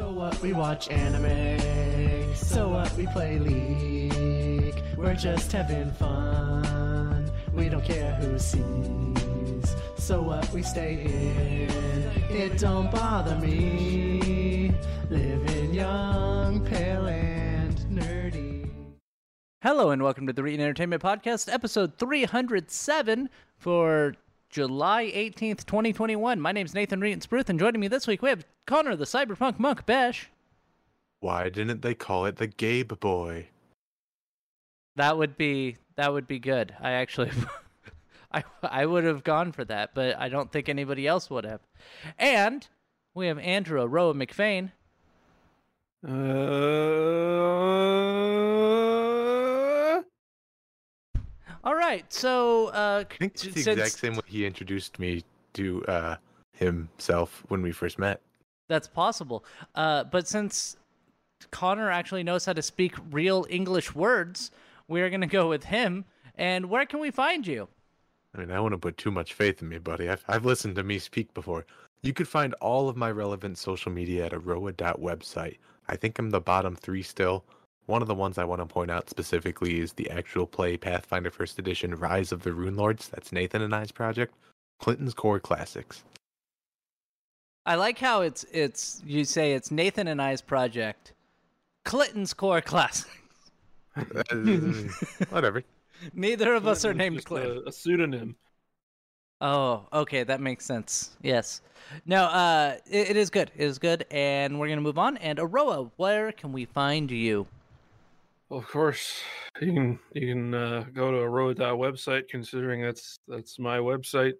So 0.00 0.12
what? 0.12 0.40
We 0.40 0.54
watch 0.54 0.88
anime. 0.88 2.34
So 2.34 2.70
what? 2.70 2.90
We 2.96 3.06
play 3.08 3.38
League. 3.38 4.82
We're 4.96 5.14
just 5.14 5.52
having 5.52 5.90
fun. 5.90 7.30
We 7.52 7.68
don't 7.68 7.84
care 7.84 8.14
who 8.14 8.38
sees. 8.38 9.76
So 9.98 10.22
what? 10.22 10.50
We 10.54 10.62
stay 10.62 11.02
in. 11.04 11.70
It 12.34 12.56
don't 12.56 12.90
bother 12.90 13.36
me. 13.40 14.72
Living 15.10 15.74
young, 15.74 16.64
pale, 16.64 17.04
and 17.04 17.76
nerdy. 17.92 18.70
Hello 19.62 19.90
and 19.90 20.02
welcome 20.02 20.26
to 20.26 20.32
the 20.32 20.40
Reetin 20.40 20.60
Entertainment 20.60 21.02
Podcast, 21.02 21.52
episode 21.52 21.98
307 21.98 23.28
for 23.58 24.14
July 24.50 25.04
18th, 25.14 25.64
2021. 25.64 26.40
My 26.40 26.50
name's 26.50 26.74
Nathan 26.74 27.00
Reed 27.00 27.12
and 27.12 27.22
Spruth, 27.22 27.48
and 27.48 27.58
joining 27.58 27.80
me 27.80 27.86
this 27.86 28.08
week 28.08 28.20
we 28.20 28.30
have 28.30 28.44
Connor, 28.66 28.96
the 28.96 29.04
cyberpunk 29.04 29.60
monk, 29.60 29.86
Bash. 29.86 30.28
Why 31.20 31.48
didn't 31.48 31.82
they 31.82 31.94
call 31.94 32.26
it 32.26 32.36
the 32.36 32.48
Gabe 32.48 32.98
Boy? 32.98 33.46
That 34.96 35.16
would 35.16 35.36
be 35.36 35.76
that 35.94 36.12
would 36.12 36.26
be 36.26 36.40
good. 36.40 36.74
I 36.80 36.92
actually 36.92 37.30
I 38.32 38.42
I 38.62 38.86
would 38.86 39.04
have 39.04 39.22
gone 39.22 39.52
for 39.52 39.64
that, 39.66 39.94
but 39.94 40.18
I 40.18 40.28
don't 40.28 40.50
think 40.50 40.68
anybody 40.68 41.06
else 41.06 41.30
would 41.30 41.44
have. 41.44 41.60
And 42.18 42.66
we 43.14 43.28
have 43.28 43.38
Andrew 43.38 43.84
Roa 43.86 44.14
McFain. 44.14 44.72
Uh, 46.04 46.10
All 51.62 51.74
right, 51.74 52.10
so 52.12 52.68
uh 52.68 53.04
I 53.10 53.14
think 53.16 53.32
it's 53.34 53.42
the 53.42 53.52
since- 53.52 53.66
exact 53.66 53.98
same 53.98 54.14
way 54.14 54.22
he 54.26 54.46
introduced 54.46 54.98
me 54.98 55.22
to 55.54 55.84
uh, 55.86 56.16
himself 56.52 57.42
when 57.48 57.60
we 57.62 57.72
first 57.72 57.98
met. 57.98 58.20
That's 58.68 58.86
possible. 58.88 59.44
Uh, 59.74 60.04
but 60.04 60.28
since 60.28 60.76
Connor 61.50 61.90
actually 61.90 62.22
knows 62.22 62.44
how 62.44 62.52
to 62.52 62.62
speak 62.62 62.94
real 63.10 63.44
English 63.50 63.94
words, 63.94 64.52
we're 64.86 65.08
going 65.08 65.22
to 65.22 65.26
go 65.26 65.48
with 65.48 65.64
him. 65.64 66.04
And 66.36 66.66
where 66.66 66.86
can 66.86 67.00
we 67.00 67.10
find 67.10 67.46
you? 67.46 67.68
I 68.34 68.38
mean, 68.38 68.50
I 68.52 68.60
wouldn't 68.60 68.62
want 68.62 68.72
to 68.74 68.78
put 68.78 68.96
too 68.96 69.10
much 69.10 69.34
faith 69.34 69.60
in 69.60 69.68
me, 69.68 69.78
buddy. 69.78 70.08
I've, 70.08 70.24
I've 70.28 70.44
listened 70.44 70.76
to 70.76 70.84
me 70.84 71.00
speak 71.00 71.34
before. 71.34 71.66
You 72.02 72.12
could 72.12 72.28
find 72.28 72.54
all 72.60 72.88
of 72.88 72.96
my 72.96 73.10
relevant 73.10 73.58
social 73.58 73.90
media 73.90 74.26
at 74.26 74.32
aroa.website. 74.32 75.58
I 75.88 75.96
think 75.96 76.18
I'm 76.18 76.30
the 76.30 76.40
bottom 76.40 76.76
three 76.76 77.02
still. 77.02 77.44
One 77.86 78.02
of 78.02 78.08
the 78.08 78.14
ones 78.14 78.38
I 78.38 78.44
want 78.44 78.60
to 78.60 78.66
point 78.66 78.90
out 78.90 79.10
specifically 79.10 79.80
is 79.80 79.92
the 79.92 80.10
actual 80.10 80.46
play 80.46 80.76
Pathfinder 80.76 81.30
First 81.30 81.58
Edition 81.58 81.94
Rise 81.94 82.30
of 82.32 82.42
the 82.42 82.52
Rune 82.52 82.76
Lords. 82.76 83.08
That's 83.08 83.32
Nathan 83.32 83.62
and 83.62 83.74
I's 83.74 83.90
project. 83.90 84.34
Clinton's 84.78 85.14
Core 85.14 85.40
Classics. 85.40 86.04
I 87.66 87.74
like 87.74 87.98
how 87.98 88.22
it's 88.22 88.44
it's 88.52 89.02
you 89.04 89.24
say 89.24 89.52
it's 89.52 89.70
Nathan 89.70 90.08
and 90.08 90.20
I's 90.20 90.40
project, 90.40 91.12
Clinton's 91.84 92.32
core 92.32 92.60
class. 92.60 93.06
Uh, 93.96 94.02
Whatever. 95.28 95.62
Neither 96.14 96.54
of 96.54 96.66
us 96.66 96.84
are 96.84 96.94
named 96.94 97.24
Clinton. 97.24 97.62
A, 97.66 97.68
a 97.68 97.72
pseudonym. 97.72 98.36
Oh, 99.42 99.86
okay, 99.92 100.22
that 100.24 100.40
makes 100.40 100.64
sense. 100.64 101.16
Yes. 101.22 101.60
No, 102.06 102.24
uh, 102.24 102.76
it, 102.90 103.10
it 103.10 103.16
is 103.16 103.30
good. 103.30 103.50
It 103.56 103.64
is 103.64 103.78
good, 103.78 104.06
and 104.10 104.58
we're 104.58 104.68
gonna 104.68 104.80
move 104.80 104.98
on. 104.98 105.16
And 105.18 105.38
Aroa, 105.38 105.90
where 105.96 106.32
can 106.32 106.52
we 106.52 106.64
find 106.64 107.10
you? 107.10 107.46
Well, 108.50 108.58
of 108.58 108.66
course, 108.66 109.22
you 109.60 109.72
can 109.72 109.98
you 110.12 110.34
can 110.34 110.54
uh, 110.54 110.84
go 110.92 111.12
to 111.12 111.18
Aroa 111.18 111.54
website. 111.54 112.28
Considering 112.28 112.82
that's 112.82 113.16
that's 113.28 113.60
my 113.60 113.78
website, 113.78 114.34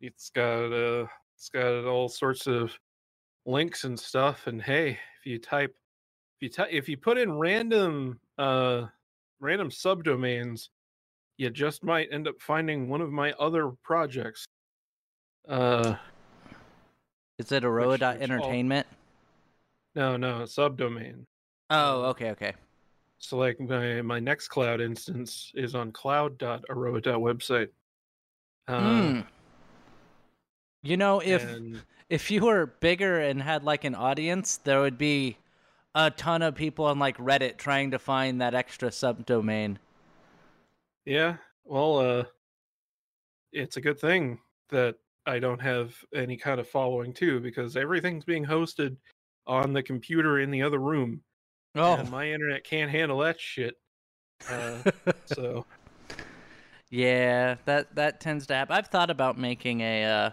it's 0.00 0.30
got 0.30 0.72
uh, 0.72 1.06
it's 1.36 1.50
got 1.50 1.84
all 1.84 2.08
sorts 2.08 2.46
of 2.46 2.72
links 3.44 3.84
and 3.84 4.00
stuff. 4.00 4.46
And 4.46 4.62
hey, 4.62 4.92
if 5.20 5.26
you 5.26 5.38
type 5.38 5.76
if 6.38 6.42
you 6.42 6.48
type 6.48 6.68
if 6.72 6.88
you 6.88 6.96
put 6.96 7.18
in 7.18 7.38
random 7.38 8.18
uh 8.38 8.86
random 9.40 9.68
subdomains, 9.68 10.68
you 11.36 11.50
just 11.50 11.84
might 11.84 12.08
end 12.10 12.26
up 12.26 12.36
finding 12.40 12.88
one 12.88 13.02
of 13.02 13.10
my 13.12 13.32
other 13.32 13.72
projects. 13.82 14.46
Uh, 15.46 15.96
Is 17.38 17.52
it 17.52 17.62
Aroa 17.62 17.88
Which- 17.90 18.00
dot 18.00 18.18
which 18.18 18.30
all- 18.30 18.36
entertainment? 18.36 18.86
no, 19.94 20.16
no, 20.16 20.44
subdomain. 20.44 21.26
Oh, 21.68 22.04
okay, 22.06 22.30
okay. 22.30 22.54
So 23.24 23.38
like 23.38 23.58
my 23.58 24.02
my 24.02 24.20
next 24.20 24.48
cloud 24.48 24.82
instance 24.82 25.50
is 25.54 25.74
on 25.74 25.92
cloud.aroa.website. 25.92 27.68
Uh, 28.68 28.80
Hmm. 28.80 29.20
You 30.82 30.98
know, 30.98 31.20
if 31.20 31.42
and 31.42 31.82
if 32.10 32.30
you 32.30 32.44
were 32.44 32.66
bigger 32.66 33.20
and 33.20 33.40
had 33.40 33.64
like 33.64 33.84
an 33.84 33.94
audience, 33.94 34.58
there 34.58 34.82
would 34.82 34.98
be 34.98 35.38
a 35.94 36.10
ton 36.10 36.42
of 36.42 36.54
people 36.54 36.84
on 36.84 36.98
like 36.98 37.16
Reddit 37.16 37.56
trying 37.56 37.92
to 37.92 37.98
find 37.98 38.42
that 38.42 38.54
extra 38.54 38.90
subdomain. 38.90 39.78
yeah, 41.06 41.36
well, 41.64 41.98
uh, 41.98 42.24
it's 43.52 43.78
a 43.78 43.80
good 43.80 43.98
thing 43.98 44.38
that 44.68 44.96
I 45.24 45.38
don't 45.38 45.62
have 45.62 45.96
any 46.14 46.36
kind 46.36 46.60
of 46.60 46.68
following 46.68 47.14
too, 47.14 47.40
because 47.40 47.74
everything's 47.74 48.24
being 48.26 48.44
hosted 48.44 48.98
on 49.46 49.72
the 49.72 49.82
computer 49.82 50.40
in 50.40 50.50
the 50.50 50.60
other 50.60 50.78
room, 50.78 51.22
Oh, 51.74 51.94
and 51.94 52.10
my 52.10 52.30
internet 52.30 52.64
can't 52.64 52.90
handle 52.90 53.18
that 53.18 53.40
shit. 53.40 53.76
Uh, 54.48 54.78
so 55.26 55.66
yeah, 56.90 57.56
that 57.64 57.94
that 57.96 58.20
tends 58.20 58.46
to 58.46 58.54
happen. 58.54 58.76
I've 58.76 58.88
thought 58.88 59.10
about 59.10 59.38
making 59.38 59.80
a 59.80 60.04
uh, 60.04 60.30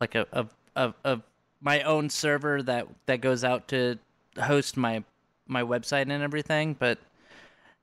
like 0.00 0.14
a 0.14 0.26
a, 0.32 0.46
a 0.76 0.94
a 1.04 1.20
my 1.60 1.82
own 1.82 2.10
server 2.10 2.62
that 2.62 2.86
that 3.06 3.20
goes 3.20 3.44
out 3.44 3.68
to 3.68 3.98
host 4.38 4.76
my 4.76 5.02
my 5.46 5.62
website 5.62 6.02
and 6.02 6.22
everything, 6.22 6.74
but 6.78 6.98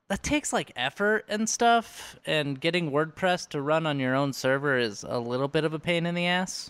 that 0.09 0.21
takes 0.23 0.51
like 0.51 0.71
effort 0.75 1.25
and 1.29 1.47
stuff 1.47 2.19
and 2.25 2.59
getting 2.59 2.91
WordPress 2.91 3.47
to 3.49 3.61
run 3.61 3.85
on 3.85 3.99
your 3.99 4.13
own 4.13 4.33
server 4.33 4.77
is 4.77 5.05
a 5.07 5.17
little 5.17 5.47
bit 5.47 5.63
of 5.63 5.73
a 5.73 5.79
pain 5.79 6.05
in 6.05 6.15
the 6.15 6.25
ass. 6.25 6.69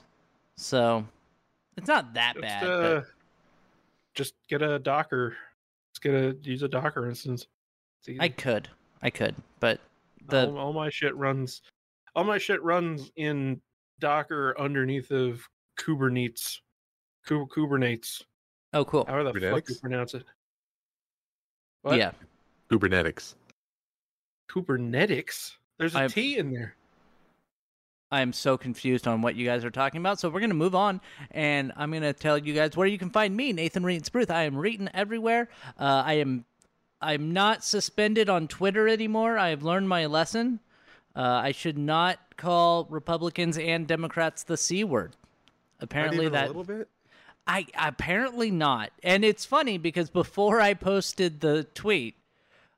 So 0.55 1.05
it's 1.75 1.87
not 1.87 2.13
that 2.13 2.35
just 2.35 2.41
bad. 2.41 2.63
uh, 2.63 2.81
but 2.95 3.05
just 4.13 4.35
get 4.47 4.61
a 4.61 4.77
Docker. 4.79 5.35
Just 6.01 6.13
get 6.13 6.13
a 6.13 6.35
use 6.49 6.63
a 6.63 6.67
Docker 6.67 7.07
instance. 7.07 7.47
I 8.19 8.29
could. 8.29 8.67
I 9.03 9.09
could, 9.09 9.35
but 9.59 9.79
the 10.27 10.47
all, 10.47 10.57
all 10.57 10.73
my 10.73 10.89
shit 10.89 11.15
runs 11.15 11.61
all 12.15 12.23
my 12.23 12.37
shit 12.37 12.61
runs 12.61 13.11
in 13.15 13.59
docker 13.99 14.55
underneath 14.59 15.09
of 15.11 15.41
kubernetes 15.79 16.59
kubernetes 17.27 18.21
Oh 18.73 18.85
cool. 18.85 19.05
however 19.07 19.31
the 19.39 19.49
fuck 19.51 19.67
you 19.69 19.75
pronounce 19.75 20.13
it 20.13 20.23
What? 21.81 21.97
Yeah. 21.97 22.11
Kubernetes. 22.71 23.33
Kubernetes. 24.51 25.53
there's 25.79 25.95
a 25.95 26.07
T 26.09 26.33
I've- 26.33 26.37
in 26.39 26.51
there 26.51 26.75
I'm 28.11 28.33
so 28.33 28.57
confused 28.57 29.07
on 29.07 29.21
what 29.21 29.35
you 29.35 29.45
guys 29.45 29.63
are 29.63 29.71
talking 29.71 30.01
about. 30.01 30.19
So 30.19 30.29
we're 30.29 30.41
gonna 30.41 30.53
move 30.53 30.75
on, 30.75 30.99
and 31.31 31.71
I'm 31.77 31.91
gonna 31.91 32.13
tell 32.13 32.37
you 32.37 32.53
guys 32.53 32.75
where 32.75 32.87
you 32.87 32.97
can 32.97 33.09
find 33.09 33.35
me, 33.35 33.53
Nathan 33.53 33.83
Reed 33.83 34.03
Spruth. 34.03 34.29
I 34.29 34.43
am 34.43 34.55
Reetin 34.55 34.89
everywhere. 34.93 35.47
Uh, 35.79 36.03
I 36.05 36.13
am, 36.15 36.45
I'm 37.01 37.31
not 37.31 37.63
suspended 37.63 38.29
on 38.29 38.47
Twitter 38.47 38.87
anymore. 38.87 39.37
I 39.37 39.49
have 39.49 39.63
learned 39.63 39.87
my 39.87 40.07
lesson. 40.07 40.59
Uh, 41.15 41.21
I 41.21 41.51
should 41.51 41.77
not 41.77 42.19
call 42.37 42.85
Republicans 42.89 43.57
and 43.57 43.87
Democrats 43.87 44.43
the 44.43 44.57
c 44.57 44.83
word. 44.83 45.15
Apparently 45.79 46.27
that 46.29 46.45
a 46.45 46.47
little 46.47 46.63
bit. 46.63 46.89
I 47.47 47.65
apparently 47.77 48.51
not. 48.51 48.91
And 49.03 49.25
it's 49.25 49.45
funny 49.45 49.77
because 49.77 50.09
before 50.09 50.61
I 50.61 50.73
posted 50.73 51.39
the 51.39 51.63
tweet, 51.73 52.15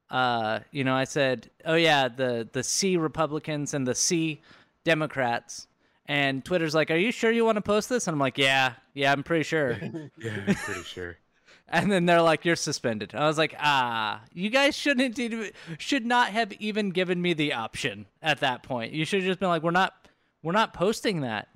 uh, 0.09 0.59
you 0.71 0.83
know, 0.83 0.95
I 0.95 1.03
said, 1.03 1.49
"Oh 1.65 1.75
yeah, 1.75 2.07
the 2.07 2.47
the 2.51 2.63
C 2.63 2.97
Republicans 2.97 3.73
and 3.73 3.87
the 3.87 3.95
C 3.95 4.41
Democrats." 4.83 5.67
And 6.05 6.43
Twitter's 6.43 6.75
like, 6.75 6.91
"Are 6.91 6.97
you 6.97 7.11
sure 7.11 7.31
you 7.31 7.45
want 7.45 7.55
to 7.55 7.61
post 7.61 7.89
this?" 7.89 8.07
And 8.07 8.15
I'm 8.15 8.19
like, 8.19 8.37
"Yeah, 8.37 8.73
yeah, 8.93 9.11
I'm 9.11 9.23
pretty 9.23 9.43
sure." 9.43 9.77
Yeah, 10.17 10.37
I'm 10.47 10.55
pretty 10.55 10.83
sure. 10.83 11.17
and 11.69 11.91
then 11.91 12.05
they're 12.05 12.21
like, 12.21 12.45
"You're 12.45 12.55
suspended." 12.55 13.15
I 13.15 13.25
was 13.27 13.37
like, 13.37 13.55
"Ah, 13.59 14.21
you 14.33 14.49
guys 14.49 14.75
shouldn't 14.75 15.17
even, 15.19 15.51
should 15.77 16.05
not 16.05 16.29
have 16.29 16.53
even 16.53 16.91
given 16.91 17.21
me 17.21 17.33
the 17.33 17.53
option 17.53 18.05
at 18.21 18.41
that 18.41 18.63
point. 18.63 18.93
You 18.93 19.05
should 19.05 19.21
have 19.21 19.27
just 19.27 19.39
been 19.39 19.49
like, 19.49 19.63
"We're 19.63 19.71
not 19.71 19.93
we're 20.41 20.51
not 20.51 20.73
posting 20.73 21.21
that. 21.21 21.47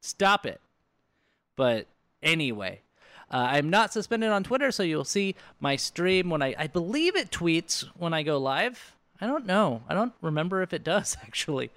Stop 0.00 0.46
it." 0.46 0.60
But 1.56 1.86
anyway, 2.22 2.82
uh, 3.30 3.48
I'm 3.50 3.70
not 3.70 3.92
suspended 3.92 4.30
on 4.30 4.44
Twitter, 4.44 4.70
so 4.70 4.82
you'll 4.82 5.04
see 5.04 5.34
my 5.58 5.76
stream 5.76 6.30
when 6.30 6.42
I 6.42 6.54
I 6.58 6.66
believe 6.66 7.16
it 7.16 7.30
tweets 7.30 7.82
when 7.96 8.12
I 8.14 8.22
go 8.22 8.38
live. 8.38 8.94
I 9.20 9.26
don't 9.26 9.46
know. 9.46 9.82
I 9.88 9.94
don't 9.94 10.12
remember 10.22 10.62
if 10.62 10.72
it 10.72 10.82
does 10.84 11.16
actually, 11.22 11.70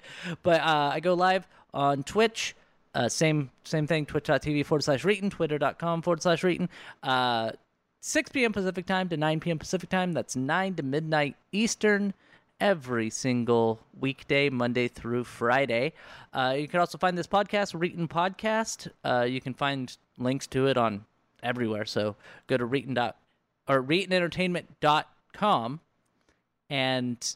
but 0.44 0.62
uh, 0.62 0.92
I 0.94 1.00
go 1.00 1.14
live 1.14 1.48
on 1.74 2.04
Twitch. 2.04 2.56
Uh, 2.96 3.10
same 3.10 3.50
same 3.64 3.88
thing. 3.88 4.06
Twitch.tv 4.06 4.66
forward 4.66 4.84
slash 4.84 5.04
Reetin. 5.04 5.32
Twitter.com 5.32 6.02
forward 6.04 6.22
slash 6.22 6.42
Reetin. 6.44 6.70
Uh, 7.02 7.52
6 8.02 8.32
p.m. 8.32 8.52
Pacific 8.52 8.86
time 8.86 9.08
to 9.10 9.18
9 9.18 9.40
p.m. 9.40 9.58
Pacific 9.58 9.90
time. 9.90 10.12
That's 10.12 10.36
9 10.36 10.76
to 10.76 10.84
midnight 10.84 11.38
Eastern 11.54 12.14
every 12.60 13.10
single 13.10 13.80
weekday, 14.00 14.50
Monday 14.50 14.88
through 14.90 15.24
Friday. 15.24 15.94
Uh, 16.34 16.56
you 16.58 16.68
can 16.68 16.80
also 16.82 16.98
find 16.98 17.18
this 17.18 17.28
podcast, 17.28 17.74
Reetin 17.74 18.08
Podcast. 18.08 18.90
Uh, 19.04 19.24
you 19.24 19.42
can 19.42 19.54
find 19.54 19.96
links 20.18 20.48
to 20.48 20.68
it 20.68 20.78
on 20.78 21.06
everywhere. 21.42 21.86
So 21.86 22.16
go 22.48 22.58
to 22.58 22.68
Reetin 22.68 22.94
dot 22.94 23.16
or 23.68 23.82
ReetinEntertainment.com 23.82 25.80
and 26.74 27.36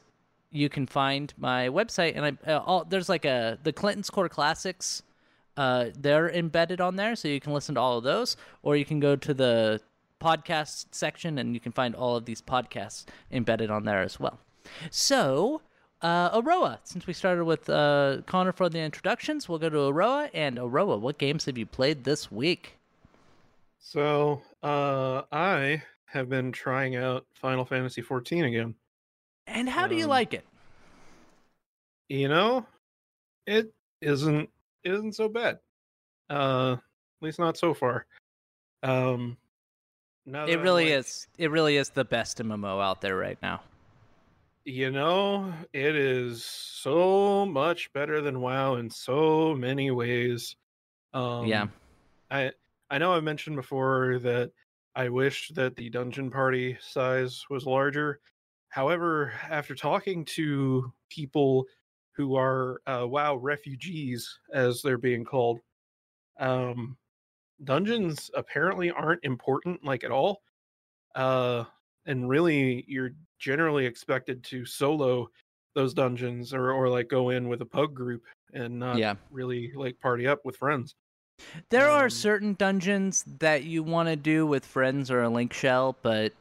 you 0.51 0.67
can 0.67 0.87
find 0.87 1.31
my 1.37 1.69
website 1.69 2.13
and 2.15 2.25
I 2.25 2.51
uh, 2.51 2.59
all, 2.59 2.83
there's 2.83 3.07
like 3.07 3.25
a 3.25 3.59
the 3.61 3.71
Clinton's 3.71 4.09
Core 4.09 4.29
Classics 4.29 5.03
uh, 5.57 5.85
they're 5.97 6.29
embedded 6.29 6.81
on 6.81 6.95
there 6.95 7.15
so 7.15 7.27
you 7.27 7.39
can 7.39 7.53
listen 7.53 7.75
to 7.75 7.81
all 7.81 7.97
of 7.99 8.03
those 8.03 8.35
or 8.63 8.75
you 8.75 8.85
can 8.85 8.99
go 8.99 9.15
to 9.15 9.33
the 9.33 9.79
podcast 10.19 10.87
section 10.91 11.37
and 11.37 11.53
you 11.53 11.59
can 11.59 11.71
find 11.71 11.93
all 11.95 12.15
of 12.15 12.25
these 12.25 12.41
podcasts 12.41 13.05
embedded 13.31 13.69
on 13.69 13.83
there 13.85 14.01
as 14.01 14.19
well. 14.19 14.39
So, 14.89 15.61
uh, 16.01 16.29
Aroa, 16.33 16.79
since 16.83 17.07
we 17.07 17.13
started 17.13 17.45
with 17.45 17.69
uh, 17.69 18.21
Connor 18.25 18.51
for 18.51 18.69
the 18.69 18.79
introductions, 18.79 19.47
we'll 19.47 19.59
go 19.59 19.69
to 19.69 19.87
Aroa. 19.87 20.29
And 20.33 20.57
Aroa, 20.59 20.97
what 20.97 21.17
games 21.17 21.45
have 21.45 21.57
you 21.57 21.65
played 21.65 22.03
this 22.03 22.31
week? 22.31 22.77
So, 23.79 24.41
uh, 24.63 25.23
I 25.31 25.83
have 26.05 26.29
been 26.29 26.51
trying 26.51 26.95
out 26.95 27.25
Final 27.33 27.65
Fantasy 27.65 28.01
14 28.01 28.45
again. 28.45 28.75
And 29.47 29.67
how 29.69 29.87
do 29.87 29.95
you 29.95 30.03
Um, 30.03 30.09
like 30.09 30.33
it? 30.33 30.45
You 32.09 32.27
know, 32.29 32.65
it 33.45 33.73
isn't 34.01 34.49
isn't 34.83 35.13
so 35.13 35.27
bad. 35.27 35.59
Uh, 36.29 36.73
at 36.79 37.25
least 37.25 37.39
not 37.39 37.57
so 37.57 37.73
far. 37.73 38.05
Um, 38.83 39.37
now 40.25 40.45
It 40.45 40.57
really 40.59 40.85
like- 40.85 40.99
is. 40.99 41.27
It 41.37 41.51
really 41.51 41.75
is 41.77 41.89
the 41.89 42.05
best 42.05 42.39
MMO 42.39 42.79
out 42.79 43.01
there 43.01 43.17
right 43.17 43.41
now. 43.41 43.63
You 44.63 44.91
know, 44.91 45.53
it 45.73 45.95
is 45.95 46.43
so 46.45 47.45
much 47.45 47.91
better 47.93 48.21
than 48.21 48.41
WoW 48.41 48.75
in 48.75 48.89
so 48.89 49.55
many 49.55 49.91
ways. 49.91 50.55
Um, 51.13 51.45
yeah. 51.47 51.67
I 52.31 52.51
I 52.89 52.97
know 52.97 53.13
I've 53.13 53.23
mentioned 53.23 53.55
before 53.57 54.19
that 54.19 54.51
I 54.95 55.09
wish 55.09 55.49
that 55.49 55.75
the 55.75 55.89
dungeon 55.89 56.29
party 56.31 56.77
size 56.81 57.45
was 57.49 57.65
larger. 57.65 58.19
However, 58.77 59.33
after 59.49 59.73
talking 59.73 60.23
to 60.35 60.93
people 61.09 61.65
who 62.15 62.35
are 62.35 62.79
uh, 62.85 63.07
WoW 63.07 63.37
refugees, 63.37 64.37
as 64.53 64.83
they're 64.83 64.99
being 64.99 65.25
called, 65.25 65.61
um, 66.39 66.95
dungeons 67.63 68.29
apparently 68.35 68.91
aren't 68.91 69.23
important 69.23 69.83
like 69.83 70.03
at 70.03 70.11
all. 70.11 70.43
Uh, 71.15 71.63
and 72.05 72.29
really, 72.29 72.85
you're 72.87 73.13
generally 73.39 73.83
expected 73.83 74.43
to 74.43 74.63
solo 74.63 75.27
those 75.73 75.95
dungeons 75.95 76.53
or 76.53 76.71
or 76.71 76.87
like 76.87 77.07
go 77.07 77.31
in 77.31 77.49
with 77.49 77.63
a 77.63 77.65
pug 77.65 77.95
group 77.95 78.21
and 78.53 78.77
not 78.77 78.99
yeah. 78.99 79.15
really 79.31 79.71
like 79.75 79.99
party 79.99 80.27
up 80.27 80.45
with 80.45 80.55
friends. 80.55 80.93
There 81.71 81.89
are 81.89 82.03
um, 82.03 82.11
certain 82.11 82.53
dungeons 82.53 83.25
that 83.39 83.63
you 83.63 83.81
want 83.81 84.09
to 84.09 84.15
do 84.15 84.45
with 84.45 84.63
friends 84.63 85.09
or 85.09 85.23
a 85.23 85.29
link 85.29 85.51
shell, 85.51 85.97
but 86.03 86.31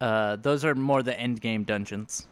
uh, 0.00 0.36
those 0.36 0.64
are 0.64 0.74
more 0.74 1.02
the 1.02 1.18
end 1.18 1.40
game 1.40 1.64
dungeons, 1.64 2.26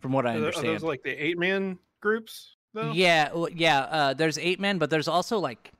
from 0.00 0.12
what 0.12 0.26
I 0.26 0.30
Are 0.30 0.32
tho- 0.34 0.38
Are 0.38 0.46
understand. 0.48 0.74
those 0.76 0.82
like 0.82 1.02
the 1.02 1.10
eight 1.10 1.38
man 1.38 1.78
groups? 2.00 2.56
Though? 2.72 2.90
Yeah, 2.92 3.30
well, 3.32 3.48
yeah. 3.54 3.80
Uh, 3.82 4.14
there's 4.14 4.38
eight 4.38 4.58
man, 4.60 4.78
but 4.78 4.90
there's 4.90 5.08
also 5.08 5.38
like 5.38 5.70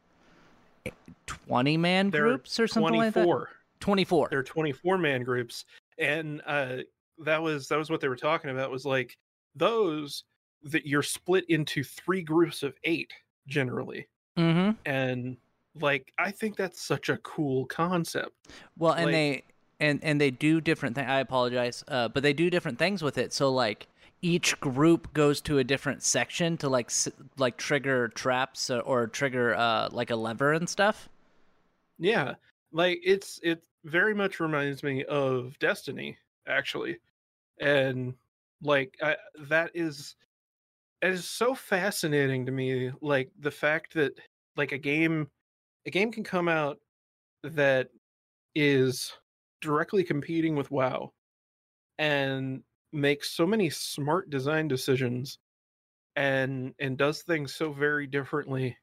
twenty 1.26 1.76
man 1.76 2.10
They're 2.10 2.22
groups 2.28 2.58
or 2.60 2.66
something 2.66 2.94
like 2.94 3.14
that. 3.14 3.22
24. 3.24 3.48
Twenty 3.80 4.04
four. 4.04 4.28
They're 4.30 4.42
24 4.42 4.96
man 4.98 5.22
groups, 5.24 5.64
and 5.98 6.40
uh, 6.46 6.78
that 7.18 7.42
was 7.42 7.68
that 7.68 7.76
was 7.78 7.90
what 7.90 8.00
they 8.00 8.08
were 8.08 8.16
talking 8.16 8.50
about. 8.50 8.70
Was 8.70 8.86
like 8.86 9.16
those 9.54 10.24
that 10.62 10.86
you're 10.86 11.02
split 11.02 11.44
into 11.50 11.84
three 11.84 12.22
groups 12.22 12.62
of 12.62 12.74
eight 12.84 13.12
generally, 13.46 14.06
Mm-hmm. 14.38 14.70
and 14.86 15.36
like 15.80 16.12
I 16.18 16.30
think 16.30 16.56
that's 16.56 16.80
such 16.80 17.08
a 17.10 17.18
cool 17.18 17.66
concept. 17.66 18.30
Well, 18.78 18.92
and 18.94 19.06
Like- 19.06 19.12
they 19.12 19.44
and 19.80 20.02
and 20.02 20.20
they 20.20 20.30
do 20.30 20.60
different 20.60 20.94
things. 20.96 21.08
I 21.08 21.20
apologize, 21.20 21.84
uh, 21.88 22.08
but 22.08 22.22
they 22.22 22.32
do 22.32 22.50
different 22.50 22.78
things 22.78 23.02
with 23.02 23.18
it. 23.18 23.32
So 23.32 23.50
like 23.50 23.86
each 24.22 24.58
group 24.60 25.12
goes 25.12 25.40
to 25.42 25.58
a 25.58 25.64
different 25.64 26.02
section 26.02 26.56
to 26.58 26.68
like 26.68 26.86
s- 26.86 27.08
like 27.36 27.56
trigger 27.56 28.08
traps 28.08 28.70
or, 28.70 28.80
or 28.80 29.06
trigger 29.06 29.54
uh 29.54 29.88
like 29.92 30.10
a 30.10 30.16
lever 30.16 30.52
and 30.52 30.68
stuff. 30.68 31.08
Yeah, 31.98 32.34
like 32.72 33.00
it's 33.04 33.40
it 33.42 33.62
very 33.84 34.14
much 34.14 34.40
reminds 34.40 34.82
me 34.82 35.04
of 35.04 35.58
Destiny 35.58 36.18
actually, 36.46 36.98
and 37.60 38.14
like 38.62 38.96
I, 39.02 39.16
that 39.48 39.70
is 39.74 40.16
it 41.02 41.10
is 41.12 41.28
so 41.28 41.54
fascinating 41.54 42.46
to 42.46 42.52
me. 42.52 42.92
Like 43.00 43.30
the 43.40 43.50
fact 43.50 43.94
that 43.94 44.12
like 44.56 44.72
a 44.72 44.78
game 44.78 45.30
a 45.86 45.90
game 45.90 46.12
can 46.12 46.24
come 46.24 46.48
out 46.48 46.80
that 47.44 47.90
is 48.54 49.12
directly 49.64 50.04
competing 50.04 50.54
with 50.54 50.70
WoW 50.70 51.10
and 51.98 52.62
makes 52.92 53.30
so 53.30 53.46
many 53.46 53.70
smart 53.70 54.30
design 54.30 54.68
decisions 54.68 55.38
and 56.16 56.74
and 56.78 56.96
does 56.96 57.22
things 57.22 57.54
so 57.54 57.72
very 57.72 58.06
differently 58.06 58.76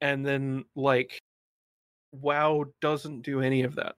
and 0.00 0.24
then 0.24 0.64
like 0.74 1.18
WoW 2.12 2.64
doesn't 2.80 3.22
do 3.22 3.40
any 3.40 3.62
of 3.62 3.74
that. 3.74 3.96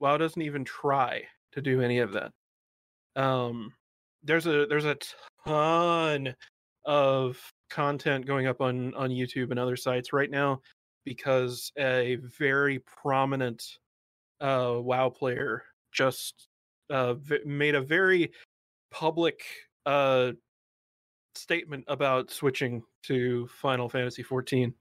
WoW 0.00 0.16
doesn't 0.16 0.42
even 0.42 0.64
try 0.64 1.22
to 1.52 1.60
do 1.60 1.82
any 1.82 1.98
of 1.98 2.12
that. 2.12 2.32
Um 3.14 3.72
there's 4.24 4.46
a 4.46 4.66
there's 4.66 4.86
a 4.86 4.96
ton 5.46 6.34
of 6.86 7.38
content 7.68 8.26
going 8.26 8.46
up 8.46 8.60
on 8.62 8.94
on 8.94 9.10
YouTube 9.10 9.50
and 9.50 9.60
other 9.60 9.76
sites 9.76 10.12
right 10.12 10.30
now 10.30 10.60
because 11.04 11.70
a 11.78 12.16
very 12.38 12.80
prominent 12.80 13.62
uh 14.40 14.74
WoW 14.78 15.08
player 15.08 15.64
just 15.92 16.48
uh 16.90 17.14
v- 17.14 17.40
made 17.44 17.74
a 17.74 17.80
very 17.80 18.30
public 18.90 19.42
uh 19.86 20.32
statement 21.34 21.84
about 21.88 22.30
switching 22.30 22.82
to 23.04 23.46
Final 23.48 23.88
Fantasy 23.88 24.22
14 24.22 24.74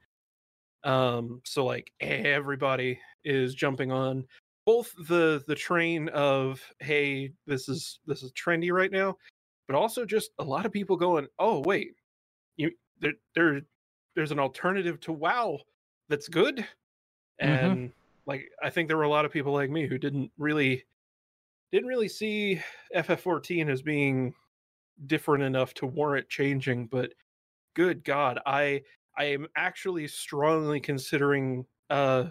um 0.83 1.41
so 1.43 1.65
like 1.65 1.91
everybody 2.01 2.99
is 3.23 3.53
jumping 3.55 3.91
on. 3.91 4.25
Both 4.65 4.93
the 5.07 5.43
the 5.47 5.55
train 5.55 6.09
of 6.09 6.61
hey 6.79 7.31
this 7.45 7.69
is 7.69 7.99
this 8.05 8.21
is 8.21 8.31
trendy 8.33 8.71
right 8.71 8.91
now 8.91 9.15
but 9.67 9.75
also 9.75 10.05
just 10.05 10.31
a 10.39 10.43
lot 10.43 10.65
of 10.65 10.71
people 10.71 10.97
going 10.97 11.27
oh 11.39 11.59
wait 11.61 11.93
you 12.57 12.71
there 12.99 13.13
there 13.33 13.61
there's 14.15 14.31
an 14.31 14.39
alternative 14.39 14.99
to 15.01 15.13
wow 15.13 15.57
that's 16.09 16.27
good 16.27 16.65
and 17.39 17.91
like 18.27 18.49
i 18.61 18.69
think 18.69 18.87
there 18.87 18.97
were 18.97 19.03
a 19.03 19.09
lot 19.09 19.25
of 19.25 19.31
people 19.31 19.53
like 19.53 19.71
me 19.71 19.87
who 19.87 19.97
didn't 19.97 20.29
really 20.37 20.85
didn't 21.71 21.87
really 21.87 22.09
see 22.09 22.61
ff14 22.95 23.69
as 23.69 23.81
being 23.81 24.33
different 25.07 25.43
enough 25.43 25.73
to 25.73 25.87
warrant 25.87 26.27
changing 26.29 26.85
but 26.87 27.11
good 27.75 28.03
god 28.03 28.39
i 28.45 28.81
i 29.17 29.23
am 29.23 29.47
actually 29.55 30.07
strongly 30.07 30.79
considering 30.79 31.65
uh 31.89 32.25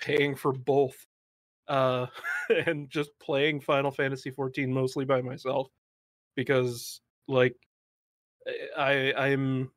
paying 0.00 0.36
for 0.36 0.52
both 0.52 1.06
uh 1.68 2.06
and 2.66 2.90
just 2.90 3.10
playing 3.20 3.60
final 3.60 3.90
fantasy 3.90 4.30
14 4.30 4.72
mostly 4.72 5.04
by 5.04 5.22
myself 5.22 5.68
because 6.36 7.00
like 7.26 7.54
i 8.76 9.12
i'm 9.16 9.70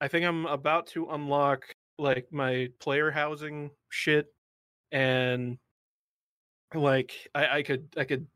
i 0.00 0.08
think 0.08 0.26
i'm 0.26 0.46
about 0.46 0.86
to 0.86 1.06
unlock 1.10 1.64
like 1.98 2.26
my 2.30 2.68
player 2.80 3.10
housing 3.10 3.70
shit 3.88 4.26
and 4.92 5.58
like 6.74 7.28
i 7.34 7.58
i 7.58 7.62
could 7.62 7.88
i 7.96 8.04
could 8.04 8.26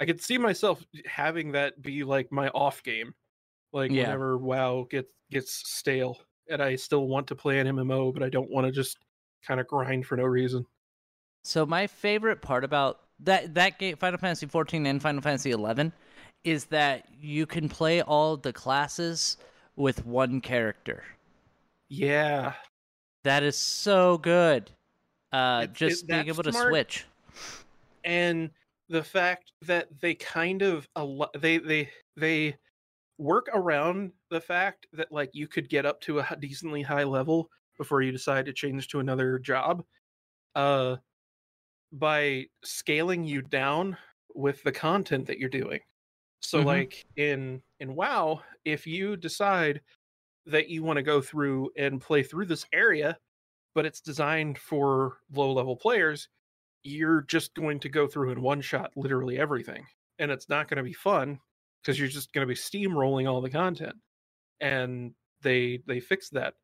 i 0.00 0.04
could 0.06 0.20
see 0.20 0.38
myself 0.38 0.84
having 1.06 1.52
that 1.52 1.80
be 1.82 2.04
like 2.04 2.32
my 2.32 2.48
off 2.50 2.82
game 2.82 3.14
like 3.72 3.90
Yeah. 3.90 4.02
whenever 4.02 4.38
wow 4.38 4.86
gets 4.90 5.08
gets 5.30 5.52
stale 5.70 6.18
and 6.48 6.62
i 6.62 6.76
still 6.76 7.06
want 7.08 7.26
to 7.28 7.36
play 7.36 7.58
an 7.60 7.66
mmo 7.68 8.12
but 8.12 8.22
i 8.22 8.28
don't 8.28 8.50
want 8.50 8.66
to 8.66 8.72
just 8.72 8.98
kind 9.46 9.60
of 9.60 9.66
grind 9.66 10.06
for 10.06 10.16
no 10.16 10.24
reason 10.24 10.66
So 11.44 11.66
my 11.66 11.86
favorite 11.86 12.40
part 12.42 12.64
about 12.64 13.00
that 13.20 13.54
that 13.54 13.78
game, 13.78 13.96
Final 13.96 14.18
Fantasy 14.18 14.46
14 14.46 14.86
and 14.86 15.00
Final 15.02 15.20
Fantasy 15.22 15.50
11, 15.52 15.92
is 16.44 16.66
that 16.66 17.06
you 17.20 17.46
can 17.46 17.68
play 17.68 18.02
all 18.02 18.36
the 18.36 18.52
classes 18.52 19.36
with 19.76 20.04
one 20.06 20.40
character. 20.40 21.04
yeah 21.88 22.54
That 23.24 23.42
is 23.42 23.56
so 23.56 24.18
good. 24.18 24.70
Uh, 25.32 25.62
It- 25.64 25.70
it- 25.70 25.74
just 25.74 26.06
being 26.06 26.28
able 26.28 26.42
to 26.42 26.52
switch. 26.52 27.06
and 28.04 28.50
the 28.88 29.02
fact 29.02 29.52
that 29.62 30.00
they 30.00 30.14
kind 30.14 30.62
of 30.62 30.88
they 31.38 31.58
they 31.58 31.90
they 32.16 32.56
work 33.18 33.48
around 33.52 34.12
the 34.30 34.40
fact 34.40 34.86
that 34.92 35.10
like 35.12 35.30
you 35.34 35.46
could 35.48 35.68
get 35.68 35.86
up 35.86 36.00
to 36.02 36.18
a 36.20 36.36
decently 36.40 36.82
high 36.82 37.04
level 37.04 37.50
before 37.78 38.02
you 38.02 38.10
decide 38.12 38.44
to 38.46 38.52
change 38.52 38.88
to 38.88 39.00
another 39.00 39.38
job 39.38 39.84
uh 40.56 40.96
by 41.92 42.46
scaling 42.64 43.24
you 43.24 43.40
down 43.42 43.96
with 44.34 44.62
the 44.64 44.72
content 44.72 45.26
that 45.26 45.38
you're 45.38 45.48
doing 45.48 45.80
so 46.40 46.60
Mhm. 46.62 46.66
like 46.66 47.06
in 47.16 47.62
in 47.80 47.94
wow 47.94 48.42
if 48.64 48.86
you 48.86 49.16
decide 49.16 49.80
that 50.46 50.68
you 50.68 50.82
want 50.82 50.96
to 50.96 51.02
go 51.02 51.20
through 51.22 51.70
and 51.76 52.00
play 52.00 52.22
through 52.22 52.46
this 52.46 52.66
area 52.72 53.18
but 53.74 53.86
it's 53.86 54.00
designed 54.00 54.58
for 54.58 55.18
low 55.32 55.52
level 55.52 55.76
players 55.76 56.28
you're 56.84 57.22
just 57.22 57.54
going 57.54 57.78
to 57.78 57.88
go 57.88 58.06
through 58.06 58.30
in 58.30 58.42
one 58.42 58.60
shot 58.60 58.90
literally 58.96 59.38
everything 59.38 59.84
and 60.18 60.30
it's 60.30 60.48
not 60.48 60.68
going 60.68 60.78
to 60.78 60.82
be 60.82 60.92
fun 60.92 61.38
because 61.80 61.98
you're 61.98 62.08
just 62.08 62.32
going 62.32 62.46
to 62.46 62.52
be 62.52 62.58
steamrolling 62.58 63.30
all 63.30 63.40
the 63.40 63.50
content 63.50 63.94
and 64.60 65.12
they 65.42 65.80
they 65.86 66.00
fixed 66.00 66.32
that 66.32 66.54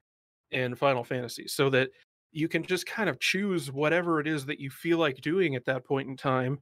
in 0.50 0.74
final 0.74 1.04
fantasy 1.04 1.46
so 1.46 1.68
that 1.68 1.90
you 2.32 2.48
can 2.48 2.62
just 2.62 2.86
kind 2.86 3.08
of 3.08 3.18
choose 3.20 3.72
whatever 3.72 4.20
it 4.20 4.26
is 4.26 4.46
that 4.46 4.60
you 4.60 4.70
feel 4.70 4.98
like 4.98 5.16
doing 5.20 5.54
at 5.54 5.64
that 5.64 5.84
point 5.84 6.08
in 6.08 6.16
time 6.16 6.58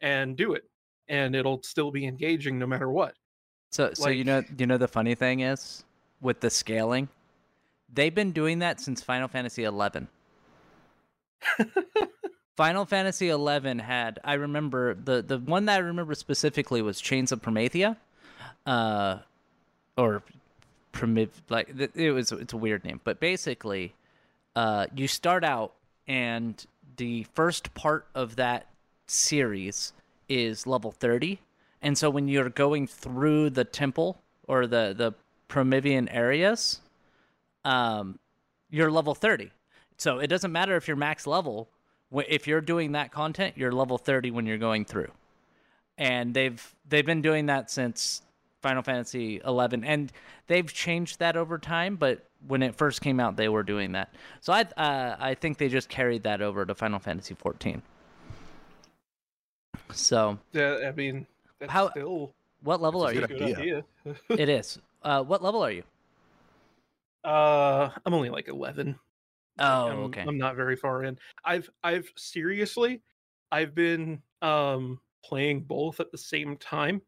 and 0.00 0.36
do 0.36 0.52
it 0.54 0.64
and 1.08 1.34
it'll 1.34 1.62
still 1.62 1.90
be 1.90 2.06
engaging 2.06 2.58
no 2.58 2.66
matter 2.66 2.90
what. 2.90 3.14
So, 3.70 3.92
so 3.94 4.08
you 4.08 4.24
know, 4.24 4.42
you 4.56 4.66
know, 4.66 4.78
the 4.78 4.88
funny 4.88 5.14
thing 5.14 5.40
is 5.40 5.84
with 6.20 6.40
the 6.40 6.50
scaling, 6.50 7.08
they've 7.92 8.14
been 8.14 8.32
doing 8.32 8.60
that 8.60 8.80
since 8.80 9.02
Final 9.02 9.28
Fantasy 9.28 9.64
eleven. 9.64 10.08
Final 12.56 12.84
Fantasy 12.84 13.28
eleven 13.28 13.78
had 13.78 14.18
I 14.24 14.34
remember 14.34 14.94
the 14.94 15.22
the 15.22 15.38
one 15.38 15.66
that 15.66 15.76
I 15.76 15.78
remember 15.78 16.14
specifically 16.14 16.82
was 16.82 17.00
Chains 17.00 17.32
of 17.32 17.40
Promathia, 17.40 17.96
uh, 18.66 19.18
or 19.96 20.22
Primiv 20.92 21.28
like 21.48 21.72
it 21.94 22.12
was 22.12 22.32
it's 22.32 22.52
a 22.52 22.56
weird 22.56 22.84
name, 22.84 23.00
but 23.04 23.20
basically, 23.20 23.94
uh, 24.56 24.86
you 24.94 25.06
start 25.06 25.44
out 25.44 25.74
and 26.06 26.66
the 26.96 27.24
first 27.34 27.74
part 27.74 28.06
of 28.14 28.36
that 28.36 28.66
series 29.06 29.92
is 30.28 30.66
level 30.66 30.90
thirty, 30.90 31.40
and 31.80 31.96
so 31.96 32.10
when 32.10 32.26
you're 32.26 32.48
going 32.48 32.86
through 32.86 33.50
the 33.50 33.64
temple 33.64 34.20
or 34.48 34.66
the 34.66 34.94
the 34.96 35.12
Promethean 35.46 36.08
areas, 36.08 36.80
um, 37.68 38.18
you're 38.70 38.90
level 38.90 39.14
thirty. 39.14 39.50
So 39.96 40.18
it 40.18 40.28
doesn't 40.28 40.52
matter 40.52 40.76
if 40.76 40.86
you're 40.88 40.96
max 40.96 41.26
level. 41.26 41.68
If 42.12 42.46
you're 42.46 42.60
doing 42.60 42.92
that 42.92 43.12
content, 43.12 43.54
you're 43.58 43.72
level 43.72 43.98
30 43.98 44.30
when 44.30 44.46
you're 44.46 44.56
going 44.56 44.84
through. 44.86 45.10
And 45.98 46.32
they've 46.32 46.74
they've 46.88 47.04
been 47.04 47.20
doing 47.20 47.46
that 47.46 47.70
since 47.70 48.22
Final 48.62 48.82
Fantasy 48.82 49.40
11 49.44 49.84
and 49.84 50.12
they've 50.46 50.72
changed 50.72 51.18
that 51.18 51.36
over 51.36 51.58
time, 51.58 51.96
but 51.96 52.24
when 52.46 52.62
it 52.62 52.74
first 52.76 53.00
came 53.02 53.18
out 53.20 53.36
they 53.36 53.48
were 53.48 53.62
doing 53.64 53.92
that. 53.92 54.14
So 54.40 54.52
I 54.52 54.62
uh, 54.76 55.16
I 55.18 55.34
think 55.34 55.58
they 55.58 55.68
just 55.68 55.88
carried 55.88 56.22
that 56.22 56.40
over 56.40 56.64
to 56.64 56.74
Final 56.74 56.98
Fantasy 57.00 57.34
14. 57.34 57.82
So, 59.92 60.38
yeah 60.52 60.78
i 60.86 60.92
mean 60.92 61.26
that's 61.58 61.72
How- 61.72 61.90
still 61.90 62.32
what 62.62 62.80
level 62.80 63.02
are 63.04 63.12
you? 63.12 63.20
good 63.26 63.30
good 63.30 63.42
idea. 63.58 63.84
idea 64.06 64.16
It 64.30 64.48
is. 64.48 64.78
Uh 65.02 65.22
what 65.22 65.42
level 65.42 65.62
are 65.62 65.70
you? 65.72 65.82
Uh 67.28 67.90
i'm 68.04 68.14
only 68.14 68.30
like 68.30 68.48
11 68.48 68.98
Oh, 69.58 69.88
I'm, 69.88 69.98
okay. 70.04 70.24
I'm 70.26 70.38
not 70.38 70.56
very 70.56 70.76
far 70.76 71.04
in. 71.04 71.18
I've 71.44 71.68
I've 71.82 72.10
seriously 72.16 73.02
I've 73.50 73.74
been 73.74 74.22
um 74.42 75.00
playing 75.24 75.62
both 75.62 76.00
at 76.00 76.12
the 76.12 76.18
same 76.18 76.56
time. 76.56 77.02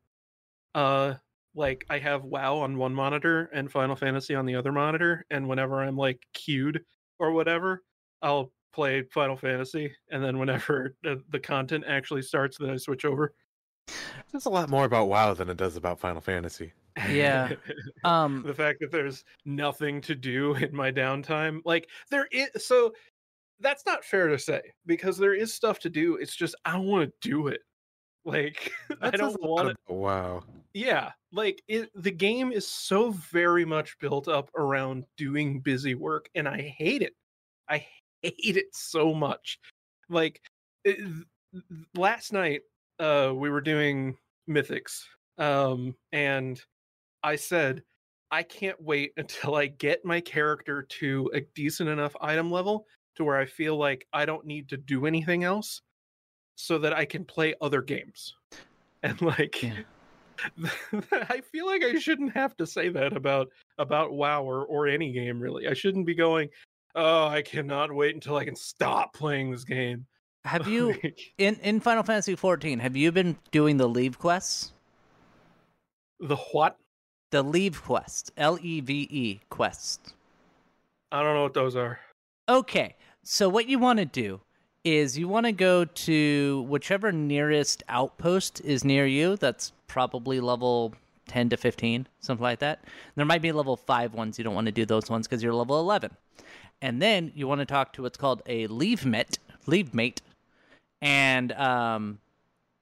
Uh 0.75 1.15
like 1.55 1.85
I 1.91 1.99
have 1.99 2.25
WoW 2.25 2.59
on 2.59 2.77
one 2.77 2.95
monitor 2.95 3.51
and 3.53 3.71
Final 3.71 3.97
Fantasy 3.97 4.35
on 4.35 4.47
the 4.47 4.55
other 4.55 4.73
monitor 4.73 5.27
and 5.31 5.49
whenever 5.49 5.81
I'm 5.81 5.97
like 5.97 6.27
queued 6.33 6.85
or 7.19 7.33
whatever, 7.33 7.83
I'll 8.23 8.53
play 8.73 9.03
Final 9.03 9.37
Fantasy 9.37 9.93
and 10.11 10.23
then 10.23 10.39
whenever 10.39 10.95
the, 11.03 11.23
the 11.29 11.41
content 11.41 11.85
actually 11.87 12.23
starts 12.23 12.59
then 12.59 12.71
I 12.71 12.77
switch 12.77 13.05
over. 13.05 13.35
There's 14.31 14.47
a 14.47 14.51
lot 14.51 14.71
more 14.71 14.85
about 14.85 15.09
WoW 15.09 15.35
than 15.35 15.49
it 15.49 15.57
does 15.57 15.77
about 15.77 15.99
Final 15.99 16.21
Fantasy. 16.21 16.73
Yeah. 16.97 17.53
Um 18.05 18.43
the 18.47 18.55
fact 18.55 18.81
that 18.81 18.91
there's 18.91 19.25
nothing 19.45 20.01
to 20.03 20.15
do 20.15 20.55
in 20.55 20.75
my 20.75 20.91
downtime 20.91 21.61
like 21.65 21.89
there 22.11 22.27
is 22.33 22.49
so 22.57 22.93
that's 23.61 23.85
not 23.87 24.05
fair 24.05 24.29
to 24.29 24.39
say 24.39 24.61
because 24.87 25.19
there 25.19 25.35
is 25.35 25.53
stuff 25.53 25.79
to 25.81 25.91
do 25.91 26.17
it's 26.17 26.35
just 26.35 26.55
i 26.65 26.73
don't 26.73 26.87
want 26.87 27.09
to 27.09 27.29
do 27.29 27.49
it 27.49 27.61
like 28.25 28.73
i 29.03 29.11
don't 29.11 29.41
want 29.43 29.69
about 29.69 29.79
WoW. 29.89 30.43
yeah 30.75 31.11
like 31.33 31.63
it 31.69 31.91
the 31.95 32.11
game 32.11 32.53
is 32.53 32.67
so 32.67 33.11
very 33.11 33.65
much 33.65 33.99
built 33.99 34.29
up 34.29 34.51
around 34.57 35.05
doing 35.17 35.61
busy 35.61 35.95
work 35.95 36.29
and 36.35 36.49
i 36.49 36.61
hate 36.61 37.03
it 37.03 37.15
i 37.69 37.79
hate 38.23 38.57
it 38.57 38.67
so 38.73 39.15
much 39.15 39.59
like 40.09 40.41
it, 40.85 40.99
last 41.95 42.33
night 42.33 42.63
uh 42.99 43.33
we 43.35 43.51
were 43.51 43.61
doing 43.61 44.17
mythics 44.49 45.03
um 45.39 45.95
and 46.13 46.63
i 47.23 47.37
said 47.37 47.83
i 48.31 48.43
can't 48.43 48.81
wait 48.81 49.13
until 49.17 49.55
i 49.55 49.67
get 49.67 50.05
my 50.05 50.21
character 50.21 50.83
to 50.83 51.31
a 51.35 51.41
decent 51.55 51.89
enough 51.89 52.15
item 52.21 52.51
level 52.51 52.87
to 53.17 53.25
where 53.25 53.37
i 53.37 53.47
feel 53.47 53.77
like 53.77 54.07
i 54.13 54.25
don't 54.25 54.47
need 54.47 54.69
to 54.69 54.77
do 54.77 55.07
anything 55.07 55.45
else 55.45 55.83
so 56.57 56.79
that 56.79 56.93
i 56.93 57.05
can 57.05 57.25
play 57.25 57.55
other 57.61 57.83
games 57.83 58.35
and 59.03 59.21
like 59.23 59.63
Yeah. 59.63 59.73
I 61.13 61.43
feel 61.53 61.67
like 61.67 61.85
I 61.85 61.99
shouldn't 61.99 62.33
have 62.33 62.57
to 62.57 62.67
say 62.67 62.89
that 62.89 63.15
about 63.15 63.49
about 63.77 64.13
WoW 64.13 64.43
or, 64.43 64.65
or 64.65 64.87
any 64.87 65.13
game 65.13 65.39
really. 65.39 65.69
I 65.69 65.75
shouldn't 65.75 66.07
be 66.07 66.15
going, 66.15 66.49
"Oh, 66.95 67.27
I 67.27 67.43
cannot 67.43 67.93
wait 67.93 68.15
until 68.15 68.37
I 68.37 68.47
can 68.47 68.57
stop 68.57 69.13
playing 69.13 69.51
this 69.51 69.65
game." 69.65 70.07
have 70.45 70.67
you 70.67 70.95
in 71.39 71.57
in 71.57 71.81
Final 71.81 72.03
Fantasy 72.03 72.35
14 72.35 72.79
have 72.79 72.97
you 72.97 73.13
been 73.13 73.37
doing 73.51 73.77
the 73.77 73.89
leave 73.89 74.19
quests? 74.19 74.73
the 76.21 76.37
what? 76.37 76.77
The 77.31 77.43
leave 77.43 77.83
quest, 77.83 78.33
L 78.37 78.59
E 78.61 78.81
V 78.81 79.09
E 79.11 79.41
quest. 79.51 80.15
I 81.13 81.23
don't 81.23 81.35
know 81.35 81.43
what 81.43 81.55
those 81.55 81.77
are. 81.77 82.01
Okay, 82.49 82.97
so 83.23 83.49
what 83.49 83.69
you 83.69 83.79
want 83.79 83.99
to 83.99 84.05
do 84.05 84.41
is 84.85 85.19
you 85.19 85.29
want 85.29 85.47
to 85.47 85.53
go 85.53 85.85
to 85.85 86.67
whichever 86.69 87.13
nearest 87.13 87.83
outpost 87.89 88.61
is 88.65 88.85
near 88.85 89.07
you. 89.07 89.37
That's 89.37 89.73
probably 89.87 90.41
level 90.41 90.95
10 91.29 91.51
to 91.51 91.57
15, 91.57 92.09
something 92.21 92.43
like 92.43 92.59
that. 92.61 92.85
There 93.15 93.27
might 93.27 93.43
be 93.43 93.53
level 93.53 93.77
5 93.77 94.15
ones. 94.15 94.39
You 94.39 94.45
don't 94.45 94.55
want 94.55 94.67
to 94.67 94.73
do 94.73 94.85
those 94.85 95.11
ones 95.11 95.29
because 95.29 95.43
you're 95.43 95.55
level 95.55 95.79
11. 95.79 96.11
And 96.83 97.01
then 97.01 97.31
you 97.35 97.47
want 97.47 97.61
to 97.61 97.67
talk 97.67 97.93
to 97.95 98.03
what's 98.03 98.17
called 98.17 98.43
a 98.47 98.67
leave 98.67 99.05
mate, 99.05 99.39
leave 99.67 99.93
mate, 99.93 100.23
and 101.03 101.53
um, 101.53 102.19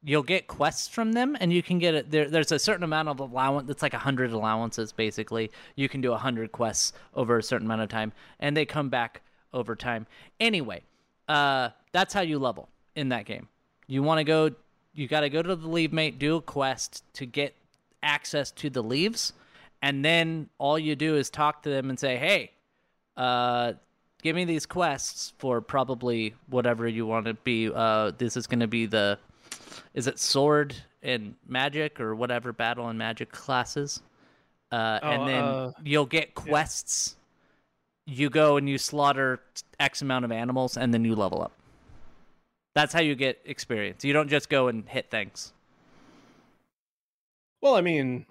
you'll 0.03 0.23
get 0.23 0.47
quests 0.47 0.89
from 0.89 1.13
them, 1.13 1.37
and 1.41 1.53
you 1.53 1.63
can 1.63 1.79
get 1.79 1.95
it. 1.95 2.11
There, 2.11 2.29
there's 2.29 2.53
a 2.53 2.59
certain 2.59 2.85
amount 2.85 3.09
of 3.09 3.21
allowance. 3.21 3.67
that's 3.69 3.83
like 3.83 3.95
hundred 3.95 4.33
allowances, 4.33 4.93
basically. 4.93 5.51
You 5.77 5.89
can 5.89 6.01
do 6.01 6.13
hundred 6.15 6.53
quests 6.53 6.93
over 7.15 7.39
a 7.39 7.43
certain 7.43 7.67
amount 7.67 7.83
of 7.83 7.89
time, 7.89 8.13
and 8.41 8.57
they 8.57 8.65
come 8.65 8.89
back 8.89 9.23
over 9.53 9.75
time. 9.75 10.07
Anyway, 10.41 10.83
uh, 11.29 11.71
that's 11.93 12.15
how 12.15 12.21
you 12.21 12.39
level 12.39 12.69
in 12.95 13.09
that 13.11 13.25
game. 13.25 13.49
You 13.87 14.03
want 14.03 14.19
to 14.19 14.25
go. 14.25 14.51
You 14.95 15.07
got 15.07 15.21
to 15.21 15.31
go 15.31 15.43
to 15.43 15.55
the 15.55 15.69
leave 15.69 15.93
mate, 15.93 16.19
do 16.19 16.37
a 16.37 16.43
quest 16.43 17.05
to 17.15 17.27
get 17.27 17.55
access 18.03 18.51
to 18.53 18.71
the 18.71 18.83
leaves, 18.83 19.33
and 19.83 20.05
then 20.05 20.49
all 20.59 20.79
you 20.79 20.97
do 20.97 21.17
is 21.17 21.31
talk 21.31 21.63
to 21.63 21.71
them 21.71 21.91
and 21.91 21.99
say, 21.99 22.17
"Hey, 22.17 22.53
uh, 23.17 23.73
give 24.23 24.35
me 24.35 24.45
these 24.45 24.67
quests 24.67 25.33
for 25.39 25.61
probably 25.61 26.35
whatever 26.49 26.89
you 26.89 27.07
want 27.07 27.27
to 27.27 27.35
be. 27.35 27.71
Uh, 27.73 28.13
this 28.17 28.37
is 28.37 28.47
going 28.47 28.61
to 28.61 28.67
be 28.67 28.87
the, 28.87 29.19
is 29.95 30.07
it 30.07 30.19
sword 30.19 30.75
and 31.03 31.35
magic 31.47 32.01
or 32.01 32.15
whatever 32.15 32.53
battle 32.53 32.89
and 32.89 32.99
magic 32.99 33.31
classes? 33.33 34.01
Uh, 34.71 34.99
Oh, 35.03 35.11
and 35.11 35.29
then 35.29 35.43
uh, 35.45 35.73
you'll 35.83 36.07
get 36.07 36.35
quests. 36.35 37.17
You 38.07 38.31
go 38.31 38.57
and 38.57 38.69
you 38.69 38.79
slaughter 38.79 39.41
X 39.81 40.03
amount 40.03 40.25
of 40.25 40.33
animals, 40.33 40.77
and 40.77 40.93
then 40.93 41.05
you 41.05 41.15
level 41.15 41.43
up. 41.43 41.53
That's 42.75 42.93
how 42.93 43.01
you 43.01 43.15
get 43.15 43.41
experience. 43.45 44.05
You 44.05 44.13
don't 44.13 44.29
just 44.29 44.49
go 44.49 44.69
and 44.69 44.89
hit 44.89 45.11
things. 45.11 45.53
Well, 47.61 47.75
I 47.75 47.81
mean, 47.81 48.25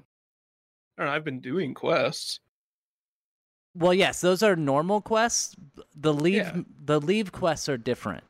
I 0.98 1.02
don't 1.02 1.10
know, 1.12 1.16
I've 1.16 1.26
been 1.26 1.40
doing 1.42 1.74
quests. 1.74 2.40
Well, 3.76 3.94
yes, 3.94 4.22
those 4.22 4.42
are 4.42 4.56
normal 4.56 5.02
quests. 5.02 5.56
The 5.96 6.14
leave 6.14 6.36
Yeah. 6.36 6.62
the 6.86 7.00
leave 7.00 7.32
quests 7.32 7.70
are 7.70 7.78
different. 7.78 8.24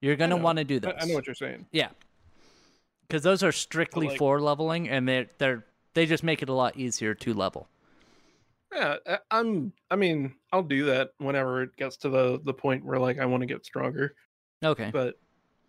You're 0.00 0.16
gonna 0.16 0.36
want 0.36 0.58
to 0.58 0.64
do 0.64 0.78
those. 0.80 0.94
I 1.00 1.06
know 1.06 1.14
what 1.14 1.26
you're 1.26 1.34
saying. 1.34 1.66
Yeah, 1.72 1.88
because 3.12 3.22
those 3.22 3.42
are 3.42 3.52
strictly 3.52 4.08
like- 4.08 4.16
for 4.16 4.40
leveling, 4.40 4.88
and 4.88 5.06
they're 5.06 5.26
they're 5.36 5.66
they 5.92 6.06
just 6.06 6.24
make 6.24 6.42
it 6.42 6.48
a 6.48 6.54
lot 6.54 6.78
easier 6.78 7.14
to 7.14 7.34
level. 7.34 7.68
Yeah, 8.72 8.96
I- 9.06 9.18
I'm. 9.30 9.74
I 9.90 9.96
mean, 9.96 10.34
I'll 10.50 10.62
do 10.62 10.86
that 10.86 11.10
whenever 11.18 11.62
it 11.62 11.76
gets 11.76 11.98
to 11.98 12.08
the 12.08 12.40
the 12.42 12.54
point 12.54 12.86
where 12.86 12.98
like 12.98 13.18
I 13.18 13.26
want 13.26 13.42
to 13.42 13.46
get 13.46 13.66
stronger. 13.66 14.14
Okay. 14.64 14.90
But 14.90 15.16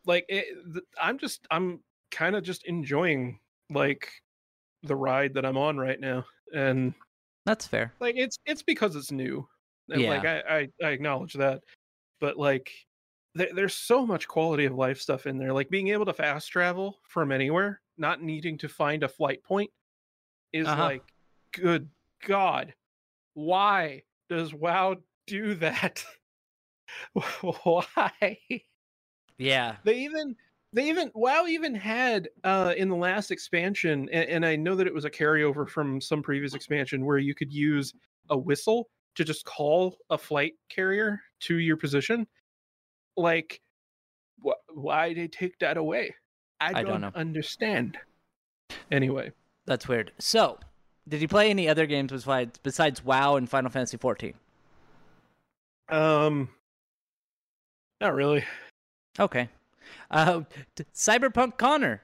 like, 0.06 0.26
it, 0.30 0.46
th- 0.72 0.86
I'm 1.02 1.18
just. 1.18 1.46
I'm 1.52 1.82
kind 2.12 2.38
of 2.38 2.44
just 2.44 2.64
enjoying 2.66 3.40
like 3.70 4.08
the 4.84 4.96
ride 4.96 5.34
that 5.34 5.46
I'm 5.46 5.58
on 5.58 5.78
right 5.78 6.00
now, 6.00 6.24
and 6.56 6.94
That's 7.46 7.68
fair. 7.68 7.92
like 8.00 8.16
it's 8.16 8.38
it's 8.46 8.64
because 8.64 8.96
it's 8.96 9.12
new. 9.12 9.46
And 9.90 10.02
like 10.04 10.24
I, 10.24 10.40
I 10.40 10.70
I 10.82 10.90
acknowledge 10.92 11.34
that, 11.34 11.62
but 12.22 12.38
like 12.38 12.72
there, 13.36 13.50
there's 13.54 13.74
so 13.76 14.06
much 14.06 14.28
quality 14.28 14.66
of 14.66 14.74
life 14.74 15.00
stuff 15.00 15.26
in 15.28 15.38
there. 15.38 15.54
Like 15.54 15.70
being 15.70 15.90
able 15.90 16.06
to 16.06 16.14
fast 16.14 16.52
travel 16.52 17.00
from 17.08 17.32
anywhere, 17.32 17.82
not 17.98 18.22
needing 18.22 18.58
to 18.60 18.70
find 18.70 19.04
a 19.04 19.08
flight 19.08 19.44
point, 19.44 19.72
is 20.52 20.68
Uh-huh. 20.68 20.84
like, 20.84 21.14
good 21.52 21.90
God, 22.26 22.74
why 23.34 24.04
does 24.30 24.54
WoW 24.54 24.98
do 25.28 25.56
that? 25.56 26.04
why? 27.42 28.40
Yeah. 29.38 29.78
They 29.84 30.00
even 30.00 30.36
they 30.74 30.90
even 30.90 31.12
WoW 31.14 31.46
even 31.48 31.76
had 31.76 32.30
uh 32.44 32.74
in 32.78 32.90
the 32.90 32.96
last 32.96 33.32
expansion, 33.32 34.10
and, 34.12 34.30
and 34.30 34.46
I 34.46 34.56
know 34.56 34.76
that 34.76 34.88
it 34.88 34.94
was 34.94 35.06
a 35.06 35.10
carryover 35.10 35.68
from 35.68 36.00
some 36.02 36.22
previous 36.22 36.54
expansion 36.54 37.06
where 37.06 37.18
you 37.18 37.36
could 37.36 37.52
use 37.52 37.94
a 38.30 38.38
whistle 38.38 38.90
to 39.16 39.24
just 39.24 39.46
call 39.46 39.98
a 40.10 40.18
flight 40.18 40.54
carrier 40.70 41.22
to 41.42 41.58
your 41.58 41.78
position. 41.78 42.28
Like, 43.18 43.62
wh- 44.44 44.52
why 44.76 45.14
they 45.14 45.28
take 45.28 45.58
that 45.60 45.78
away? 45.78 46.16
I 46.60 46.70
I 46.70 46.74
don't, 46.84 46.86
don't 46.86 47.02
know. 47.02 47.12
understand. 47.16 47.98
Anyway, 48.92 49.32
That's 49.66 49.88
weird. 49.88 50.12
So, 50.20 50.58
did 51.08 51.22
you 51.22 51.28
play 51.28 51.50
any 51.50 51.68
other 51.70 51.86
games 51.86 52.12
besides 52.12 52.60
besides 52.64 53.04
WoW 53.04 53.36
and 53.36 53.50
Final 53.50 53.70
Fantasy 53.72 53.98
14? 53.98 54.34
um, 55.90 56.50
not 58.02 58.16
really. 58.16 58.44
Okay. 59.20 59.50
Uh, 60.10 60.42
t- 60.76 60.86
Cyberpunk 60.96 61.58
Connor. 61.58 62.02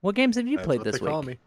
What 0.00 0.14
games 0.14 0.36
have 0.36 0.46
you 0.46 0.56
That's 0.56 0.66
played 0.66 0.84
this 0.84 0.98
they 1.00 1.06
call 1.06 1.20
week? 1.20 1.28
me. 1.28 1.38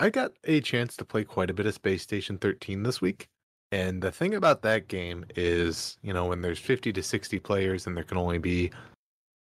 I 0.00 0.10
got 0.10 0.32
a 0.44 0.60
chance 0.60 0.96
to 0.96 1.04
play 1.04 1.24
quite 1.24 1.50
a 1.50 1.54
bit 1.54 1.66
of 1.66 1.74
Space 1.74 2.02
Station 2.02 2.36
13 2.38 2.82
this 2.82 3.00
week. 3.00 3.28
And 3.74 4.00
the 4.00 4.12
thing 4.12 4.36
about 4.36 4.62
that 4.62 4.86
game 4.86 5.24
is, 5.34 5.98
you 6.00 6.12
know, 6.12 6.26
when 6.26 6.42
there's 6.42 6.60
50 6.60 6.92
to 6.92 7.02
60 7.02 7.40
players 7.40 7.88
and 7.88 7.96
there 7.96 8.04
can 8.04 8.18
only 8.18 8.38
be, 8.38 8.70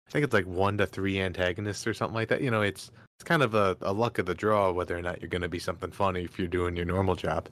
I 0.08 0.10
think 0.10 0.24
it's 0.24 0.34
like 0.34 0.46
one 0.46 0.78
to 0.78 0.86
three 0.86 1.20
antagonists 1.20 1.86
or 1.86 1.94
something 1.94 2.16
like 2.16 2.30
that. 2.30 2.40
You 2.40 2.50
know, 2.50 2.62
it's 2.62 2.92
it's 3.18 3.26
kind 3.26 3.44
of 3.44 3.56
a, 3.56 3.76
a 3.82 3.92
luck 3.92 4.18
of 4.18 4.26
the 4.26 4.34
draw 4.34 4.72
whether 4.72 4.98
or 4.98 5.02
not 5.02 5.20
you're 5.20 5.28
going 5.28 5.42
to 5.42 5.50
be 5.50 5.60
something 5.60 5.92
funny 5.92 6.24
if 6.24 6.40
you're 6.40 6.48
doing 6.48 6.78
your 6.78 6.86
normal 6.86 7.18
job. 7.18 7.50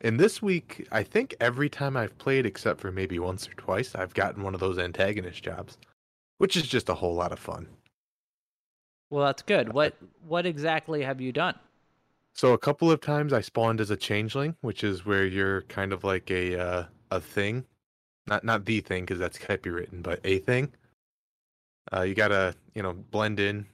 And 0.00 0.18
this 0.18 0.42
week, 0.42 0.88
I 0.90 1.04
think 1.04 1.36
every 1.40 1.68
time 1.68 1.96
I've 1.96 2.18
played, 2.18 2.44
except 2.44 2.80
for 2.80 2.90
maybe 2.90 3.20
once 3.20 3.48
or 3.48 3.54
twice, 3.54 3.94
I've 3.94 4.14
gotten 4.14 4.42
one 4.42 4.54
of 4.54 4.60
those 4.60 4.80
antagonist 4.80 5.44
jobs, 5.44 5.78
which 6.38 6.56
is 6.56 6.66
just 6.66 6.88
a 6.88 6.94
whole 6.94 7.14
lot 7.14 7.30
of 7.30 7.38
fun. 7.38 7.68
Well, 9.10 9.26
that's 9.26 9.42
good. 9.42 9.72
What 9.72 9.94
what 10.26 10.44
exactly 10.44 11.04
have 11.04 11.20
you 11.20 11.30
done? 11.30 11.54
So 12.40 12.54
a 12.54 12.58
couple 12.58 12.90
of 12.90 13.02
times 13.02 13.34
I 13.34 13.42
spawned 13.42 13.82
as 13.82 13.90
a 13.90 13.98
changeling, 13.98 14.56
which 14.62 14.82
is 14.82 15.04
where 15.04 15.26
you're 15.26 15.60
kind 15.64 15.92
of 15.92 16.04
like 16.04 16.30
a 16.30 16.58
uh, 16.58 16.84
a 17.10 17.20
thing, 17.20 17.66
not 18.26 18.44
not 18.44 18.64
the 18.64 18.80
thing 18.80 19.02
because 19.04 19.18
that's 19.18 19.36
copywritten, 19.36 20.02
but 20.02 20.20
a 20.24 20.38
thing. 20.38 20.72
Uh, 21.92 22.00
you 22.00 22.14
gotta 22.14 22.54
you 22.74 22.82
know 22.82 22.94
blend 22.94 23.40
in, 23.40 23.66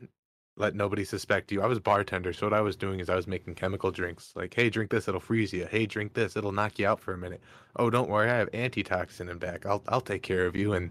let 0.56 0.74
nobody 0.74 1.04
suspect 1.04 1.52
you. 1.52 1.62
I 1.62 1.66
was 1.66 1.78
bartender, 1.78 2.32
so 2.32 2.46
what 2.46 2.54
I 2.54 2.60
was 2.60 2.74
doing 2.74 2.98
is 2.98 3.08
I 3.08 3.14
was 3.14 3.28
making 3.28 3.54
chemical 3.54 3.92
drinks. 3.92 4.32
Like, 4.34 4.52
hey, 4.52 4.68
drink 4.68 4.90
this, 4.90 5.06
it'll 5.06 5.20
freeze 5.20 5.52
you. 5.52 5.66
Hey, 5.66 5.86
drink 5.86 6.14
this, 6.14 6.36
it'll 6.36 6.50
knock 6.50 6.80
you 6.80 6.88
out 6.88 6.98
for 6.98 7.14
a 7.14 7.18
minute. 7.18 7.42
Oh, 7.76 7.88
don't 7.88 8.10
worry, 8.10 8.28
I 8.28 8.34
have 8.34 8.52
antitoxin 8.52 9.28
in 9.28 9.38
back. 9.38 9.64
I'll 9.64 9.84
I'll 9.86 10.00
take 10.00 10.24
care 10.24 10.44
of 10.44 10.56
you, 10.56 10.72
and 10.72 10.90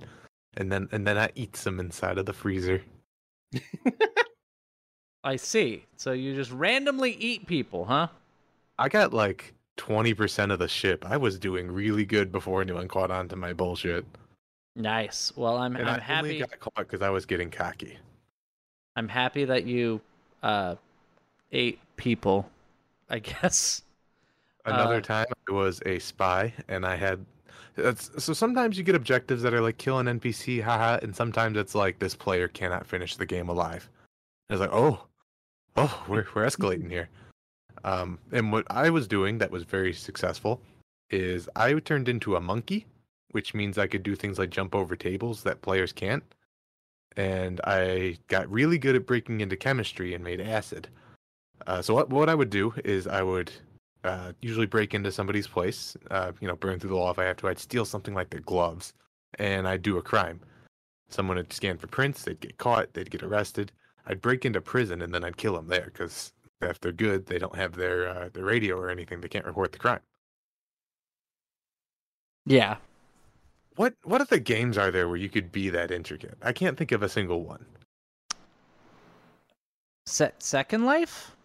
and 0.55 0.71
then 0.71 0.87
and 0.93 1.05
then 1.05 1.17
I 1.17 1.29
eat 1.35 1.57
some 1.57 1.81
inside 1.81 2.19
of 2.19 2.25
the 2.25 2.31
freezer. 2.31 2.81
I 5.25 5.35
see. 5.35 5.83
So 5.97 6.11
you 6.13 6.33
just 6.35 6.51
randomly 6.51 7.13
eat 7.13 7.47
people, 7.47 7.85
huh? 7.85 8.07
I 8.79 8.87
got 8.89 9.13
like 9.13 9.53
twenty 9.75 10.13
percent 10.13 10.51
of 10.51 10.59
the 10.59 10.67
ship. 10.67 11.03
I 11.05 11.17
was 11.17 11.37
doing 11.39 11.69
really 11.71 12.05
good 12.05 12.31
before 12.31 12.61
anyone 12.61 12.87
caught 12.87 13.11
on 13.11 13.27
to 13.29 13.35
my 13.35 13.51
bullshit. 13.51 14.05
Nice. 14.75 15.33
Well, 15.35 15.57
I'm 15.57 15.75
And 15.75 15.89
I'm 15.89 16.01
I 16.01 16.17
only 16.19 16.37
happy. 16.37 16.39
got 16.39 16.59
caught 16.59 16.73
because 16.77 17.01
I 17.01 17.09
was 17.09 17.25
getting 17.25 17.49
cocky. 17.49 17.97
I'm 18.95 19.07
happy 19.07 19.45
that 19.45 19.65
you 19.65 19.99
uh 20.43 20.75
ate 21.51 21.79
people. 21.97 22.49
I 23.09 23.19
guess. 23.31 23.81
Another 24.65 24.95
Uh, 24.95 25.01
time, 25.01 25.25
I 25.47 25.51
was 25.51 25.81
a 25.85 25.99
spy, 25.99 26.53
and 26.67 26.85
I 26.85 26.95
had. 26.95 27.25
That's, 27.75 28.23
so 28.23 28.33
sometimes 28.33 28.77
you 28.77 28.83
get 28.83 28.95
objectives 28.95 29.41
that 29.43 29.53
are 29.53 29.61
like 29.61 29.77
kill 29.77 29.99
an 29.99 30.07
NPC, 30.07 30.61
haha, 30.61 30.97
and 31.01 31.15
sometimes 31.15 31.57
it's 31.57 31.75
like 31.75 31.99
this 31.99 32.15
player 32.15 32.47
cannot 32.47 32.85
finish 32.87 33.15
the 33.17 33.25
game 33.25 33.49
alive. 33.49 33.89
And 34.49 34.55
it's 34.55 34.61
like, 34.61 34.73
oh, 34.73 35.05
oh, 35.75 36.03
we're 36.07 36.25
we're 36.33 36.45
escalating 36.45 36.89
here. 36.89 37.09
Um, 37.83 38.17
and 38.31 38.51
what 38.51 38.65
I 38.69 38.89
was 38.89 39.07
doing 39.07 39.37
that 39.37 39.51
was 39.51 39.63
very 39.63 39.93
successful 39.93 40.61
is 41.11 41.47
I 41.55 41.73
turned 41.79 42.09
into 42.09 42.35
a 42.35 42.41
monkey, 42.41 42.85
which 43.31 43.53
means 43.53 43.77
I 43.77 43.87
could 43.87 44.03
do 44.03 44.15
things 44.15 44.39
like 44.39 44.49
jump 44.49 44.73
over 44.73 44.95
tables 44.95 45.43
that 45.43 45.61
players 45.61 45.91
can't. 45.91 46.23
And 47.15 47.61
I 47.63 48.17
got 48.27 48.51
really 48.51 48.77
good 48.77 48.95
at 48.95 49.05
breaking 49.05 49.41
into 49.41 49.55
chemistry 49.55 50.13
and 50.13 50.23
made 50.23 50.41
acid. 50.41 50.87
Uh, 51.67 51.81
so 51.81 51.93
what 51.93 52.09
what 52.09 52.29
I 52.29 52.35
would 52.35 52.49
do 52.49 52.73
is 52.83 53.07
I 53.07 53.21
would 53.21 53.51
uh, 54.03 54.33
usually 54.41 54.65
break 54.65 54.93
into 54.93 55.11
somebody's 55.11 55.47
place, 55.47 55.95
uh, 56.11 56.31
you 56.39 56.47
know, 56.47 56.55
burn 56.55 56.79
through 56.79 56.91
the 56.91 56.95
wall 56.95 57.11
if 57.11 57.19
I 57.19 57.23
have 57.25 57.37
to. 57.37 57.47
I'd 57.47 57.59
steal 57.59 57.85
something 57.85 58.13
like 58.13 58.29
their 58.29 58.41
gloves, 58.41 58.93
and 59.39 59.67
I'd 59.67 59.81
do 59.81 59.97
a 59.97 60.01
crime. 60.01 60.39
Someone 61.09 61.37
would 61.37 61.53
scan 61.53 61.77
for 61.77 61.87
prints, 61.87 62.23
they'd 62.23 62.39
get 62.39 62.57
caught, 62.57 62.93
they'd 62.93 63.11
get 63.11 63.23
arrested. 63.23 63.71
I'd 64.07 64.21
break 64.21 64.45
into 64.45 64.61
prison 64.61 65.01
and 65.01 65.13
then 65.13 65.23
I'd 65.23 65.37
kill 65.37 65.53
them 65.55 65.67
there 65.67 65.85
because 65.85 66.31
if 66.61 66.79
they're 66.79 66.91
good, 66.91 67.25
they 67.25 67.37
don't 67.39 67.55
have 67.55 67.75
their 67.75 68.07
uh, 68.07 68.29
their 68.33 68.45
radio 68.45 68.77
or 68.77 68.89
anything. 68.89 69.21
They 69.21 69.27
can't 69.27 69.45
report 69.45 69.71
the 69.71 69.79
crime. 69.79 69.99
Yeah. 72.45 72.77
What 73.75 73.95
what 74.03 74.21
other 74.21 74.39
games 74.39 74.77
are 74.77 74.91
there 74.91 75.07
where 75.07 75.17
you 75.17 75.29
could 75.29 75.51
be 75.51 75.69
that 75.69 75.91
intricate? 75.91 76.37
I 76.41 76.53
can't 76.53 76.77
think 76.77 76.91
of 76.91 77.03
a 77.03 77.09
single 77.09 77.43
one. 77.43 77.65
Se- 80.05 80.31
Second 80.39 80.85
Life? 80.85 81.35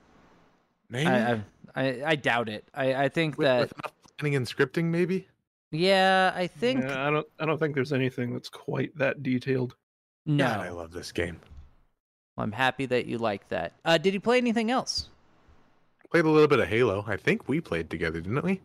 Maybe 0.91 1.09
I, 1.09 1.33
I 1.33 1.43
I 1.75 2.03
I 2.07 2.17
doubt 2.17 2.49
it. 2.49 2.69
I 2.75 2.95
I 3.05 3.09
think 3.09 3.39
with, 3.39 3.47
that 3.47 3.61
with 3.61 3.73
enough 3.73 3.93
planning 4.19 4.37
and 4.37 4.47
scripting, 4.47 4.85
maybe. 4.85 5.27
yeah. 5.73 6.33
I 6.35 6.47
think 6.47 6.83
Yeah, 6.83 7.07
I 7.09 7.11
don't 7.11 7.27
I 7.39 7.47
don't 7.47 7.59
think 7.59 7.75
there's 7.75 7.93
anything 7.93 8.33
that's 8.33 8.49
quite 8.51 8.97
that 8.99 9.23
detailed. 9.23 9.77
no. 10.27 10.47
God, 10.47 10.61
I 10.61 10.71
love 10.71 10.93
this 10.93 11.11
game. 11.13 11.41
I'm 12.39 12.53
happy 12.53 12.87
that 12.87 13.07
you 13.07 13.19
like 13.19 13.49
that. 13.49 13.73
Uh, 13.85 13.99
did 13.99 14.15
you 14.15 14.21
play 14.21 14.39
anything 14.39 14.71
else? 14.71 15.09
Played 16.11 16.25
a 16.25 16.31
little 16.31 16.49
bit 16.49 16.59
of 16.61 16.69
Halo. 16.69 17.05
I 17.07 17.17
think 17.17 17.49
we 17.49 17.61
played 17.61 17.91
together, 17.91 18.21
didn't 18.21 18.43
we? 18.45 18.61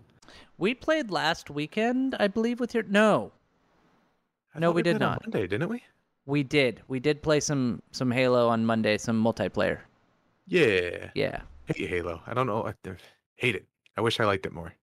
We 0.58 0.74
played 0.74 1.12
last 1.12 1.50
weekend, 1.50 2.16
I 2.20 2.28
believe, 2.28 2.60
with 2.60 2.74
your 2.74 2.84
no. 2.84 3.32
I 4.56 4.60
No, 4.60 4.70
thought 4.70 4.76
we 4.76 4.82
did 4.84 5.00
not. 5.00 5.22
Monday, 5.26 5.48
didn't 5.48 5.70
we? 5.70 5.84
We 6.26 6.44
did. 6.44 6.82
We 6.88 7.00
did 7.00 7.22
play 7.22 7.40
some 7.40 7.82
some 7.92 8.10
Halo 8.10 8.48
on 8.48 8.66
Monday, 8.66 8.98
some 8.98 9.22
multiplayer. 9.24 9.80
Yeah. 10.48 11.12
Yeah. 11.14 11.42
hate 11.68 11.90
Halo. 11.90 12.22
I 12.26 12.34
don't 12.34 12.48
know. 12.48 12.66
I 12.66 12.74
hate 13.36 13.56
it. 13.56 13.66
I 13.98 14.02
wish 14.02 14.20
I 14.20 14.26
liked 14.26 14.46
it 14.46 14.54
more. 14.54 14.74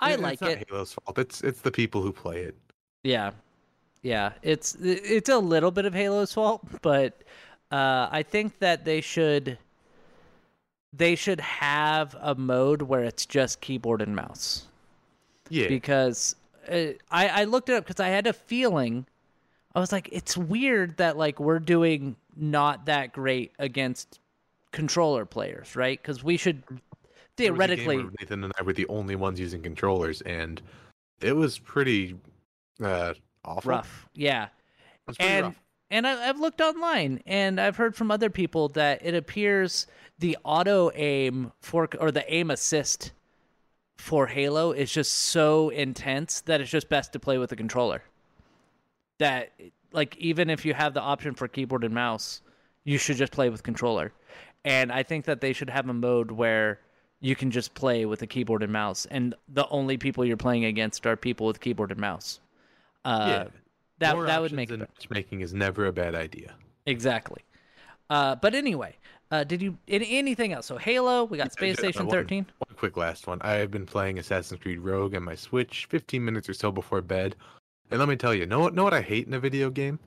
I 0.00 0.16
like 0.16 0.34
it's 0.34 0.42
not 0.42 0.50
it. 0.52 0.68
Halo's 0.68 0.94
fault. 0.94 1.18
It's 1.18 1.42
it's 1.42 1.60
the 1.60 1.70
people 1.70 2.02
who 2.02 2.12
play 2.12 2.40
it. 2.42 2.56
Yeah. 3.04 3.30
Yeah. 4.02 4.32
It's 4.42 4.74
it's 4.80 5.28
a 5.28 5.38
little 5.38 5.70
bit 5.70 5.84
of 5.84 5.94
Halo's 5.94 6.32
fault, 6.32 6.66
but 6.82 7.22
uh 7.72 8.08
I 8.10 8.22
think 8.22 8.58
that 8.60 8.84
they 8.84 9.00
should 9.00 9.58
they 10.92 11.14
should 11.14 11.40
have 11.40 12.14
a 12.20 12.34
mode 12.34 12.82
where 12.82 13.02
it's 13.02 13.24
just 13.26 13.60
keyboard 13.60 14.02
and 14.02 14.14
mouse. 14.14 14.66
Yeah. 15.48 15.68
because 15.68 16.36
uh, 16.70 16.92
I 17.10 17.28
I 17.28 17.44
looked 17.44 17.68
it 17.68 17.74
up 17.74 17.84
because 17.84 18.00
I 18.00 18.08
had 18.08 18.26
a 18.26 18.32
feeling 18.32 19.06
I 19.74 19.80
was 19.80 19.92
like 19.92 20.08
it's 20.12 20.36
weird 20.36 20.96
that 20.98 21.16
like 21.16 21.40
we're 21.40 21.58
doing 21.58 22.16
not 22.36 22.86
that 22.86 23.12
great 23.12 23.52
against 23.58 24.20
controller 24.72 25.24
players, 25.24 25.76
right? 25.76 26.00
Because 26.00 26.24
we 26.24 26.36
should 26.36 26.62
There 26.66 27.52
was 27.52 27.70
a 27.70 27.76
game 27.76 27.86
theoretically 27.86 27.96
Nathan 28.20 28.44
and 28.44 28.52
I 28.58 28.62
were 28.62 28.72
the 28.72 28.86
only 28.88 29.16
ones 29.16 29.38
using 29.38 29.62
controllers, 29.62 30.20
and 30.22 30.60
it 31.20 31.36
was 31.36 31.58
pretty 31.58 32.16
uh, 32.82 33.14
awful. 33.44 33.70
rough, 33.70 34.08
yeah. 34.14 34.44
It 34.44 34.50
was 35.06 35.16
pretty 35.16 35.32
and 35.32 35.46
rough. 35.46 35.62
And 35.92 36.06
I, 36.06 36.28
I've 36.28 36.40
looked 36.40 36.60
online 36.60 37.22
and 37.26 37.60
I've 37.60 37.76
heard 37.76 37.94
from 37.94 38.10
other 38.10 38.30
people 38.30 38.68
that 38.70 39.04
it 39.04 39.14
appears 39.14 39.86
the 40.18 40.36
auto 40.42 40.90
aim 40.94 41.52
for 41.60 41.88
or 42.00 42.10
the 42.10 42.24
aim 42.32 42.50
assist 42.50 43.12
for 43.98 44.26
Halo 44.26 44.72
is 44.72 44.90
just 44.90 45.12
so 45.12 45.68
intense 45.68 46.40
that 46.40 46.60
it's 46.60 46.70
just 46.70 46.88
best 46.88 47.12
to 47.12 47.20
play 47.20 47.38
with 47.38 47.52
a 47.52 47.56
controller. 47.56 48.02
That 49.18 49.52
like 49.92 50.16
even 50.16 50.48
if 50.50 50.64
you 50.64 50.72
have 50.74 50.94
the 50.94 51.02
option 51.02 51.34
for 51.34 51.46
keyboard 51.46 51.84
and 51.84 51.94
mouse, 51.94 52.40
you 52.84 52.96
should 52.98 53.18
just 53.18 53.32
play 53.32 53.50
with 53.50 53.62
controller. 53.62 54.12
And 54.64 54.90
I 54.90 55.02
think 55.02 55.26
that 55.26 55.40
they 55.40 55.52
should 55.52 55.70
have 55.70 55.88
a 55.88 55.92
mode 55.92 56.30
where 56.30 56.80
you 57.20 57.36
can 57.36 57.50
just 57.50 57.74
play 57.74 58.06
with 58.06 58.22
a 58.22 58.26
keyboard 58.26 58.62
and 58.62 58.72
mouse, 58.72 59.06
and 59.10 59.34
the 59.48 59.68
only 59.68 59.96
people 59.96 60.24
you're 60.24 60.36
playing 60.36 60.64
against 60.64 61.06
are 61.06 61.16
people 61.16 61.46
with 61.46 61.60
keyboard 61.60 61.92
and 61.92 62.00
mouse. 62.00 62.40
Uh, 63.04 63.26
yeah. 63.28 63.60
That 64.02 64.14
More 64.16 64.26
that 64.26 64.40
would 64.40 64.52
make 64.52 64.70
it 64.70 64.78
matchmaking 64.78 65.40
is 65.40 65.54
never 65.54 65.86
a 65.86 65.92
bad 65.92 66.14
idea. 66.14 66.54
Exactly. 66.86 67.42
Uh, 68.10 68.34
but 68.34 68.54
anyway, 68.54 68.96
uh, 69.30 69.44
did 69.44 69.62
you 69.62 69.78
in, 69.86 70.02
anything 70.02 70.52
else? 70.52 70.66
So 70.66 70.76
Halo, 70.76 71.24
we 71.24 71.38
got 71.38 71.52
Space 71.52 71.76
Yeah, 71.76 71.90
Station 71.90 72.06
one- 72.06 72.14
13. 72.14 72.46
One 72.58 72.76
quick 72.76 72.96
last 72.96 73.26
one. 73.26 73.38
I 73.42 73.52
have 73.54 73.70
been 73.70 73.86
playing 73.86 74.18
Assassin's 74.18 74.60
Creed 74.60 74.80
Rogue 74.80 75.14
on 75.14 75.22
my 75.22 75.34
Switch 75.34 75.86
15 75.86 76.24
minutes 76.24 76.48
or 76.48 76.54
so 76.54 76.70
before 76.70 77.00
bed. 77.00 77.36
And 77.90 77.98
let 77.98 78.08
me 78.08 78.16
tell 78.16 78.34
you, 78.34 78.46
know 78.46 78.60
what 78.60 78.74
know 78.74 78.84
what 78.84 78.94
I 78.94 79.02
hate 79.02 79.26
in 79.26 79.34
a 79.34 79.40
video 79.40 79.70
game? 79.70 79.98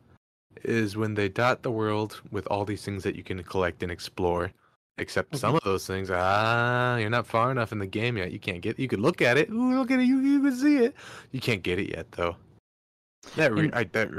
Is 0.64 0.96
when 0.96 1.14
they 1.16 1.28
dot 1.30 1.64
the 1.64 1.72
world 1.72 2.22
with 2.32 2.48
all 2.48 2.66
these 2.66 2.84
things 2.84 3.04
that 3.04 3.16
you 3.16 3.24
can 3.24 3.44
collect 3.44 3.84
and 3.84 3.92
explore. 3.92 4.52
Except 4.98 5.36
some 5.36 5.56
of 5.56 5.64
those 5.66 5.86
things, 5.86 6.10
ah, 6.10 6.96
you're 6.96 7.10
not 7.10 7.28
far 7.28 7.52
enough 7.52 7.74
in 7.74 7.80
the 7.80 7.86
game 7.86 8.16
yet. 8.16 8.32
You 8.32 8.40
can't 8.40 8.62
get. 8.62 8.80
You 8.80 8.88
could 8.88 9.02
look 9.02 9.22
at 9.22 9.38
it. 9.38 9.50
Ooh, 9.50 9.78
look 9.78 9.92
at 9.92 10.00
it. 10.00 10.06
You, 10.06 10.22
you 10.22 10.42
can 10.42 10.56
see 10.56 10.78
it. 10.78 10.96
You 11.32 11.42
can't 11.42 11.62
get 11.62 11.80
it 11.80 11.90
yet, 11.90 12.10
though. 12.14 12.38
That 13.36 13.54
re- 13.54 13.66
And- 13.66 13.76
I 13.76 13.84
that 13.86 14.10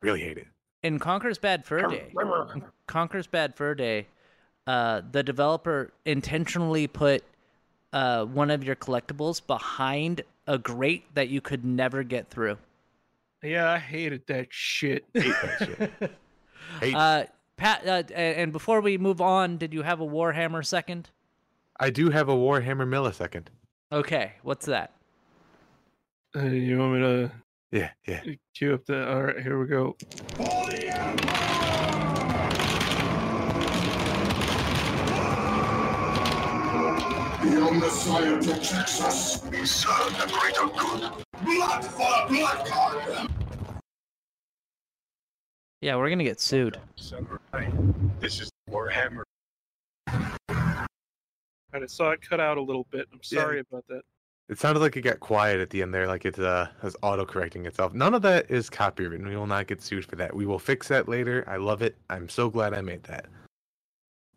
really 0.00 0.20
hate 0.20 0.38
it. 0.38 0.46
in 0.82 0.98
Conker's 0.98 1.38
Bad 1.38 1.64
Fur 1.64 1.82
Day, 1.88 2.12
in 2.54 2.62
Conker's 2.86 3.26
Bad 3.26 3.56
Fur 3.56 3.74
Day, 3.74 4.06
uh, 4.66 5.02
the 5.10 5.22
developer 5.22 5.92
intentionally 6.04 6.86
put 6.86 7.22
uh, 7.92 8.24
one 8.26 8.50
of 8.50 8.62
your 8.64 8.76
collectibles 8.76 9.44
behind 9.46 10.20
a 10.46 10.58
grate 10.58 11.04
that 11.14 11.28
you 11.28 11.40
could 11.40 11.64
never 11.64 12.02
get 12.02 12.28
through. 12.28 12.58
Yeah, 13.42 13.70
I 13.70 13.78
hated 13.78 14.26
that 14.26 14.48
shit. 14.50 15.04
Hate 15.14 15.32
that 15.42 15.58
shit. 16.00 16.10
Hate. 16.80 16.94
Uh, 16.94 17.24
Pat, 17.56 17.86
uh, 17.86 18.02
and 18.14 18.52
before 18.52 18.80
we 18.80 18.98
move 18.98 19.20
on, 19.20 19.56
did 19.56 19.72
you 19.72 19.82
have 19.82 20.00
a 20.00 20.06
Warhammer 20.06 20.64
second? 20.64 21.10
I 21.80 21.90
do 21.90 22.10
have 22.10 22.28
a 22.28 22.34
Warhammer 22.34 22.86
millisecond. 22.86 23.46
Okay, 23.90 24.32
what's 24.42 24.66
that? 24.66 24.92
Uh, 26.36 26.42
you 26.44 26.78
want 26.78 26.92
me 26.94 27.00
to 27.00 27.32
Yeah, 27.70 27.90
yeah. 28.06 28.22
cue 28.54 28.74
up 28.74 28.86
the? 28.86 29.10
All 29.12 29.22
right, 29.24 29.40
here 29.42 29.58
we 29.58 29.66
go. 29.66 29.96
Your 37.44 37.72
Messiah 37.72 38.36
protects 38.36 39.00
us. 39.02 39.42
We 39.44 39.64
serve 39.64 40.12
the 40.18 40.26
greater 40.32 40.66
good. 40.66 41.24
Blood 41.44 41.84
for 41.84 42.28
blood 42.28 42.66
god. 42.68 43.30
Yeah, 45.80 45.96
we're 45.96 46.10
gonna 46.10 46.24
get 46.24 46.40
sued. 46.40 46.78
Samurai, 46.96 47.70
this 48.20 48.40
is 48.40 48.50
Warhammer. 48.70 49.22
I 50.08 51.78
just 51.80 51.96
saw 51.96 52.10
it 52.10 52.20
cut 52.22 52.40
out 52.40 52.58
a 52.58 52.62
little 52.62 52.86
bit. 52.90 53.06
I'm 53.12 53.20
Yeah. 53.30 53.40
sorry 53.40 53.60
about 53.60 53.84
that. 53.88 54.02
It 54.48 54.58
sounded 54.58 54.80
like 54.80 54.96
it 54.96 55.02
got 55.02 55.20
quiet 55.20 55.60
at 55.60 55.68
the 55.70 55.82
end 55.82 55.92
there, 55.92 56.06
like 56.06 56.24
it 56.24 56.38
uh, 56.38 56.68
was 56.82 56.96
auto 57.02 57.26
correcting 57.26 57.66
itself. 57.66 57.92
None 57.92 58.14
of 58.14 58.22
that 58.22 58.50
is 58.50 58.70
copywritten. 58.70 59.28
We 59.28 59.36
will 59.36 59.46
not 59.46 59.66
get 59.66 59.82
sued 59.82 60.06
for 60.06 60.16
that. 60.16 60.34
We 60.34 60.46
will 60.46 60.58
fix 60.58 60.88
that 60.88 61.06
later. 61.06 61.44
I 61.46 61.56
love 61.56 61.82
it. 61.82 61.96
I'm 62.08 62.30
so 62.30 62.48
glad 62.48 62.72
I 62.72 62.80
made 62.80 63.02
that. 63.04 63.26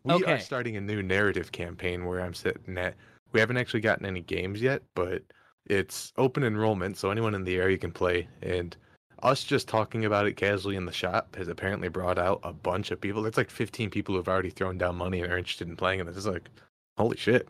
We 0.04 0.14
Okay. 0.14 0.32
are 0.32 0.38
starting 0.38 0.76
a 0.76 0.80
new 0.80 1.02
narrative 1.02 1.50
campaign 1.52 2.04
where 2.04 2.20
I'm 2.20 2.34
sitting 2.34 2.76
at. 2.76 2.94
We 3.32 3.40
haven't 3.40 3.56
actually 3.56 3.80
gotten 3.80 4.04
any 4.04 4.20
games 4.20 4.60
yet, 4.60 4.82
but 4.94 5.22
it's 5.66 6.12
open 6.18 6.42
enrollment, 6.42 6.98
so 6.98 7.10
anyone 7.10 7.34
in 7.34 7.44
the 7.44 7.56
area 7.56 7.78
can 7.78 7.92
play. 7.92 8.28
And 8.42 8.76
us 9.22 9.44
just 9.44 9.68
talking 9.68 10.04
about 10.04 10.26
it 10.26 10.34
casually 10.36 10.76
in 10.76 10.84
the 10.84 10.92
shop 10.92 11.36
has 11.36 11.48
apparently 11.48 11.88
brought 11.88 12.18
out 12.18 12.40
a 12.42 12.52
bunch 12.52 12.90
of 12.90 13.00
people. 13.00 13.24
It's 13.24 13.38
like 13.38 13.48
15 13.48 13.88
people 13.88 14.14
who've 14.14 14.28
already 14.28 14.50
thrown 14.50 14.76
down 14.76 14.96
money 14.96 15.22
and 15.22 15.32
are 15.32 15.38
interested 15.38 15.68
in 15.68 15.76
playing 15.76 16.00
it. 16.00 16.08
It's 16.08 16.26
like, 16.26 16.50
holy 16.98 17.16
shit. 17.16 17.48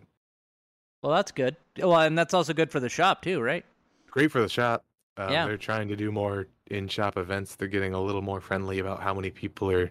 Well, 1.02 1.12
that's 1.12 1.32
good. 1.32 1.56
Well, 1.78 1.96
and 1.98 2.16
that's 2.16 2.32
also 2.34 2.52
good 2.52 2.70
for 2.70 2.80
the 2.80 2.88
shop 2.88 3.22
too, 3.22 3.40
right? 3.40 3.64
great 4.10 4.30
for 4.30 4.42
the 4.42 4.48
shop. 4.48 4.84
Um, 5.16 5.32
Yeah. 5.32 5.46
They're 5.46 5.56
trying 5.56 5.88
to 5.88 5.96
do 5.96 6.12
more 6.12 6.46
in-shop 6.70 7.16
events. 7.16 7.54
They're 7.56 7.66
getting 7.68 7.94
a 7.94 8.00
little 8.00 8.20
more 8.20 8.40
friendly 8.42 8.78
about 8.78 9.00
how 9.02 9.14
many 9.14 9.30
people 9.30 9.70
are, 9.70 9.90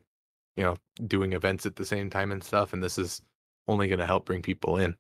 you 0.55 0.63
know, 0.63 0.77
doing 1.07 1.33
events 1.33 1.65
at 1.65 1.75
the 1.75 1.83
same 1.85 2.07
time 2.11 2.31
and 2.31 2.43
stuff. 2.43 2.71
And 2.73 2.83
this 2.83 2.99
is 2.99 3.23
only 3.67 3.87
going 3.87 3.97
to 3.99 4.05
help 4.05 4.25
bring 4.25 4.43
people 4.43 4.77
in. 4.77 4.95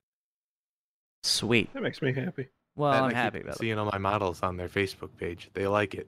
Sweet. 1.23 1.71
That 1.73 1.83
makes 1.83 2.01
me 2.01 2.13
happy. 2.13 2.47
Well, 2.75 2.91
And 2.93 3.05
I'm 3.05 3.11
I 3.11 3.13
happy 3.13 3.41
about 3.41 3.55
it. 3.55 3.59
seeing 3.59 3.77
all 3.77 3.85
my 3.91 3.97
models 3.99 4.41
on 4.41 4.57
their 4.57 4.69
Facebook 4.69 5.09
page. 5.17 5.49
They 5.53 5.67
like 5.67 5.93
it. 5.93 6.07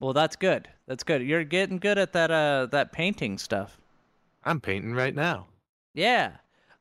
Well, 0.00 0.12
that's 0.12 0.36
good. 0.36 0.68
That's 0.86 1.04
good. 1.04 1.22
You're 1.22 1.44
getting 1.44 1.78
good 1.78 1.98
at 1.98 2.12
that 2.12 2.30
uh 2.30 2.66
that 2.72 2.92
painting 2.92 3.38
stuff. 3.38 3.78
I'm 4.44 4.60
painting 4.60 4.94
right 4.94 5.14
now. 5.14 5.46
Yeah. 5.94 6.32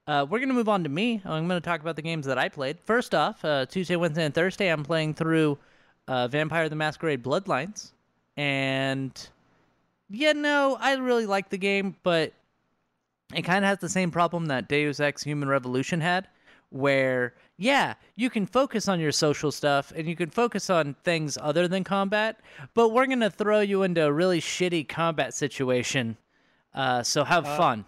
Uh, 0.08 0.26
we're 0.30 0.39
gonna 0.39 0.54
move 0.54 0.70
on 0.70 0.84
to 0.84 0.89
me. 0.89 1.22
I'm 1.26 1.48
gonna 1.48 1.60
talk 1.60 1.82
about 1.82 1.98
the 1.98 2.02
games 2.02 2.26
that 2.28 2.38
I 2.38 2.48
played. 2.48 2.80
First 2.80 3.13
off, 3.13 3.43
uh, 3.43 3.65
Tuesday, 3.65 3.98
Wednesday, 3.98 4.24
and 4.24 4.34
Thursday, 4.34 4.70
I'm 4.70 4.84
playing 4.84 5.15
through 5.15 5.58
uh, 6.08 6.30
Vampire: 6.30 6.70
The 6.70 6.78
Masquerade 6.78 7.22
Bloodlines, 7.22 7.91
and 8.38 9.12
yeah, 10.10 10.32
no, 10.32 10.78
I 10.80 10.93
really 10.93 11.26
like 11.26 11.50
the 11.50 11.58
game, 11.58 11.96
but 12.04 12.32
it 13.36 13.41
kind 13.41 13.65
of 13.65 13.70
has 13.70 13.80
the 13.80 13.89
same 13.89 14.10
problem 14.10 14.46
that 14.46 14.70
Deus 14.70 15.02
Ex: 15.02 15.24
Human 15.24 15.50
Revolution 15.50 16.00
had, 16.00 16.30
where 16.70 17.34
yeah, 17.58 17.96
you 18.15 18.30
can 18.30 18.46
focus 18.46 18.88
on 18.88 19.02
your 19.02 19.12
social 19.12 19.52
stuff 19.52 19.91
and 19.93 20.08
you 20.08 20.15
can 20.15 20.30
focus 20.30 20.70
on 20.70 20.96
things 21.04 21.38
other 21.41 21.67
than 21.67 21.84
combat, 21.84 22.39
but 22.76 22.89
we're 22.93 23.08
gonna 23.08 23.30
throw 23.30 23.60
you 23.60 23.84
into 23.84 24.06
a 24.06 24.12
really 24.13 24.39
shitty 24.39 24.88
combat 24.88 25.34
situation. 25.34 26.15
Uh, 26.74 27.04
so 27.04 27.26
have 27.26 27.46
Uh, 27.46 27.58
fun. 27.58 27.86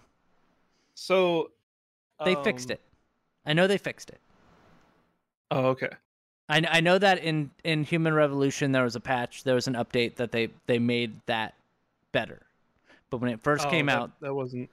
So 0.96 1.52
They 2.26 2.36
fixed 2.44 2.70
um, 2.70 2.74
it. 2.76 2.82
I 3.46 3.54
know 3.54 3.68
they 3.68 3.78
fixed 3.78 4.10
it. 4.10 4.20
Oh, 5.52 5.68
okay. 5.68 5.90
I, 6.50 6.64
I 6.70 6.80
know 6.82 6.98
that 6.98 7.20
in, 7.20 7.52
in 7.64 7.84
Human 7.84 8.14
Revolution 8.14 8.72
there 8.72 8.84
was 8.84 8.96
a 8.96 9.00
patch, 9.00 9.44
there 9.44 9.56
was 9.56 9.68
an 9.68 9.76
update 9.76 10.16
that 10.16 10.32
they, 10.32 10.50
they 10.68 10.80
made 10.80 11.14
that 11.28 11.54
better. 12.12 12.42
But 13.10 13.18
when 13.18 13.32
it 13.32 13.42
first 13.42 13.66
Oh, 13.68 13.70
came 13.70 13.88
that- 13.88 13.98
out, 13.98 14.12
That 14.22 14.34
wasn't. 14.34 14.70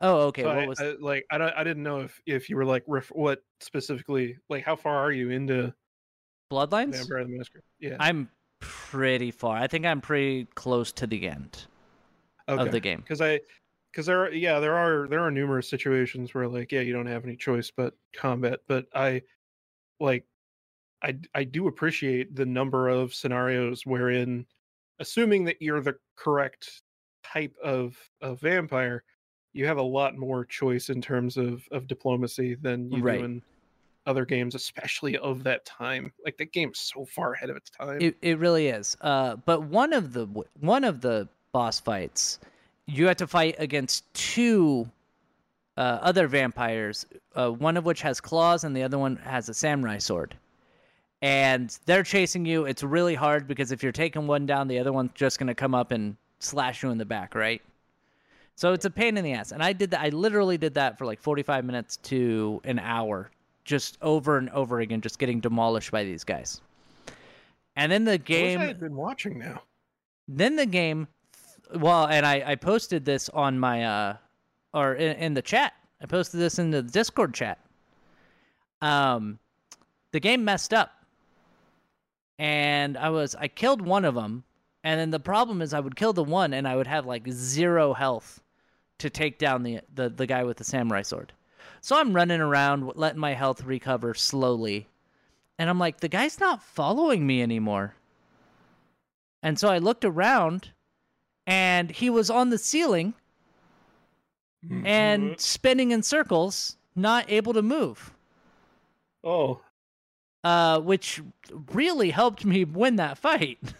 oh 0.00 0.28
okay, 0.28 0.42
so 0.42 0.48
what 0.48 0.58
I, 0.58 0.66
was 0.66 0.80
I- 0.80 0.94
like 1.00 1.26
I 1.30 1.38
don't. 1.38 1.52
I 1.56 1.64
didn't 1.64 1.82
know 1.82 2.00
if 2.00 2.20
if 2.26 2.48
you 2.48 2.56
were 2.56 2.64
like 2.64 2.84
ref, 2.86 3.08
what 3.08 3.42
specifically 3.60 4.38
like 4.48 4.64
how 4.64 4.76
far 4.76 4.96
are 4.96 5.12
you 5.12 5.30
into 5.30 5.74
Bloodlines? 6.52 6.92
Vampire 6.96 7.24
the 7.24 7.36
Masquerade? 7.36 7.64
Yeah. 7.80 7.96
I'm 7.98 8.28
pretty 8.60 9.30
far. 9.30 9.56
I 9.56 9.66
think 9.66 9.86
I'm 9.86 10.00
pretty 10.00 10.46
close 10.54 10.92
to 10.92 11.06
the 11.06 11.28
end 11.28 11.64
of 12.48 12.70
the 12.72 12.80
game. 12.80 13.00
because 13.00 13.20
I 13.20 13.40
because 13.90 14.06
there 14.06 14.22
are 14.24 14.32
yeah 14.32 14.60
there 14.60 14.76
are 14.76 15.08
there 15.08 15.20
are 15.20 15.30
numerous 15.30 15.68
situations 15.68 16.34
where 16.34 16.48
like 16.48 16.72
yeah 16.72 16.80
you 16.80 16.92
don't 16.92 17.06
have 17.06 17.24
any 17.24 17.36
choice 17.36 17.70
but 17.70 17.94
combat 18.14 18.60
but 18.66 18.86
I 18.94 19.22
like 20.00 20.26
I 21.02 21.18
I 21.34 21.44
do 21.44 21.68
appreciate 21.68 22.34
the 22.34 22.46
number 22.46 22.88
of 22.88 23.14
scenarios 23.14 23.86
wherein 23.86 24.46
assuming 24.98 25.44
that 25.44 25.60
you're 25.62 25.80
the 25.80 25.96
correct 26.16 26.82
type 27.24 27.56
of 27.62 27.98
of 28.20 28.40
vampire 28.40 29.04
you 29.52 29.66
have 29.66 29.78
a 29.78 29.82
lot 29.82 30.16
more 30.16 30.44
choice 30.44 30.90
in 30.90 31.02
terms 31.02 31.36
of 31.36 31.66
of 31.72 31.86
diplomacy 31.86 32.54
than 32.54 32.90
you 32.90 33.02
Right. 33.02 33.18
do 33.18 33.24
in 33.24 33.42
other 34.06 34.24
games 34.24 34.54
especially 34.54 35.18
of 35.18 35.44
that 35.44 35.64
time 35.66 36.12
like 36.24 36.38
that 36.38 36.52
game's 36.52 36.78
so 36.80 37.04
far 37.04 37.34
ahead 37.34 37.50
of 37.50 37.56
its 37.56 37.70
time 37.70 38.00
It, 38.00 38.16
it 38.22 38.38
really 38.38 38.68
is. 38.68 38.96
Uh, 39.02 39.36
but 39.36 39.62
one 39.64 39.92
of 39.92 40.12
the 40.14 40.26
one 40.58 40.84
of 40.84 41.02
the 41.02 41.28
boss 41.52 41.80
fights, 41.80 42.38
you 42.90 43.06
have 43.06 43.16
to 43.16 43.26
fight 43.26 43.56
against 43.58 44.12
two 44.14 44.88
uh, 45.76 45.98
other 46.02 46.26
vampires. 46.26 47.06
Uh, 47.34 47.50
one 47.50 47.76
of 47.76 47.84
which 47.84 48.02
has 48.02 48.20
claws, 48.20 48.64
and 48.64 48.76
the 48.76 48.82
other 48.82 48.98
one 48.98 49.16
has 49.16 49.48
a 49.48 49.54
samurai 49.54 49.98
sword. 49.98 50.36
And 51.22 51.76
they're 51.86 52.02
chasing 52.02 52.46
you. 52.46 52.64
It's 52.64 52.82
really 52.82 53.14
hard 53.14 53.46
because 53.46 53.72
if 53.72 53.82
you're 53.82 53.92
taking 53.92 54.26
one 54.26 54.46
down, 54.46 54.68
the 54.68 54.78
other 54.78 54.92
one's 54.92 55.12
just 55.14 55.38
gonna 55.38 55.54
come 55.54 55.74
up 55.74 55.92
and 55.92 56.16
slash 56.38 56.82
you 56.82 56.90
in 56.90 56.98
the 56.98 57.04
back, 57.04 57.34
right? 57.34 57.62
So 58.56 58.72
it's 58.72 58.84
a 58.84 58.90
pain 58.90 59.16
in 59.16 59.24
the 59.24 59.32
ass. 59.32 59.52
And 59.52 59.62
I 59.62 59.72
did 59.72 59.90
that. 59.92 60.00
I 60.00 60.08
literally 60.08 60.58
did 60.58 60.74
that 60.74 60.98
for 60.98 61.06
like 61.06 61.20
45 61.20 61.64
minutes 61.64 61.96
to 61.98 62.60
an 62.64 62.78
hour, 62.78 63.30
just 63.64 63.98
over 64.02 64.38
and 64.38 64.50
over 64.50 64.80
again, 64.80 65.00
just 65.00 65.18
getting 65.18 65.40
demolished 65.40 65.90
by 65.90 66.04
these 66.04 66.24
guys. 66.24 66.60
And 67.76 67.92
then 67.92 68.04
the 68.04 68.12
I 68.12 68.16
game, 68.16 68.60
I 68.60 68.66
had 68.66 68.80
been 68.80 68.96
watching 68.96 69.38
now 69.38 69.62
then 70.36 70.56
the 70.56 70.66
game, 70.66 71.08
well, 71.74 72.06
and 72.06 72.24
I, 72.26 72.42
I 72.46 72.54
posted 72.56 73.04
this 73.04 73.28
on 73.28 73.58
my, 73.58 73.84
uh, 73.84 74.16
or 74.72 74.94
in, 74.94 75.16
in 75.16 75.34
the 75.34 75.42
chat. 75.42 75.74
I 76.02 76.06
posted 76.06 76.40
this 76.40 76.58
in 76.58 76.70
the 76.70 76.82
Discord 76.82 77.34
chat. 77.34 77.58
Um, 78.80 79.38
the 80.12 80.20
game 80.20 80.44
messed 80.44 80.72
up, 80.72 80.90
and 82.38 82.96
I 82.96 83.10
was 83.10 83.34
I 83.34 83.48
killed 83.48 83.82
one 83.82 84.04
of 84.04 84.14
them, 84.14 84.44
and 84.82 84.98
then 84.98 85.10
the 85.10 85.20
problem 85.20 85.60
is 85.60 85.74
I 85.74 85.80
would 85.80 85.96
kill 85.96 86.12
the 86.12 86.24
one, 86.24 86.54
and 86.54 86.66
I 86.66 86.76
would 86.76 86.86
have 86.86 87.06
like 87.06 87.30
zero 87.30 87.92
health 87.92 88.40
to 88.98 89.10
take 89.10 89.38
down 89.38 89.62
the 89.62 89.80
the, 89.94 90.08
the 90.08 90.26
guy 90.26 90.44
with 90.44 90.56
the 90.56 90.64
samurai 90.64 91.02
sword. 91.02 91.32
So 91.82 91.96
I'm 91.96 92.14
running 92.14 92.40
around, 92.40 92.92
letting 92.96 93.20
my 93.20 93.34
health 93.34 93.64
recover 93.64 94.14
slowly, 94.14 94.88
and 95.58 95.68
I'm 95.68 95.78
like, 95.78 96.00
the 96.00 96.08
guy's 96.08 96.40
not 96.40 96.62
following 96.62 97.26
me 97.26 97.42
anymore. 97.42 97.94
And 99.42 99.58
so 99.58 99.68
I 99.68 99.78
looked 99.78 100.04
around 100.04 100.70
and 101.50 101.90
he 101.90 102.08
was 102.08 102.30
on 102.30 102.50
the 102.50 102.58
ceiling 102.58 103.12
and 104.84 105.40
spinning 105.40 105.90
in 105.90 106.02
circles, 106.02 106.76
not 106.94 107.28
able 107.28 107.52
to 107.52 107.62
move. 107.62 108.12
oh 109.24 109.60
Uh, 110.44 110.78
which 110.80 111.20
really 111.72 112.10
helped 112.10 112.44
me 112.44 112.64
win 112.64 112.96
that 112.96 113.18
fight. 113.18 113.58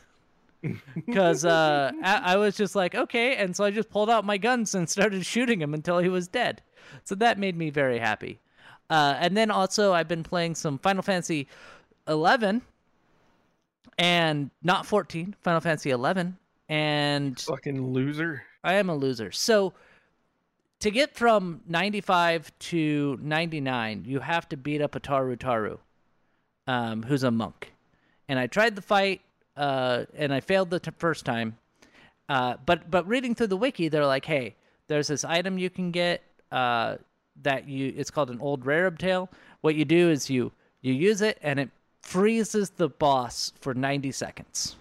Because 0.95 1.47
uh, 1.47 1.91
I-, 2.05 2.35
I 2.35 2.37
was 2.37 2.55
just 2.55 2.75
like, 2.75 2.95
okay. 2.95 3.37
And 3.37 3.57
so 3.57 3.65
I 3.65 3.71
just 3.71 3.89
pulled 3.89 4.11
out 4.11 4.27
my 4.27 4.37
guns 4.37 4.75
and 4.75 4.87
started 4.97 5.25
shooting 5.25 5.59
him 5.59 5.73
until 5.73 6.01
he 6.01 6.11
was 6.11 6.29
dead. 6.29 6.61
So 7.05 7.15
that 7.15 7.39
made 7.39 7.57
me 7.57 7.71
very 7.71 7.99
happy. 7.99 8.41
Uh, 8.91 9.15
and 9.19 9.35
then 9.35 9.51
also, 9.51 9.95
I've 9.95 10.07
been 10.07 10.23
playing 10.23 10.57
some 10.57 10.79
Final 10.79 11.03
Fantasy 11.03 11.49
11 12.09 12.61
and 13.97 14.51
not 14.63 14.85
14, 14.85 15.35
Final 15.41 15.63
Fantasy 15.63 15.93
11. 15.93 16.37
And 16.71 17.39
fucking 17.39 17.93
loser 17.93 18.45
I 18.63 18.75
am 18.75 18.89
a 18.91 18.95
loser. 18.95 19.33
So 19.33 19.73
to 20.81 20.91
get 20.91 21.15
from 21.15 21.61
95 21.67 22.53
to 22.59 23.19
99, 23.23 24.05
you 24.07 24.21
have 24.21 24.49
to 24.51 24.57
beat 24.57 24.81
up 24.81 24.95
a 24.95 25.01
Taru 25.01 25.37
Taru, 25.37 25.79
um, 26.67 27.03
who's 27.03 27.23
a 27.23 27.31
monk. 27.31 27.73
And 28.29 28.39
I 28.39 28.47
tried 28.47 28.77
the 28.77 28.83
fight, 28.83 29.21
uh, 29.57 30.05
and 30.15 30.33
I 30.33 30.41
failed 30.41 30.71
the 30.71 30.81
t- 30.81 30.91
first 30.99 31.25
time. 31.25 31.57
Uh, 32.29 32.57
but 32.65 32.91
but 32.91 33.07
reading 33.09 33.35
through 33.35 33.49
the 33.49 33.57
wiki, 33.57 33.89
they're 33.89 34.07
like, 34.07 34.25
hey, 34.25 34.55
there's 34.87 35.09
this 35.09 35.25
item 35.25 35.59
you 35.59 35.69
can 35.69 35.91
get 35.91 36.23
uh, 36.53 36.97
that 37.43 37.69
you 37.69 37.93
it's 37.97 38.11
called 38.11 38.31
an 38.31 38.41
old 38.41 38.65
rare 38.65 38.91
tail. 38.91 39.29
What 39.63 39.75
you 39.75 39.85
do 39.85 40.11
is 40.11 40.31
you 40.31 40.53
you 40.81 40.93
use 40.93 41.23
it 41.23 41.39
and 41.43 41.59
it 41.59 41.71
freezes 42.03 42.71
the 42.71 42.89
boss 42.89 43.53
for 43.61 43.75
90 43.75 44.13
seconds, 44.13 44.77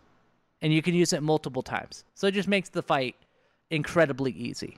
and 0.62 0.74
you 0.74 0.82
can 0.82 0.93
use 0.93 1.13
it 1.13 1.24
multiple 1.24 1.62
times. 1.63 2.04
So 2.15 2.28
it 2.28 2.34
just 2.34 2.48
makes 2.48 2.69
the 2.69 2.82
fight 2.82 3.15
incredibly 3.69 4.32
easy. 4.32 4.78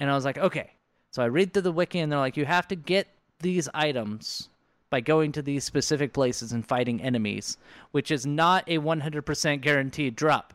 And 0.00 0.10
I 0.10 0.14
was 0.14 0.24
like, 0.24 0.38
okay. 0.38 0.70
So 1.10 1.22
I 1.22 1.26
read 1.26 1.52
through 1.52 1.62
the 1.62 1.72
wiki, 1.72 2.00
and 2.00 2.12
they're 2.12 2.18
like, 2.18 2.36
you 2.36 2.44
have 2.44 2.68
to 2.68 2.76
get 2.76 3.08
these 3.40 3.68
items 3.74 4.48
by 4.90 5.00
going 5.00 5.32
to 5.32 5.42
these 5.42 5.64
specific 5.64 6.12
places 6.12 6.52
and 6.52 6.66
fighting 6.66 7.00
enemies, 7.02 7.58
which 7.90 8.10
is 8.10 8.26
not 8.26 8.64
a 8.68 8.78
100% 8.78 9.60
guaranteed 9.60 10.14
drop. 10.14 10.54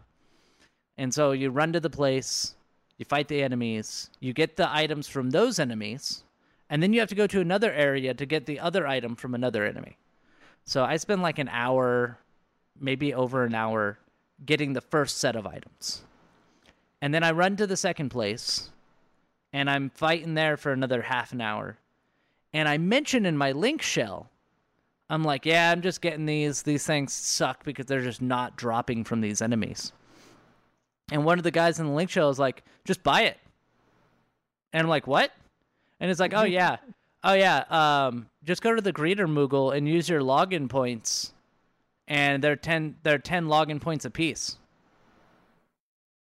And 0.98 1.14
so 1.14 1.32
you 1.32 1.50
run 1.50 1.74
to 1.74 1.80
the 1.80 1.90
place, 1.90 2.56
you 2.98 3.06
fight 3.06 3.28
the 3.28 3.42
enemies, 3.42 4.10
you 4.20 4.34
get 4.34 4.56
the 4.56 4.72
items 4.74 5.08
from 5.08 5.32
those 5.32 5.60
enemies, 5.60 6.24
and 6.70 6.82
then 6.82 6.94
you 6.94 7.00
have 7.00 7.10
to 7.10 7.16
go 7.16 7.28
to 7.28 7.42
another 7.42 7.74
area 7.74 8.14
to 8.14 8.26
get 8.26 8.46
the 8.46 8.60
other 8.60 8.88
item 8.88 9.16
from 9.16 9.34
another 9.34 9.66
enemy. 9.66 9.98
So 10.66 10.84
I 10.84 10.98
spend 10.98 11.22
like 11.22 11.40
an 11.40 11.50
hour, 11.50 12.18
maybe 12.80 13.14
over 13.14 13.44
an 13.44 13.56
hour, 13.56 13.98
getting 14.46 14.74
the 14.74 14.82
first 14.82 15.18
set 15.18 15.36
of 15.36 15.46
items. 15.46 16.02
And 17.02 17.14
then 17.14 17.24
I 17.24 17.32
run 17.32 17.56
to 17.58 17.68
the 17.68 17.78
second 17.78 18.10
place, 18.10 18.70
and 19.54 19.70
I'm 19.70 19.90
fighting 19.90 20.34
there 20.34 20.58
for 20.58 20.72
another 20.72 21.02
half 21.02 21.32
an 21.34 21.42
hour. 21.42 21.78
And 22.54 22.68
I 22.68 22.78
mention 22.78 23.26
in 23.26 23.38
my 23.38 23.52
link 23.54 23.82
shell, 23.82 24.30
I'm 25.10 25.24
like, 25.24 25.46
yeah, 25.46 25.72
I'm 25.72 25.82
just 25.82 26.02
getting 26.02 26.26
these. 26.26 26.62
These 26.62 26.86
things 26.86 27.12
suck 27.12 27.64
because 27.64 27.86
they're 27.86 28.02
just 28.02 28.22
not 28.22 28.56
dropping 28.56 29.04
from 29.04 29.20
these 29.20 29.42
enemies. 29.42 29.92
And 31.12 31.26
one 31.26 31.38
of 31.38 31.44
the 31.44 31.52
guys 31.52 31.80
in 31.80 31.88
the 31.88 31.92
link 31.92 32.10
shell 32.10 32.30
is 32.30 32.40
like, 32.40 32.64
just 32.86 33.04
buy 33.04 33.24
it. 33.24 33.38
And 34.72 34.82
I'm 34.82 34.90
like, 34.90 35.08
what? 35.08 35.32
And 36.00 36.10
it's 36.10 36.20
like, 36.20 36.34
oh 36.34 36.44
yeah, 36.46 36.78
oh 37.24 37.34
yeah, 37.34 37.66
um, 37.70 38.28
just 38.44 38.62
go 38.62 38.74
to 38.74 38.82
the 38.82 38.94
greeter 38.94 39.28
Moogle 39.28 39.76
and 39.76 39.88
use 39.88 40.08
your 40.08 40.22
login 40.22 40.70
points, 40.70 41.34
and 42.12 42.44
they're 42.44 42.58
ten, 42.58 42.96
they're 43.04 43.18
ten 43.18 43.46
login 43.46 43.80
points 43.80 44.04
apiece. 44.04 44.58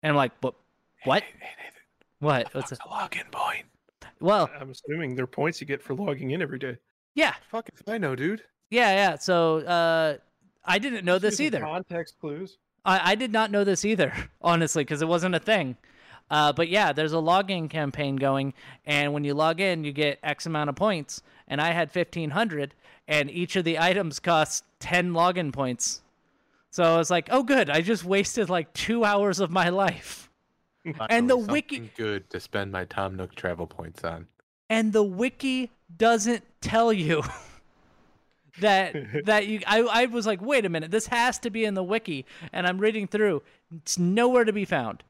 And 0.01 0.09
I'm 0.09 0.15
like, 0.15 0.31
what? 0.41 0.55
What? 1.03 1.23
What? 2.19 2.53
What's 2.53 2.71
What's 2.71 2.83
a 2.83 2.87
login 2.89 3.31
point? 3.31 3.65
Well, 4.19 4.49
I'm 4.59 4.71
assuming 4.71 5.15
they're 5.15 5.27
points 5.27 5.61
you 5.61 5.67
get 5.67 5.83
for 5.83 5.93
logging 5.93 6.31
in 6.31 6.41
every 6.41 6.57
day. 6.57 6.77
yeah, 7.13 7.35
Fuck 7.51 7.69
if 7.73 7.87
I 7.87 7.97
know, 7.99 8.15
dude. 8.15 8.41
yeah, 8.71 8.91
yeah. 8.93 9.15
So 9.17 9.59
uh, 9.59 10.17
I 10.65 10.79
didn't 10.79 11.05
know 11.05 11.19
this 11.19 11.39
either. 11.39 11.59
Context 11.59 12.15
clues. 12.19 12.57
I, 12.83 13.11
I 13.11 13.15
did 13.15 13.31
not 13.31 13.51
know 13.51 13.63
this 13.63 13.85
either, 13.85 14.11
honestly, 14.41 14.83
because 14.83 15.01
it 15.03 15.07
wasn't 15.07 15.35
a 15.35 15.39
thing. 15.39 15.77
Uh, 16.31 16.51
but 16.53 16.69
yeah, 16.69 16.91
there's 16.93 17.13
a 17.13 17.17
login 17.17 17.69
campaign 17.69 18.15
going, 18.15 18.53
and 18.85 19.13
when 19.13 19.23
you 19.23 19.35
log 19.35 19.59
in, 19.59 19.83
you 19.83 19.91
get 19.91 20.17
X 20.23 20.47
amount 20.47 20.69
of 20.69 20.75
points. 20.75 21.21
And 21.47 21.61
I 21.61 21.71
had 21.73 21.93
1,500, 21.93 22.73
and 23.07 23.29
each 23.31 23.55
of 23.55 23.63
the 23.63 23.79
items 23.79 24.19
cost 24.19 24.63
10 24.79 25.11
login 25.11 25.51
points. 25.53 26.01
So 26.71 26.83
I 26.83 26.97
was 26.97 27.09
like, 27.09 27.29
oh, 27.31 27.43
good. 27.43 27.69
I 27.69 27.81
just 27.81 28.03
wasted 28.03 28.49
like 28.49 28.73
two 28.73 29.05
hours 29.05 29.39
of 29.39 29.49
my 29.51 29.69
life. 29.69 30.29
And 31.09 31.29
the 31.29 31.37
wiki. 31.37 31.91
Good 31.95 32.29
to 32.31 32.39
spend 32.39 32.71
my 32.71 32.85
Tom 32.85 33.15
Nook 33.15 33.33
travel 33.35 33.65
points 33.67 34.03
on. 34.03 34.27
and 34.69 34.91
the 34.93 35.03
wiki 35.03 35.71
doesn't 35.97 36.43
tell 36.61 36.91
you 36.91 37.23
that 38.59 38.95
that 39.25 39.47
you 39.47 39.61
I, 39.67 39.81
I 39.81 40.05
was 40.07 40.25
like 40.25 40.41
wait 40.41 40.65
a 40.65 40.69
minute 40.69 40.89
this 40.91 41.07
has 41.07 41.37
to 41.39 41.49
be 41.49 41.65
in 41.65 41.73
the 41.75 41.83
wiki 41.83 42.25
and 42.51 42.65
i'm 42.65 42.79
reading 42.79 43.05
through 43.07 43.43
it's 43.75 43.99
nowhere 43.99 44.43
to 44.45 44.51
be 44.53 44.65
found 44.65 45.03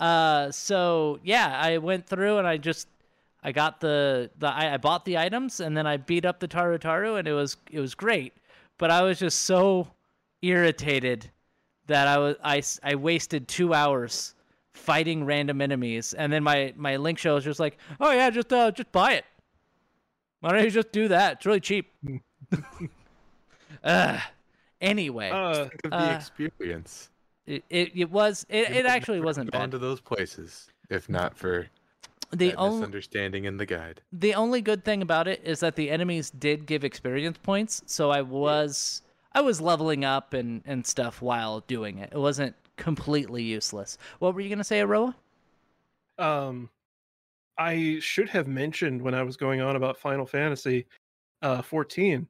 uh 0.00 0.50
so 0.50 1.18
yeah 1.22 1.58
i 1.60 1.76
went 1.78 2.06
through 2.06 2.38
and 2.38 2.46
i 2.46 2.56
just 2.56 2.88
i 3.44 3.52
got 3.52 3.80
the 3.80 4.30
the 4.38 4.48
i, 4.48 4.74
I 4.74 4.76
bought 4.78 5.04
the 5.04 5.18
items 5.18 5.60
and 5.60 5.76
then 5.76 5.86
i 5.86 5.96
beat 5.96 6.24
up 6.24 6.40
the 6.40 6.48
taru 6.48 6.78
taru 6.78 7.18
and 7.18 7.28
it 7.28 7.32
was 7.34 7.56
it 7.70 7.80
was 7.80 7.94
great. 7.94 8.32
But 8.78 8.90
i 8.90 9.02
was 9.02 9.18
just 9.20 9.42
so 9.42 9.88
irritated 10.42 11.30
that 11.86 12.08
i 12.08 12.18
was 12.18 12.36
i, 12.42 12.58
s- 12.58 12.80
I 12.82 12.94
wasted 12.96 13.46
two 13.46 13.72
hours 13.74 14.34
fighting 14.74 15.24
random 15.24 15.60
enemies. 15.60 16.14
And 16.14 16.32
then 16.32 16.42
my 16.42 16.72
my 16.76 16.96
link 16.96 17.18
shell 17.18 17.36
was 17.36 17.44
just 17.44 17.60
like 17.60 17.78
oh 18.00 18.10
yeah 18.10 18.30
just 18.30 18.52
uh 18.52 18.70
just 18.72 18.90
buy 18.90 19.12
it. 19.12 19.24
Why 20.40 20.50
don't 20.52 20.64
you 20.64 20.70
just 20.70 20.90
do 20.92 21.08
that? 21.08 21.34
It's 21.36 21.46
really 21.46 21.60
cheap. 21.60 21.92
Uh, 23.82 24.18
anyway 24.80 25.30
Uh, 25.30 25.64
Think 25.64 25.74
of 25.84 25.90
the 25.90 25.96
Uh, 25.96 26.14
experience. 26.14 27.10
it, 27.46 27.64
it, 27.68 27.92
it 27.94 28.10
was 28.10 28.46
it, 28.48 28.70
it 28.70 28.86
actually 28.86 29.20
wasn't 29.20 29.46
have 29.48 29.60
gone 29.60 29.70
bad. 29.70 29.72
to 29.72 29.78
those 29.78 30.00
places 30.00 30.68
if 30.90 31.08
not 31.08 31.36
for 31.36 31.66
the 32.34 32.48
that 32.50 32.56
only 32.56 32.78
misunderstanding 32.78 33.44
in 33.44 33.56
the 33.56 33.66
guide. 33.66 34.00
the 34.12 34.34
only 34.34 34.60
good 34.60 34.84
thing 34.84 35.02
about 35.02 35.28
it 35.28 35.40
is 35.44 35.60
that 35.60 35.76
the 35.76 35.90
enemies 35.90 36.30
did 36.30 36.66
give 36.66 36.84
experience 36.84 37.38
points 37.42 37.82
so 37.86 38.10
i 38.10 38.20
was 38.20 39.02
i 39.32 39.40
was 39.40 39.60
leveling 39.60 40.04
up 40.04 40.32
and 40.34 40.62
and 40.66 40.86
stuff 40.86 41.22
while 41.22 41.60
doing 41.60 41.98
it 41.98 42.10
it 42.12 42.18
wasn't 42.18 42.54
completely 42.76 43.42
useless 43.42 43.98
what 44.18 44.34
were 44.34 44.40
you 44.40 44.48
gonna 44.48 44.64
say 44.64 44.80
aroa 44.80 45.14
um, 46.18 46.70
I 47.58 47.98
should 48.00 48.28
have 48.30 48.48
mentioned 48.48 49.02
when 49.02 49.14
I 49.14 49.22
was 49.22 49.36
going 49.36 49.60
on 49.60 49.76
about 49.76 49.98
Final 49.98 50.26
Fantasy 50.26 50.86
uh, 51.42 51.62
14. 51.62 52.26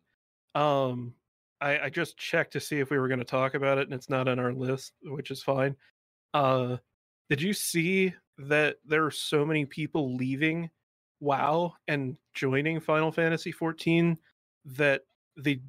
Um, 0.55 1.14
I, 1.61 1.79
I 1.81 1.88
just 1.88 2.17
checked 2.17 2.53
to 2.55 2.61
see 2.61 2.79
if 2.81 2.90
we 2.90 2.99
were 2.99 3.09
going 3.09 3.21
to 3.21 3.25
talk 3.25 3.55
about 3.55 3.79
it, 3.79 3.87
and 3.87 3.95
it's 3.95 4.11
not 4.11 4.29
on 4.29 4.38
our 4.38 4.53
list, 4.53 4.93
which 5.03 5.31
is 5.31 5.43
fine. 5.43 5.77
Uh, 6.35 6.77
did 7.31 7.40
you 7.40 7.53
see 7.53 8.14
that 8.38 8.77
there 8.85 9.05
are 9.05 9.11
so 9.11 9.44
many 9.44 9.64
people 9.64 10.14
leaving 10.14 10.70
WoW 11.20 11.75
and 11.88 12.16
joining 12.35 12.81
Final 12.81 13.12
Fantasy 13.12 13.53
14 13.53 14.18
that 14.66 15.03
they 15.37 15.61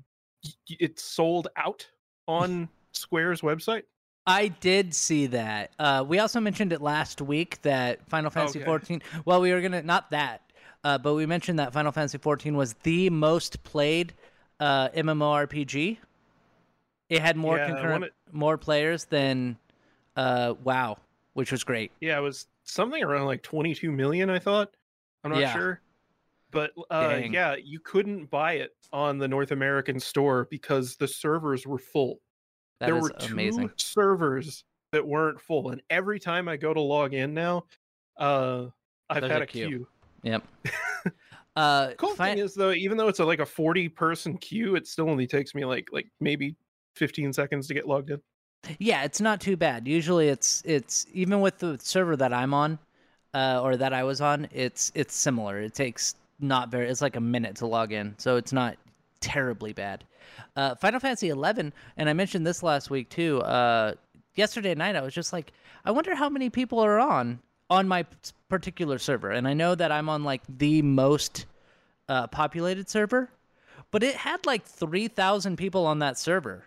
it's 0.67 1.03
sold 1.03 1.47
out 1.55 1.87
on 2.27 2.69
Square's 2.93 3.41
website? 3.41 3.83
I 4.27 4.47
did 4.47 4.93
see 4.95 5.27
that. 5.27 5.71
Uh, 5.77 6.03
we 6.07 6.17
also 6.19 6.39
mentioned 6.39 6.73
it 6.73 6.81
last 6.81 7.21
week 7.21 7.61
that 7.61 8.07
Final 8.09 8.31
Fantasy 8.31 8.59
Okay. 8.59 8.65
14. 8.65 9.01
Well, 9.23 9.39
we 9.39 9.51
were 9.51 9.61
gonna 9.61 9.83
not 9.83 10.09
that, 10.11 10.41
uh, 10.83 10.97
but 10.97 11.13
we 11.13 11.25
mentioned 11.27 11.59
that 11.59 11.73
Final 11.73 11.91
Fantasy 11.91 12.17
14 12.17 12.55
was 12.57 12.73
the 12.83 13.09
most 13.11 13.61
played 13.63 14.13
uh, 14.59 14.89
MMORPG. 14.89 15.97
It 17.09 17.21
had 17.21 17.37
more 17.37 17.57
Yeah, 17.57 17.67
concurrent, 17.67 18.13
more 18.31 18.57
players 18.57 19.05
than 19.05 19.57
uh, 20.15 20.55
WoW, 20.63 20.97
which 21.33 21.51
was 21.51 21.63
great. 21.63 21.91
Yeah, 22.01 22.17
it 22.17 22.21
was 22.21 22.47
something 22.65 23.01
around 23.03 23.25
like 23.25 23.41
22 23.43 23.91
million, 23.91 24.29
I 24.29 24.39
thought. 24.39 24.75
I'm 25.23 25.31
not 25.31 25.39
Yeah. 25.39 25.53
sure. 25.53 25.81
But 26.51 26.71
uh, 26.89 27.21
yeah, 27.29 27.55
you 27.55 27.79
couldn't 27.79 28.29
buy 28.29 28.53
it 28.53 28.75
on 28.93 29.17
the 29.17 29.27
North 29.27 29.51
American 29.51 29.99
store 29.99 30.47
because 30.49 30.95
the 30.95 31.07
servers 31.07 31.65
were 31.67 31.79
full. 31.79 32.19
That 32.79 32.87
there 32.87 32.97
is 32.97 33.03
were 33.03 33.09
two 33.19 33.33
amazing. 33.33 33.71
servers 33.77 34.63
that 34.91 35.05
weren't 35.05 35.41
full. 35.41 35.71
And 35.71 35.81
every 35.89 36.19
time 36.19 36.47
I 36.47 36.55
go 36.57 36.73
to 36.73 36.79
log 36.79 37.13
in 37.13 37.33
now, 37.33 37.65
uh, 38.17 38.67
I've 39.09 39.21
There's 39.21 39.33
had 39.33 39.41
a 39.41 39.45
queue. 39.47 39.67
queue. 39.67 39.87
Yep. 40.23 40.43
uh, 41.55 41.91
Cool 41.97 42.15
thing 42.15 42.37
is 42.37 42.53
though, 42.55 42.71
even 42.71 42.97
though 42.97 43.07
it's 43.09 43.19
a, 43.19 43.25
like 43.25 43.39
a 43.39 43.45
40 43.45 43.89
person 43.89 44.37
queue, 44.37 44.75
it 44.75 44.87
still 44.87 45.09
only 45.09 45.27
takes 45.27 45.53
me 45.55 45.65
like 45.65 45.89
like 45.91 46.07
maybe 46.21 46.55
15 46.95 47.33
seconds 47.33 47.67
to 47.67 47.73
get 47.73 47.85
logged 47.87 48.11
in. 48.11 48.21
Yeah, 48.79 49.03
it's 49.03 49.21
not 49.21 49.41
too 49.41 49.57
bad. 49.57 49.87
Usually, 49.87 50.27
it's 50.29 50.61
it's 50.65 51.05
even 51.13 51.41
with 51.41 51.59
the 51.59 51.77
server 51.81 52.15
that 52.17 52.33
I'm 52.33 52.53
on, 52.53 52.79
uh, 53.33 53.61
or 53.61 53.77
that 53.77 53.93
I 53.93 54.03
was 54.03 54.21
on. 54.21 54.47
It's 54.51 54.91
it's 54.95 55.15
similar. 55.15 55.59
It 55.59 55.73
takes 55.73 56.15
not 56.39 56.69
very. 56.69 56.89
It's 56.89 57.01
like 57.01 57.15
a 57.15 57.21
minute 57.21 57.55
to 57.57 57.67
log 57.67 57.91
in, 57.91 58.15
so 58.17 58.37
it's 58.37 58.53
not 58.53 58.77
terribly 59.19 59.73
bad. 59.73 60.03
Uh, 60.55 60.75
Final 60.75 60.99
Fantasy 60.99 61.29
11, 61.29 61.73
and 61.97 62.09
I 62.09 62.13
mentioned 62.13 62.45
this 62.45 62.63
last 62.63 62.89
week 62.89 63.09
too. 63.09 63.41
Uh, 63.41 63.93
yesterday 64.35 64.75
night, 64.75 64.95
I 64.95 65.01
was 65.01 65.13
just 65.13 65.33
like, 65.33 65.51
I 65.83 65.91
wonder 65.91 66.15
how 66.15 66.29
many 66.29 66.49
people 66.49 66.79
are 66.79 66.99
on 66.99 67.39
on 67.69 67.87
my 67.87 68.05
particular 68.49 68.97
server, 68.97 69.31
and 69.31 69.47
I 69.47 69.53
know 69.53 69.75
that 69.75 69.91
I'm 69.91 70.09
on 70.09 70.23
like 70.23 70.41
the 70.47 70.81
most 70.81 71.45
uh, 72.07 72.27
populated 72.27 72.89
server, 72.89 73.29
but 73.91 74.03
it 74.03 74.15
had 74.15 74.45
like 74.45 74.65
3,000 74.65 75.57
people 75.57 75.85
on 75.85 75.99
that 75.99 76.17
server, 76.17 76.65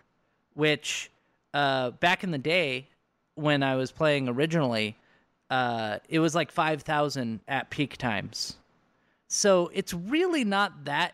which 0.53 1.09
uh, 1.53 1.91
back 1.91 2.23
in 2.23 2.31
the 2.31 2.37
day 2.37 2.87
when 3.35 3.63
I 3.63 3.75
was 3.75 3.91
playing 3.91 4.27
originally, 4.29 4.95
uh, 5.49 5.99
it 6.09 6.19
was 6.19 6.35
like 6.35 6.51
5,000 6.51 7.39
at 7.47 7.69
peak 7.69 7.97
times. 7.97 8.57
So 9.27 9.69
it's 9.73 9.93
really 9.93 10.43
not 10.43 10.85
that 10.85 11.13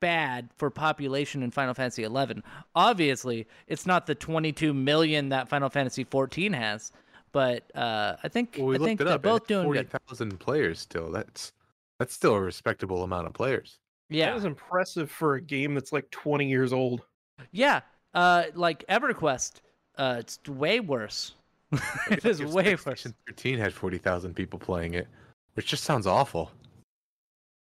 bad 0.00 0.48
for 0.56 0.70
population 0.70 1.42
in 1.42 1.50
Final 1.50 1.74
Fantasy 1.74 2.04
11. 2.04 2.42
Obviously, 2.74 3.46
it's 3.66 3.84
not 3.86 4.06
the 4.06 4.14
22 4.14 4.72
million 4.72 5.28
that 5.30 5.48
Final 5.48 5.68
Fantasy 5.68 6.04
14 6.04 6.52
has, 6.52 6.92
but 7.32 7.64
uh, 7.76 8.16
I 8.22 8.28
think 8.28 8.54
Well, 8.58 8.68
we 8.68 8.76
I 8.76 8.78
think 8.78 9.00
they're 9.00 9.08
up. 9.08 9.22
both 9.22 9.46
doing 9.48 9.64
Forty 9.64 9.80
good. 9.82 9.90
thousand 10.06 10.38
players 10.38 10.78
still. 10.80 11.10
That's 11.10 11.52
that's 11.98 12.14
still 12.14 12.34
a 12.34 12.40
respectable 12.40 13.02
amount 13.02 13.26
of 13.26 13.32
players. 13.34 13.80
Yeah, 14.08 14.30
That 14.30 14.36
is 14.38 14.44
impressive 14.44 15.10
for 15.10 15.34
a 15.34 15.40
game 15.40 15.74
that's 15.74 15.92
like 15.92 16.08
20 16.10 16.48
years 16.48 16.72
old. 16.72 17.02
Yeah, 17.50 17.80
uh, 18.14 18.44
like 18.54 18.86
EverQuest, 18.88 19.54
uh, 19.98 20.16
it's 20.18 20.38
way 20.48 20.80
worse. 20.80 21.32
it 22.10 22.24
is 22.24 22.42
way 22.42 22.74
worse. 22.74 22.82
Station 22.82 23.14
13 23.26 23.58
had 23.58 23.74
40,000 23.74 24.34
people 24.34 24.58
playing 24.58 24.94
it, 24.94 25.06
which 25.54 25.66
just 25.66 25.84
sounds 25.84 26.06
awful. 26.06 26.50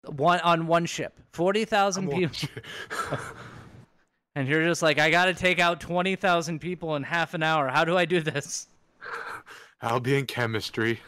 One 0.05 0.39
on 0.39 0.67
one 0.67 0.85
ship, 0.85 1.19
forty 1.33 1.65
thousand 1.65 2.13
I'm 2.13 2.19
people, 2.19 2.49
and 4.35 4.47
you're 4.47 4.63
just 4.63 4.81
like, 4.81 4.99
I 4.99 5.09
got 5.09 5.25
to 5.25 5.33
take 5.33 5.59
out 5.59 5.81
twenty 5.81 6.15
thousand 6.15 6.59
people 6.59 6.95
in 6.95 7.03
half 7.03 7.33
an 7.33 7.43
hour. 7.43 7.67
How 7.67 7.83
do 7.83 7.97
I 7.97 8.05
do 8.05 8.21
this? 8.21 8.67
I'll 9.81 9.99
be 9.99 10.17
in 10.17 10.25
chemistry. 10.25 11.01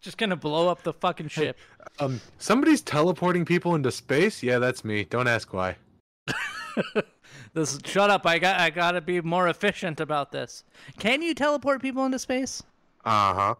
Just 0.00 0.16
gonna 0.16 0.36
blow 0.36 0.68
up 0.68 0.84
the 0.84 0.92
fucking 0.92 1.28
ship. 1.28 1.58
Um, 1.98 2.20
somebody's 2.38 2.82
teleporting 2.82 3.44
people 3.44 3.74
into 3.74 3.90
space. 3.90 4.44
Yeah, 4.44 4.58
that's 4.58 4.84
me. 4.84 5.04
Don't 5.04 5.26
ask 5.26 5.52
why. 5.52 5.76
This 7.54 7.78
shut 7.84 8.10
up. 8.10 8.26
I 8.26 8.38
got 8.38 8.60
I 8.60 8.70
got 8.70 8.92
to 8.92 9.00
be 9.00 9.20
more 9.20 9.48
efficient 9.48 10.00
about 10.00 10.32
this. 10.32 10.64
Can 10.98 11.20
you 11.22 11.34
teleport 11.34 11.82
people 11.82 12.04
into 12.06 12.18
space? 12.18 12.62
Uh 13.04 13.34
huh. 13.34 13.54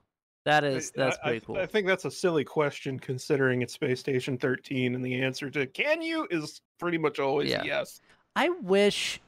That 0.45 0.65
is 0.65 0.91
that's 0.93 1.19
I- 1.19 1.21
I- 1.21 1.25
pretty 1.31 1.47
cool. 1.47 1.57
I 1.59 1.67
think 1.67 1.87
that's 1.87 2.05
a 2.05 2.11
silly 2.11 2.45
question 2.45 2.99
considering 2.99 3.63
it's 3.63 3.75
Space 3.75 4.01
Station 4.01 4.39
13, 4.39 4.95
and 4.95 5.05
the 5.05 5.21
answer 5.23 5.51
to 5.51 5.67
"Can 5.67 6.01
you?" 6.03 6.27
is 6.31 6.63
pretty 6.79 6.99
much 6.99 7.19
always 7.19 7.51
Yeah. 7.51 7.63
yes. 7.65 8.01
I 8.35 8.49
wish 8.49 9.21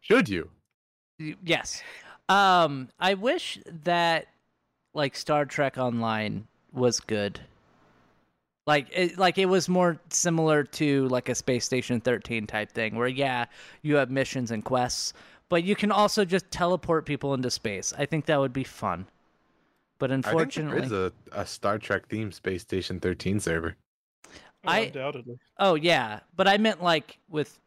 Should 0.00 0.28
you? 0.28 0.50
yes. 1.18 1.82
Um 2.28 2.88
I 3.00 3.14
wish 3.14 3.58
that 3.84 4.26
like 4.92 5.16
Star 5.16 5.46
Trek 5.46 5.78
Online 5.78 6.46
was 6.72 7.00
good. 7.00 7.40
Like 8.66 8.88
it, 8.92 9.16
like 9.16 9.38
it 9.38 9.46
was 9.46 9.68
more 9.68 9.98
similar 10.10 10.64
to 10.64 11.06
like 11.08 11.28
a 11.28 11.34
Space 11.34 11.64
Station 11.64 12.00
13 12.00 12.46
type 12.46 12.72
thing 12.72 12.96
where 12.96 13.06
yeah, 13.06 13.46
you 13.82 13.94
have 13.96 14.10
missions 14.10 14.50
and 14.50 14.64
quests, 14.64 15.12
but 15.48 15.62
you 15.62 15.76
can 15.76 15.92
also 15.92 16.24
just 16.24 16.50
teleport 16.50 17.06
people 17.06 17.32
into 17.34 17.48
space. 17.50 17.92
I 17.96 18.06
think 18.06 18.26
that 18.26 18.40
would 18.40 18.52
be 18.52 18.64
fun. 18.64 19.06
But 19.98 20.10
unfortunately 20.10 20.80
think 20.80 20.90
there 20.90 21.06
is 21.06 21.12
a, 21.32 21.40
a 21.40 21.46
Star 21.46 21.78
Trek 21.78 22.08
themed 22.08 22.34
Space 22.34 22.62
Station 22.62 22.98
13 22.98 23.38
server. 23.38 23.76
Oh, 24.26 24.30
I- 24.64 24.78
undoubtedly. 24.80 25.38
Oh 25.58 25.76
yeah, 25.76 26.20
but 26.34 26.48
I 26.48 26.58
meant 26.58 26.82
like 26.82 27.18
with 27.30 27.60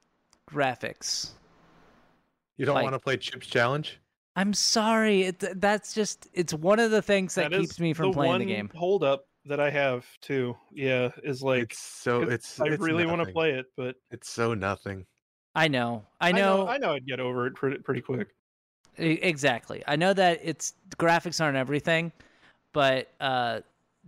graphics. 0.51 1.29
You 2.57 2.65
don't 2.65 2.75
Like- 2.75 2.83
want 2.83 2.95
to 2.95 2.99
play 2.99 3.15
Chips 3.15 3.47
Challenge? 3.47 3.97
I'm 4.35 4.53
sorry. 4.53 5.23
It, 5.23 5.59
that's 5.61 5.93
just 5.93 6.27
it's 6.33 6.53
one 6.53 6.79
of 6.79 6.91
the 6.91 7.01
things 7.01 7.35
that 7.35 7.51
keeps 7.51 7.79
me 7.79 7.93
from 7.93 8.11
the 8.11 8.15
playing 8.15 8.31
one 8.31 8.39
the 8.39 8.45
game. 8.45 8.69
Hold 8.75 9.03
up 9.03 9.25
that 9.45 9.59
I 9.59 9.69
have 9.69 10.05
too. 10.21 10.55
Yeah, 10.71 11.09
is 11.23 11.41
like 11.41 11.63
It's 11.71 11.79
so 11.79 12.21
it- 12.23 12.29
it's. 12.33 12.59
I 12.59 12.67
it's 12.67 12.81
really 12.83 13.05
want 13.05 13.25
to 13.25 13.31
play 13.31 13.51
it, 13.51 13.67
but 13.77 13.95
It's 14.11 14.29
so 14.29 14.53
nothing. 14.53 15.05
I 15.55 15.67
know. 15.67 16.05
I 16.21 16.31
know, 16.31 16.67
I 16.67 16.77
know 16.77 16.93
I'd 16.93 17.05
get 17.07 17.19
over 17.19 17.47
it 17.47 17.55
pretty 17.55 17.79
pretty 17.79 18.01
quick. 18.01 18.29
exactly. 18.97 19.83
I 19.87 19.95
know 19.95 20.13
that 20.13 20.39
it's 20.43 20.73
graphics 20.97 21.41
aren't 21.41 21.57
everything, 21.57 22.11
but 22.73 23.09
uh 23.19 23.61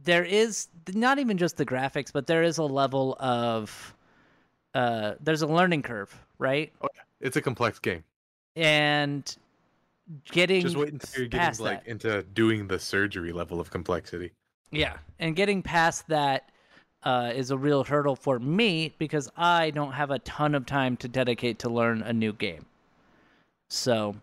there 0.04 0.24
is 0.24 0.68
not 0.94 1.20
even 1.20 1.38
just 1.38 1.58
the 1.58 1.66
graphics, 1.66 2.12
but 2.12 2.26
there 2.28 2.44
is 2.44 2.58
a 2.58 2.64
level 2.64 3.16
of 3.20 3.96
uh 4.74 5.14
there's 5.20 5.42
a 5.42 5.48
learning 5.48 5.82
curve, 5.82 6.14
right? 6.40 6.72
It's 7.20 7.36
a 7.38 7.42
complex 7.42 7.80
game. 7.80 8.04
And 8.56 9.36
getting 10.32 10.62
Just 10.62 10.76
wait 10.76 10.94
until 10.94 11.22
you're 11.22 11.30
getting 11.30 11.64
like 11.64 11.84
that. 11.86 11.90
into 11.90 12.24
doing 12.34 12.68
the 12.68 12.80
surgery 12.80 13.32
level 13.32 13.60
of 13.60 13.70
complexity. 13.72 14.32
Yeah, 14.72 14.98
and 15.20 15.36
getting 15.36 15.62
past 15.62 16.08
that 16.08 16.50
uh, 17.04 17.32
is 17.36 17.52
a 17.52 17.58
real 17.58 17.84
hurdle 17.84 18.16
for 18.16 18.40
me 18.40 18.94
because 18.98 19.30
I 19.36 19.72
don't 19.72 19.92
have 19.92 20.12
a 20.12 20.20
ton 20.20 20.56
of 20.56 20.66
time 20.66 20.98
to 20.98 21.08
dedicate 21.08 21.60
to 21.60 21.70
learn 21.70 22.02
a 22.02 22.14
new 22.14 22.34
game. 22.34 22.66
So, 23.70 24.16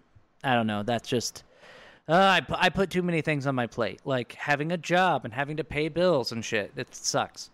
I 0.44 0.54
don't 0.54 0.66
know. 0.66 0.82
That's 0.82 1.08
just 1.08 1.42
uh, 2.08 2.14
I 2.14 2.40
pu- 2.40 2.54
I 2.56 2.70
put 2.70 2.88
too 2.90 3.02
many 3.02 3.20
things 3.20 3.46
on 3.46 3.54
my 3.54 3.66
plate, 3.66 4.00
like 4.06 4.32
having 4.32 4.72
a 4.72 4.78
job 4.78 5.26
and 5.26 5.34
having 5.34 5.58
to 5.58 5.64
pay 5.64 5.88
bills 5.88 6.32
and 6.32 6.42
shit. 6.42 6.72
It 6.74 6.94
sucks. 6.94 7.50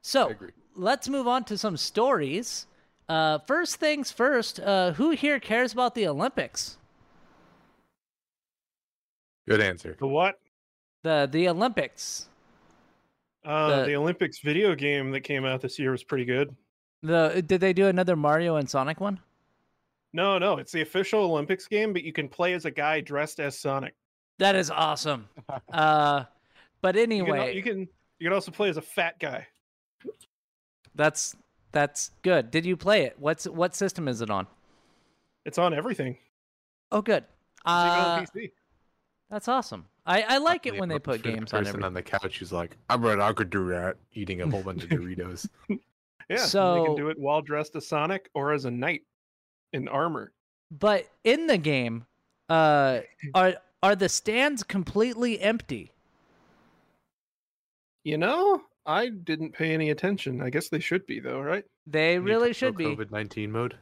So 0.00 0.32
let's 0.76 1.08
move 1.08 1.26
on 1.26 1.42
to 1.44 1.58
some 1.58 1.76
stories. 1.76 2.66
Uh, 3.08 3.38
first 3.38 3.76
things 3.76 4.12
first. 4.12 4.60
Uh, 4.60 4.92
who 4.92 5.10
here 5.10 5.40
cares 5.40 5.72
about 5.72 5.96
the 5.96 6.06
Olympics? 6.06 6.78
Good 9.48 9.60
answer. 9.60 9.96
The 9.98 10.06
what? 10.06 10.38
The 11.02 11.28
the 11.30 11.48
Olympics. 11.48 12.28
Uh, 13.46 13.80
The- 13.80 13.86
the 13.86 13.96
Olympics 13.96 14.40
video 14.40 14.74
game 14.74 15.10
that 15.12 15.20
came 15.20 15.44
out 15.44 15.60
this 15.60 15.78
year 15.78 15.92
was 15.92 16.02
pretty 16.04 16.24
good. 16.24 16.54
The 17.02 17.42
did 17.46 17.60
they 17.60 17.72
do 17.72 17.86
another 17.86 18.16
Mario 18.16 18.56
and 18.56 18.68
Sonic 18.68 19.00
one? 19.00 19.20
No, 20.12 20.38
no, 20.38 20.56
it's 20.58 20.72
the 20.72 20.80
official 20.82 21.20
Olympics 21.20 21.66
game, 21.68 21.92
but 21.92 22.02
you 22.02 22.12
can 22.12 22.28
play 22.28 22.54
as 22.54 22.64
a 22.64 22.70
guy 22.70 23.00
dressed 23.00 23.38
as 23.38 23.58
Sonic. 23.58 23.94
That 24.38 24.56
is 24.56 24.70
awesome. 24.70 25.28
uh, 25.72 26.24
but 26.80 26.94
You 26.96 27.02
can, 27.02 27.12
anyway, 27.12 27.54
you 27.54 27.62
can 27.62 27.80
you 28.18 28.26
can 28.26 28.32
also 28.32 28.50
play 28.50 28.68
as 28.68 28.76
a 28.78 28.82
fat 28.82 29.18
guy. 29.20 29.46
that's 30.94 31.36
that's 31.72 32.10
good. 32.22 32.50
Did 32.50 32.64
you 32.64 32.76
play 32.76 33.02
it? 33.04 33.16
What's 33.18 33.46
what 33.46 33.74
system 33.76 34.08
is 34.08 34.20
it 34.22 34.30
on? 34.30 34.46
It's 35.44 35.58
on 35.58 35.74
everything. 35.74 36.16
Oh, 36.90 37.02
good. 37.02 37.24
It's 37.24 37.62
Uh, 37.66 38.16
on 38.20 38.26
PC. 38.26 38.52
that's 39.30 39.48
awesome. 39.48 39.86
I, 40.06 40.22
I 40.22 40.38
like 40.38 40.66
it 40.66 40.78
when 40.78 40.88
they 40.88 40.98
put 40.98 41.22
fit 41.22 41.34
games 41.34 41.52
on 41.52 41.64
person 41.64 41.68
everything. 41.68 41.84
on 41.84 41.94
the 41.94 42.02
couch 42.02 42.38
who's 42.38 42.52
like, 42.52 42.76
I 42.88 42.96
bet 42.96 43.20
I 43.20 43.32
could 43.32 43.50
do 43.50 43.68
that, 43.70 43.96
eating 44.12 44.40
a 44.40 44.48
whole 44.48 44.62
bunch 44.62 44.84
of 44.84 44.90
Doritos. 44.90 45.48
Yeah, 46.28 46.38
so 46.38 46.74
they 46.74 46.86
can 46.86 46.96
do 46.96 47.08
it 47.10 47.18
while 47.20 47.40
dressed 47.40 47.76
as 47.76 47.86
Sonic 47.86 48.30
or 48.34 48.52
as 48.52 48.64
a 48.64 48.70
knight 48.72 49.02
in 49.72 49.86
armor. 49.86 50.32
But 50.72 51.06
in 51.22 51.46
the 51.46 51.56
game, 51.56 52.04
uh, 52.48 53.02
are 53.34 53.54
are 53.80 53.94
the 53.94 54.08
stands 54.08 54.64
completely 54.64 55.40
empty? 55.40 55.92
You 58.02 58.18
know, 58.18 58.62
I 58.86 59.08
didn't 59.10 59.52
pay 59.52 59.72
any 59.72 59.90
attention. 59.90 60.40
I 60.40 60.50
guess 60.50 60.68
they 60.68 60.80
should 60.80 61.06
be 61.06 61.20
though, 61.20 61.40
right? 61.40 61.64
They 61.86 62.18
really 62.18 62.52
should 62.52 62.76
be. 62.76 62.86
COVID 62.86 63.10
19 63.12 63.52
mode. 63.52 63.76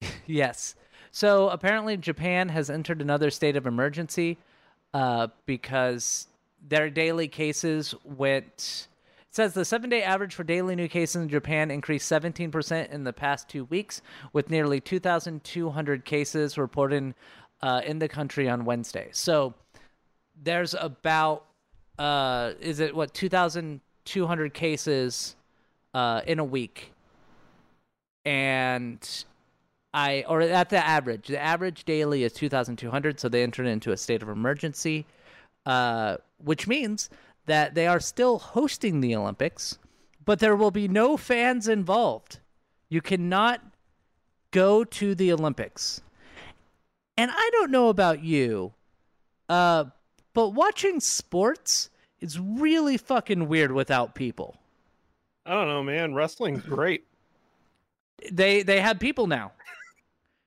Yes. 0.26 0.76
So 1.10 1.48
apparently, 1.48 1.96
Japan 1.96 2.48
has 2.50 2.70
entered 2.70 3.00
another 3.00 3.30
state 3.30 3.56
of 3.56 3.66
emergency 3.66 4.38
uh, 4.94 5.26
because 5.44 6.28
their 6.66 6.88
daily 6.88 7.28
cases 7.28 7.94
went. 8.04 8.88
It 9.28 9.34
says 9.34 9.52
the 9.52 9.64
seven 9.64 9.90
day 9.90 10.02
average 10.02 10.34
for 10.34 10.44
daily 10.44 10.76
new 10.76 10.88
cases 10.88 11.16
in 11.16 11.28
Japan 11.28 11.70
increased 11.70 12.10
17% 12.10 12.90
in 12.90 13.04
the 13.04 13.12
past 13.12 13.48
two 13.48 13.64
weeks, 13.64 14.00
with 14.32 14.48
nearly 14.48 14.80
2,200 14.80 16.04
cases 16.04 16.56
reported 16.56 17.14
uh, 17.60 17.82
in 17.84 17.98
the 17.98 18.08
country 18.08 18.48
on 18.48 18.64
Wednesday. 18.64 19.08
So 19.10 19.54
there's 20.40 20.74
about, 20.74 21.44
uh, 21.98 22.52
is 22.60 22.78
it 22.78 22.94
what, 22.94 23.12
2,200 23.12 24.54
cases 24.54 25.34
uh, 25.92 26.20
in 26.26 26.38
a 26.38 26.44
week. 26.44 26.92
And 28.24 29.24
I 29.94 30.24
or 30.28 30.40
at 30.42 30.70
the 30.70 30.84
average. 30.84 31.28
The 31.28 31.40
average 31.40 31.84
daily 31.84 32.24
is 32.24 32.32
2,200, 32.32 33.20
so 33.20 33.28
they 33.28 33.44
entered 33.44 33.66
into 33.66 33.92
a 33.92 33.96
state 33.96 34.22
of 34.22 34.28
emergency, 34.28 35.06
uh, 35.64 36.16
which 36.38 36.66
means 36.66 37.08
that 37.46 37.74
they 37.74 37.86
are 37.86 38.00
still 38.00 38.38
hosting 38.38 39.00
the 39.00 39.14
Olympics, 39.14 39.78
but 40.24 40.40
there 40.40 40.56
will 40.56 40.72
be 40.72 40.88
no 40.88 41.16
fans 41.16 41.68
involved. 41.68 42.40
You 42.88 43.00
cannot 43.00 43.60
go 44.50 44.82
to 44.82 45.14
the 45.14 45.32
Olympics. 45.32 46.02
And 47.16 47.30
I 47.32 47.50
don't 47.52 47.70
know 47.70 47.88
about 47.88 48.22
you, 48.24 48.72
uh, 49.48 49.84
but 50.32 50.50
watching 50.50 50.98
sports 50.98 51.88
is 52.20 52.40
really 52.40 52.96
fucking 52.96 53.46
weird 53.46 53.70
without 53.70 54.16
people. 54.16 54.56
I 55.46 55.52
don't 55.52 55.68
know, 55.68 55.84
man. 55.84 56.14
Wrestling's 56.14 56.62
great. 56.62 57.04
They 58.32 58.62
they 58.62 58.80
have 58.80 58.98
people 58.98 59.26
now. 59.26 59.52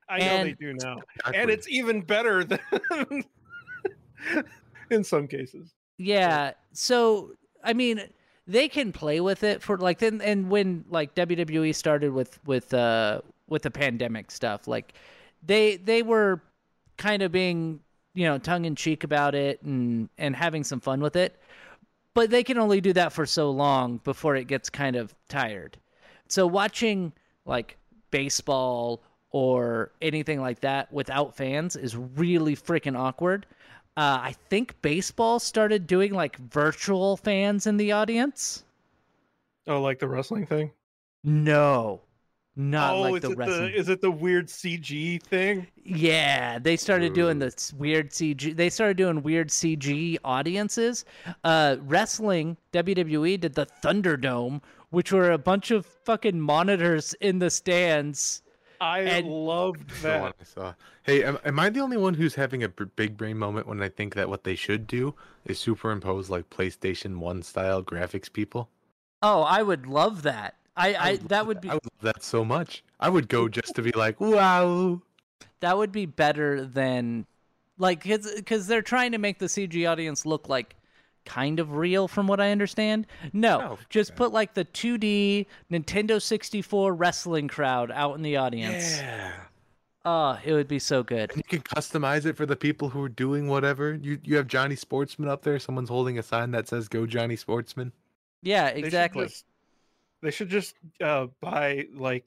I 0.09 0.19
know 0.19 0.43
they 0.43 0.53
do 0.53 0.73
now, 0.73 0.99
and 1.33 1.49
it's 1.49 1.67
even 1.67 2.01
better 2.01 2.43
than 2.43 2.59
in 4.89 5.03
some 5.03 5.27
cases. 5.27 5.73
Yeah. 5.97 6.51
So 6.73 7.31
I 7.63 7.73
mean, 7.73 8.01
they 8.45 8.69
can 8.69 8.91
play 8.91 9.19
with 9.19 9.43
it 9.43 9.61
for 9.61 9.77
like 9.77 9.99
then 9.99 10.21
and 10.21 10.49
when 10.49 10.85
like 10.89 11.15
WWE 11.15 11.73
started 11.75 12.11
with 12.11 12.39
with 12.45 12.73
uh 12.73 13.21
with 13.47 13.63
the 13.63 13.71
pandemic 13.71 14.31
stuff, 14.31 14.67
like 14.67 14.93
they 15.43 15.77
they 15.77 16.03
were 16.03 16.41
kind 16.97 17.21
of 17.21 17.31
being 17.31 17.79
you 18.13 18.25
know 18.25 18.37
tongue 18.37 18.65
in 18.65 18.75
cheek 18.75 19.03
about 19.03 19.35
it 19.35 19.61
and 19.61 20.09
and 20.17 20.35
having 20.35 20.63
some 20.63 20.79
fun 20.79 21.01
with 21.01 21.15
it, 21.15 21.39
but 22.13 22.29
they 22.29 22.43
can 22.43 22.57
only 22.57 22.81
do 22.81 22.93
that 22.93 23.11
for 23.11 23.25
so 23.25 23.51
long 23.51 23.97
before 24.03 24.35
it 24.35 24.45
gets 24.47 24.69
kind 24.69 24.95
of 24.95 25.13
tired. 25.27 25.77
So 26.27 26.47
watching 26.47 27.13
like 27.45 27.77
baseball 28.11 29.01
or 29.31 29.91
anything 30.01 30.39
like 30.41 30.61
that 30.61 30.91
without 30.91 31.35
fans 31.35 31.75
is 31.75 31.95
really 31.95 32.55
freaking 32.55 32.97
awkward. 32.97 33.45
Uh, 33.95 34.19
I 34.21 34.35
think 34.49 34.79
baseball 34.81 35.39
started 35.39 35.87
doing 35.87 36.13
like 36.13 36.37
virtual 36.37 37.17
fans 37.17 37.65
in 37.67 37.77
the 37.77 37.91
audience. 37.91 38.63
Oh, 39.67 39.81
like 39.81 39.99
the 39.99 40.07
wrestling 40.07 40.45
thing. 40.45 40.71
No, 41.23 42.01
not 42.55 42.95
oh, 42.95 43.01
like 43.01 43.15
is 43.15 43.21
the 43.21 43.31
it 43.31 43.37
wrestling. 43.37 43.71
the 43.71 43.75
is 43.77 43.89
it 43.89 44.01
the 44.01 44.09
weird 44.09 44.47
CG 44.47 45.21
thing? 45.21 45.67
Yeah, 45.83 46.57
they 46.57 46.75
started 46.75 47.13
doing 47.13 47.37
Ooh. 47.37 47.41
this 47.41 47.71
weird 47.73 48.09
CG. 48.09 48.55
They 48.55 48.69
started 48.69 48.97
doing 48.97 49.21
weird 49.21 49.49
CG 49.49 50.17
audiences. 50.23 51.05
Uh, 51.43 51.77
wrestling 51.81 52.57
WWE 52.73 53.39
did 53.39 53.53
the 53.53 53.67
Thunderdome, 53.83 54.61
which 54.89 55.11
were 55.11 55.31
a 55.31 55.37
bunch 55.37 55.69
of 55.69 55.85
fucking 55.85 56.39
monitors 56.41 57.13
in 57.21 57.37
the 57.37 57.51
stands. 57.51 58.41
I 58.79 58.99
And- 59.01 59.27
loved 59.27 59.89
The 60.01 60.09
one 60.19 60.21
that. 60.21 60.35
I 60.39 60.43
saw. 60.43 60.73
Hey, 61.03 61.23
am, 61.23 61.37
am 61.45 61.59
I 61.59 61.69
the 61.69 61.79
only 61.79 61.97
one 61.97 62.13
who's 62.15 62.35
having 62.35 62.63
a 62.63 62.69
b- 62.69 62.85
big 62.95 63.17
brain 63.17 63.37
moment 63.37 63.67
when 63.67 63.81
I 63.81 63.89
think 63.89 64.13
that 64.15 64.29
what 64.29 64.43
they 64.43 64.55
should 64.55 64.87
do 64.87 65.15
is 65.45 65.59
superimpose 65.59 66.29
like 66.29 66.49
PlayStation 66.49 67.17
One 67.17 67.41
style 67.43 67.83
graphics? 67.83 68.31
People, 68.31 68.69
Oh, 69.23 69.41
I 69.41 69.63
would 69.63 69.87
love 69.87 70.21
that. 70.23 70.55
I, 70.75 70.93
I 70.93 71.11
would 71.13 71.29
that 71.29 71.37
love 71.39 71.47
would 71.47 71.61
be 71.61 71.69
I 71.69 71.73
would 71.73 71.83
love 71.85 72.13
that 72.13 72.23
so 72.23 72.45
much. 72.45 72.83
I 72.99 73.09
would 73.09 73.27
go 73.29 73.47
just 73.49 73.73
to 73.75 73.81
be 73.81 73.91
like, 73.91 74.19
wow. 74.21 75.01
that 75.61 75.75
would 75.77 75.91
be 75.91 76.05
better 76.05 76.63
than 76.65 77.25
like 77.79 78.03
because 78.03 78.67
they're 78.67 78.81
trying 78.83 79.11
to 79.13 79.17
make 79.17 79.39
the 79.39 79.47
CG 79.47 79.89
audience 79.89 80.25
look 80.25 80.47
like 80.49 80.75
kind 81.27 81.59
of 81.59 81.75
real 81.75 82.07
from 82.07 82.25
what 82.27 82.39
I 82.39 82.51
understand. 82.51 83.05
No, 83.33 83.59
No, 83.59 83.77
just 83.89 84.11
yeah. 84.11 84.15
put 84.17 84.31
like 84.31 84.53
the 84.55 84.65
2D 84.65 85.45
Nintendo 85.71 86.19
64 86.21 86.93
wrestling 86.95 87.47
crowd 87.47 87.91
out 87.91 88.15
in 88.15 88.21
the 88.23 88.37
audience. 88.37 88.97
Yeah. 88.97 89.33
Oh, 90.05 90.39
it 90.45 90.53
would 90.53 90.69
be 90.69 90.79
so 90.79 91.03
good. 91.03 91.31
And 91.31 91.37
you 91.37 91.43
can 91.43 91.61
customize 91.61 92.25
it 92.25 92.37
for 92.37 92.45
the 92.45 92.55
people 92.55 92.87
who 92.89 93.03
are 93.03 93.09
doing 93.09 93.47
whatever. 93.49 93.93
You 93.93 94.19
you 94.23 94.37
have 94.37 94.47
Johnny 94.47 94.75
Sportsman 94.77 95.27
up 95.27 95.43
there. 95.43 95.59
Someone's 95.59 95.89
holding 95.89 96.17
a 96.17 96.23
sign 96.23 96.51
that 96.51 96.67
says 96.69 96.87
"Go 96.87 97.05
Johnny 97.05 97.35
Sportsman." 97.35 97.91
Yeah, 98.41 98.71
They 98.71 98.77
should 98.79 98.85
exactly. 98.85 99.25
just- 99.25 99.45
They 100.23 100.31
should 100.31 100.49
just 100.49 100.75
uh, 101.01 101.27
buy 101.41 101.87
like 101.93 102.23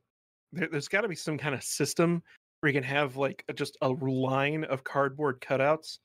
there, 0.52 0.68
there's 0.70 0.88
got 0.88 1.00
to 1.02 1.08
be 1.08 1.14
some 1.16 1.38
kind 1.38 1.54
of 1.54 1.62
system 1.62 2.22
where 2.60 2.70
you 2.70 2.78
can 2.78 2.84
have 2.86 3.16
like 3.16 3.44
a- 3.48 3.54
just 3.54 3.78
a 3.80 3.88
line 3.88 4.64
of 4.64 4.84
cardboard 4.84 5.40
cutouts, 5.40 5.98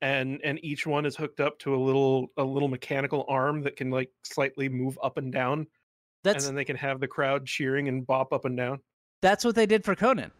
and 0.00 0.40
and 0.44 0.62
each 0.64 0.86
one 0.86 1.06
is 1.06 1.16
hooked 1.16 1.40
up 1.40 1.58
to 1.60 1.74
a 1.74 1.76
little 1.80 2.30
a 2.36 2.44
little 2.44 2.68
mechanical 2.68 3.24
arm 3.28 3.62
that 3.62 3.76
can 3.76 3.90
like 3.90 4.10
slightly 4.22 4.68
move 4.68 4.98
up 5.02 5.16
and 5.16 5.32
down, 5.32 5.66
That's 6.22 6.44
and 6.44 6.48
then 6.50 6.54
they 6.56 6.64
can 6.64 6.76
have 6.76 7.00
the 7.00 7.08
crowd 7.08 7.46
cheering 7.46 7.88
and 7.88 8.06
bop 8.06 8.32
up 8.32 8.44
and 8.44 8.56
down. 8.56 8.80
that's 9.20 9.44
what 9.44 9.54
they 9.54 9.66
did 9.66 9.84
for 9.84 9.94
Conan. 9.94 10.30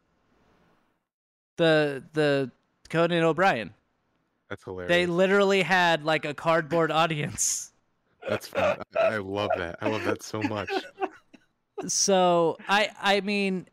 The 1.56 2.04
the 2.12 2.50
Conan 2.88 3.22
O'Brien. 3.24 3.74
That's 4.48 4.64
hilarious. 4.64 4.88
They 4.88 5.06
literally 5.06 5.62
had 5.62 6.04
like 6.04 6.24
a 6.24 6.32
cardboard 6.34 6.90
audience. 6.90 7.72
That's 8.28 8.46
fun. 8.48 8.78
I, 8.98 9.00
I 9.00 9.16
love 9.18 9.50
that. 9.56 9.76
I 9.80 9.88
love 9.88 10.04
that 10.04 10.22
so 10.22 10.42
much. 10.42 10.70
so 11.86 12.56
I 12.68 12.90
I 13.00 13.20
mean 13.20 13.66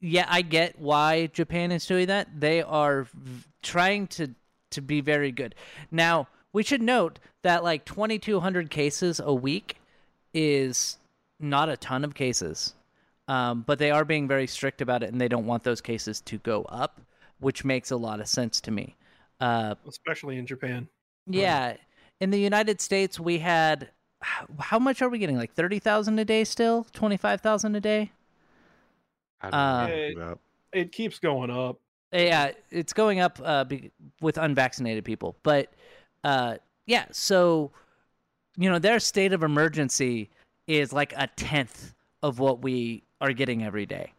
yeah, 0.00 0.24
I 0.28 0.40
get 0.42 0.78
why 0.78 1.26
Japan 1.26 1.72
is 1.72 1.84
doing 1.84 2.06
that. 2.06 2.28
They 2.40 2.62
are 2.62 3.06
v- 3.12 3.44
trying 3.62 4.06
to 4.08 4.30
to 4.70 4.80
be 4.80 5.00
very 5.00 5.32
good. 5.32 5.54
Now, 5.90 6.28
we 6.52 6.62
should 6.62 6.82
note 6.82 7.18
that 7.42 7.64
like 7.64 7.84
2200 7.84 8.70
cases 8.70 9.20
a 9.22 9.32
week 9.32 9.76
is 10.34 10.98
not 11.38 11.68
a 11.68 11.76
ton 11.76 12.04
of 12.04 12.14
cases. 12.14 12.74
Um, 13.28 13.62
but 13.64 13.78
they 13.78 13.92
are 13.92 14.04
being 14.04 14.26
very 14.26 14.48
strict 14.48 14.80
about 14.80 15.04
it 15.04 15.12
and 15.12 15.20
they 15.20 15.28
don't 15.28 15.46
want 15.46 15.62
those 15.62 15.80
cases 15.80 16.20
to 16.22 16.38
go 16.38 16.62
up, 16.64 17.00
which 17.38 17.64
makes 17.64 17.92
a 17.92 17.96
lot 17.96 18.20
of 18.20 18.26
sense 18.26 18.60
to 18.62 18.72
me. 18.72 18.96
Uh, 19.40 19.76
especially 19.88 20.36
in 20.36 20.46
Japan. 20.46 20.88
yeah, 21.26 21.76
in 22.20 22.30
the 22.30 22.40
United 22.40 22.80
States, 22.80 23.18
we 23.20 23.38
had 23.38 23.90
how, 24.20 24.46
how 24.58 24.78
much 24.78 25.00
are 25.00 25.08
we 25.08 25.18
getting? 25.18 25.36
Like 25.36 25.54
thirty 25.54 25.78
thousand 25.78 26.18
a 26.18 26.24
day 26.24 26.44
still? 26.44 26.86
Twenty 26.92 27.16
five 27.16 27.40
thousand 27.40 27.74
a 27.76 27.80
day? 27.80 28.10
I 29.40 29.50
don't 29.50 29.60
Uh, 29.60 29.80
what 29.80 29.90
Hey. 29.90 30.14
Mm-hmm. 30.16 30.32
It 30.72 30.92
keeps 30.92 31.18
going 31.18 31.50
up. 31.50 31.80
Yeah, 32.12 32.52
it's 32.70 32.92
going 32.92 33.20
up 33.20 33.40
uh, 33.42 33.64
be, 33.64 33.92
with 34.20 34.36
unvaccinated 34.36 35.04
people, 35.04 35.36
but 35.42 35.72
uh, 36.24 36.56
yeah. 36.86 37.06
So 37.12 37.70
you 38.56 38.68
know, 38.68 38.78
their 38.78 39.00
state 39.00 39.32
of 39.32 39.42
emergency 39.42 40.30
is 40.66 40.92
like 40.92 41.14
a 41.16 41.28
tenth 41.28 41.94
of 42.22 42.38
what 42.38 42.62
we 42.62 43.02
are 43.20 43.32
getting 43.32 43.64
every 43.64 43.86
day. 43.86 44.12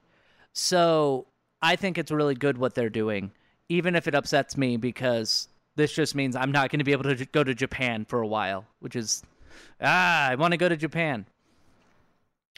So 0.53 1.27
I 1.61 1.75
think 1.75 1.97
it's 1.97 2.11
really 2.11 2.35
good 2.35 2.57
what 2.57 2.73
they're 2.73 2.89
doing, 2.89 3.31
even 3.69 3.95
if 3.95 4.07
it 4.07 4.15
upsets 4.15 4.57
me 4.57 4.77
because 4.77 5.47
this 5.75 5.93
just 5.93 6.15
means 6.15 6.35
I'm 6.35 6.51
not 6.51 6.69
going 6.69 6.79
to 6.79 6.85
be 6.85 6.91
able 6.91 7.03
to 7.03 7.15
j- 7.15 7.27
go 7.31 7.43
to 7.43 7.53
Japan 7.53 8.05
for 8.05 8.21
a 8.21 8.27
while, 8.27 8.65
which 8.79 8.95
is 8.95 9.23
ah, 9.81 10.27
I 10.27 10.35
want 10.35 10.51
to 10.53 10.57
go 10.57 10.69
to 10.69 10.77
Japan. 10.77 11.25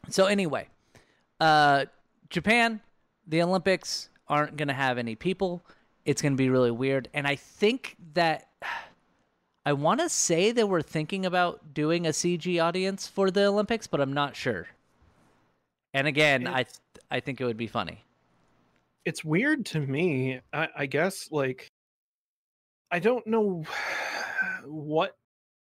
So 0.09 0.25
anyway, 0.25 0.67
uh, 1.39 1.86
Japan, 2.29 2.81
the 3.27 3.41
Olympics 3.41 4.09
aren't 4.34 4.57
going 4.57 4.67
to 4.67 4.73
have 4.73 4.97
any 4.97 5.15
people. 5.15 5.63
It's 6.05 6.21
going 6.21 6.34
to 6.34 6.38
be 6.38 6.49
really 6.49 6.71
weird, 6.71 7.07
and 7.13 7.25
I 7.27 7.36
think 7.36 7.95
that 8.13 8.47
I 9.65 9.71
want 9.73 10.01
to 10.01 10.09
say 10.09 10.51
that 10.51 10.67
we're 10.67 10.81
thinking 10.81 11.25
about 11.25 11.73
doing 11.73 12.05
a 12.05 12.09
CG 12.09 12.61
audience 12.61 13.07
for 13.07 13.31
the 13.31 13.45
Olympics, 13.45 13.88
but 13.88 14.01
I'm 14.01 14.11
not 14.11 14.36
sure. 14.36 14.67
And 15.93 16.05
again, 16.07 16.47
I 16.47 16.61
It's- 16.61 16.79
I 17.09 17.19
think 17.19 17.39
it 17.39 17.45
would 17.45 17.57
be 17.57 17.67
funny. 17.67 18.03
it's 19.05 19.23
weird 19.23 19.65
to 19.67 19.79
me. 19.79 20.39
I, 20.51 20.67
I 20.75 20.86
guess 20.88 21.29
like 21.31 21.67
I 22.91 22.99
don't 22.99 23.25
know 23.27 23.63
what 24.65 25.15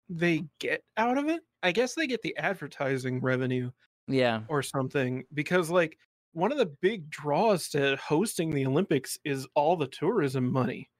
they 0.08 0.44
get 0.58 0.82
out 0.96 1.18
of 1.18 1.28
it. 1.28 1.42
I 1.62 1.72
guess 1.72 1.94
they 1.94 2.06
get 2.06 2.22
the 2.22 2.36
advertising 2.36 3.20
revenue 3.20 3.70
Yeah, 4.08 4.42
or 4.48 4.62
something 4.62 5.24
because 5.34 5.70
like 5.70 5.98
one 6.34 6.52
of 6.52 6.58
the 6.58 6.66
big 6.66 7.08
draws 7.08 7.68
to 7.70 7.96
hosting 7.96 8.50
the 8.50 8.66
Olympics 8.66 9.18
is 9.24 9.46
all 9.54 9.76
the 9.76 9.86
tourism 9.86 10.52
money. 10.52 10.90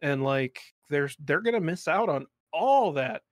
And 0.00 0.22
like 0.22 0.60
there's 0.88 1.16
they're 1.24 1.40
going 1.40 1.54
to 1.54 1.60
miss 1.60 1.88
out 1.88 2.08
on 2.08 2.26
all 2.52 2.92
that. 2.92 3.22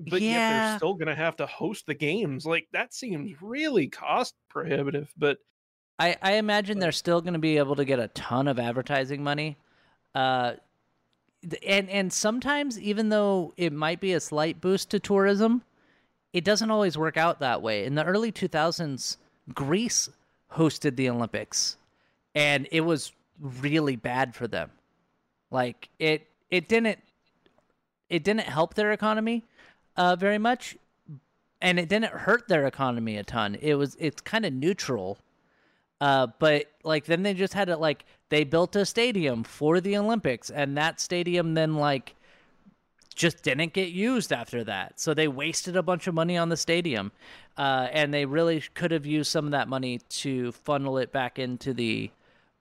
But 0.00 0.20
yet 0.20 0.50
they're 0.50 0.76
still 0.78 0.94
going 0.94 1.08
to 1.08 1.14
have 1.14 1.36
to 1.36 1.46
host 1.46 1.86
the 1.86 1.94
games. 1.94 2.44
Like 2.44 2.66
that 2.72 2.92
seems 2.92 3.40
really 3.40 3.88
cost 3.88 4.34
prohibitive, 4.48 5.12
but 5.16 5.38
I 5.98 6.16
I 6.20 6.32
imagine 6.32 6.78
they're 6.78 6.92
still 6.92 7.20
going 7.20 7.34
to 7.34 7.38
be 7.38 7.58
able 7.58 7.76
to 7.76 7.84
get 7.84 7.98
a 7.98 8.08
ton 8.08 8.48
of 8.48 8.58
advertising 8.58 9.22
money. 9.22 9.56
Uh, 10.14 10.54
and 11.66 11.88
and 11.88 12.12
sometimes 12.12 12.78
even 12.78 13.08
though 13.08 13.54
it 13.56 13.72
might 13.72 14.00
be 14.00 14.12
a 14.12 14.20
slight 14.20 14.60
boost 14.60 14.90
to 14.90 15.00
tourism, 15.00 15.62
it 16.32 16.44
doesn't 16.44 16.70
always 16.70 16.98
work 16.98 17.16
out 17.16 17.40
that 17.40 17.62
way. 17.62 17.84
In 17.84 17.94
the 17.94 18.04
early 18.04 18.32
2000s, 18.32 19.16
Greece 19.54 20.10
hosted 20.52 20.96
the 20.96 21.08
Olympics, 21.10 21.76
and 22.34 22.68
it 22.70 22.82
was 22.82 23.12
really 23.40 23.96
bad 23.96 24.34
for 24.34 24.46
them. 24.46 24.70
Like 25.50 25.88
it 25.98 26.26
it 26.50 26.68
didn't 26.68 26.98
it 28.08 28.24
didn't 28.24 28.46
help 28.46 28.74
their 28.74 28.92
economy 28.92 29.44
uh, 29.96 30.16
very 30.16 30.38
much, 30.38 30.76
and 31.60 31.78
it 31.78 31.88
didn't 31.88 32.12
hurt 32.12 32.48
their 32.48 32.66
economy 32.66 33.16
a 33.16 33.24
ton. 33.24 33.56
It 33.60 33.74
was 33.74 33.96
it's 33.98 34.20
kind 34.20 34.44
of 34.44 34.52
neutral. 34.52 35.18
Uh, 35.98 36.26
but 36.38 36.66
like 36.84 37.06
then 37.06 37.22
they 37.22 37.32
just 37.32 37.54
had 37.54 37.70
it 37.70 37.78
like 37.78 38.04
they 38.28 38.44
built 38.44 38.76
a 38.76 38.84
stadium 38.84 39.44
for 39.44 39.80
the 39.80 39.96
Olympics, 39.96 40.50
and 40.50 40.76
that 40.76 41.00
stadium 41.00 41.54
then 41.54 41.76
like 41.76 42.14
just 43.16 43.42
didn't 43.42 43.72
get 43.72 43.88
used 43.88 44.32
after 44.32 44.62
that. 44.64 45.00
So 45.00 45.14
they 45.14 45.26
wasted 45.26 45.74
a 45.74 45.82
bunch 45.82 46.06
of 46.06 46.14
money 46.14 46.36
on 46.36 46.50
the 46.50 46.56
stadium, 46.56 47.10
uh, 47.56 47.88
and 47.90 48.14
they 48.14 48.26
really 48.26 48.62
could 48.74 48.92
have 48.92 49.06
used 49.06 49.32
some 49.32 49.46
of 49.46 49.50
that 49.52 49.68
money 49.68 49.98
to 50.08 50.52
funnel 50.52 50.98
it 50.98 51.10
back 51.10 51.38
into 51.38 51.74
the 51.74 52.10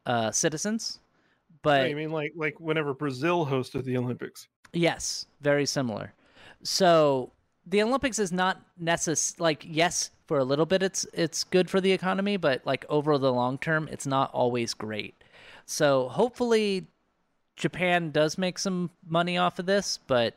uh, 0.06 0.32
citizens. 0.32 1.00
But 1.62 1.82
I 1.82 1.94
mean 1.94 2.12
like 2.12 2.34
like 2.36 2.60
whenever 2.60 2.94
Brazil 2.94 3.46
hosted 3.46 3.84
the 3.84 3.98
Olympics. 3.98 4.48
Yes, 4.72 5.28
very 5.42 5.66
similar. 5.66 6.14
So 6.64 7.32
the 7.68 7.82
Olympics 7.82 8.18
is 8.18 8.32
not 8.32 8.62
necess 8.82 9.40
like 9.40 9.66
yes, 9.68 10.12
for 10.28 10.40
a 10.40 10.44
little 10.44 10.66
bit 10.66 10.82
it's 10.82 11.06
it's 11.14 11.44
good 11.44 11.70
for 11.70 11.82
the 11.82 11.92
economy, 11.92 12.38
but 12.38 12.66
like 12.66 12.86
over 12.88 13.18
the 13.18 13.34
long 13.34 13.58
term, 13.58 13.90
it's 13.92 14.08
not 14.08 14.32
always 14.32 14.74
great. 14.74 15.16
So 15.66 16.08
hopefully 16.08 16.88
Japan 17.56 18.12
does 18.12 18.38
make 18.38 18.60
some 18.60 18.92
money 19.08 19.38
off 19.38 19.60
of 19.60 19.66
this, 19.66 20.00
but 20.08 20.36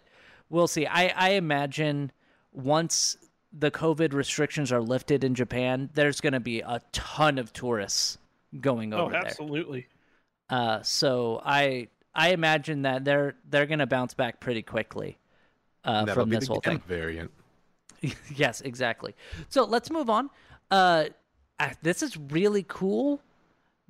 we'll 0.50 0.68
see. 0.68 0.86
I, 0.86 1.08
I 1.08 1.30
imagine 1.30 2.12
once 2.52 3.16
the 3.52 3.70
COVID 3.70 4.12
restrictions 4.12 4.72
are 4.72 4.80
lifted 4.82 5.24
in 5.24 5.34
Japan, 5.34 5.90
there's 5.94 6.20
going 6.20 6.34
to 6.34 6.40
be 6.40 6.60
a 6.60 6.80
ton 6.92 7.38
of 7.38 7.52
tourists 7.52 8.18
going 8.60 8.92
Oh, 8.94 9.02
over 9.02 9.12
there. 9.12 9.22
Oh, 9.22 9.26
absolutely. 9.26 9.86
Uh, 10.50 10.82
so 10.82 11.40
I 11.44 11.88
I 12.14 12.30
imagine 12.30 12.82
that 12.82 13.04
they're 13.04 13.34
they're 13.48 13.66
gonna 13.66 13.86
bounce 13.86 14.14
back 14.14 14.40
pretty 14.40 14.62
quickly 14.62 15.18
uh, 15.84 16.06
That'll 16.06 16.22
from 16.22 16.30
be 16.30 16.36
this 16.36 16.46
the 16.46 16.54
whole 16.54 16.60
thing. 16.60 16.82
Variant. 16.88 17.30
yes, 18.34 18.62
exactly. 18.62 19.14
So 19.50 19.64
let's 19.64 19.90
move 19.90 20.08
on. 20.08 20.30
Uh, 20.70 21.04
this 21.82 22.02
is 22.02 22.16
really 22.16 22.64
cool, 22.66 23.20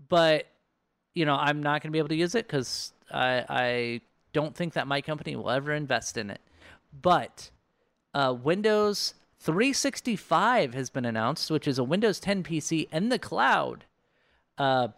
but 0.08 0.46
you 1.14 1.24
know 1.24 1.36
I'm 1.36 1.62
not 1.62 1.80
gonna 1.80 1.92
be 1.92 1.98
able 1.98 2.08
to 2.08 2.16
use 2.16 2.34
it 2.34 2.46
because 2.46 2.92
I 3.10 3.44
I 3.48 4.00
don't 4.32 4.54
think 4.54 4.72
that 4.74 4.86
my 4.88 5.00
company 5.00 5.36
will 5.36 5.50
ever 5.50 5.72
invest 5.72 6.16
in 6.16 6.30
it. 6.30 6.40
But 6.92 7.50
uh, 8.14 8.34
Windows 8.42 9.14
365 9.40 10.74
has 10.74 10.90
been 10.90 11.04
announced, 11.04 11.50
which 11.50 11.68
is 11.68 11.78
a 11.78 11.84
Windows 11.84 12.20
10 12.20 12.42
PC 12.42 12.88
in 12.92 13.08
the 13.08 13.18
cloud. 13.18 13.84
Uh, 14.56 14.88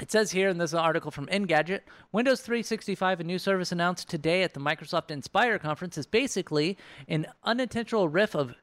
it 0.00 0.10
says 0.10 0.32
here 0.32 0.48
in 0.48 0.58
this 0.58 0.74
article 0.74 1.10
from 1.10 1.26
Engadget 1.26 1.80
Windows 2.12 2.40
365, 2.40 3.20
a 3.20 3.24
new 3.24 3.38
service 3.38 3.72
announced 3.72 4.08
today 4.08 4.42
at 4.42 4.54
the 4.54 4.60
Microsoft 4.60 5.10
Inspire 5.10 5.58
conference, 5.58 5.98
is 5.98 6.06
basically 6.06 6.76
an 7.08 7.26
unintentional 7.44 8.08
riff 8.08 8.34
of 8.34 8.54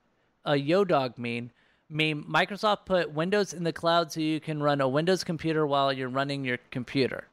a 0.43 0.55
Yo 0.55 0.83
Dog 0.83 1.17
meme. 1.17 1.51
Meme 1.89 2.23
Microsoft 2.23 2.85
put 2.85 3.11
Windows 3.11 3.53
in 3.53 3.63
the 3.63 3.73
cloud 3.73 4.11
so 4.11 4.19
you 4.19 4.39
can 4.39 4.61
run 4.61 4.81
a 4.81 4.87
Windows 4.87 5.23
computer 5.23 5.65
while 5.65 5.93
you're 5.93 6.09
running 6.09 6.43
your 6.43 6.57
computer. 6.71 7.27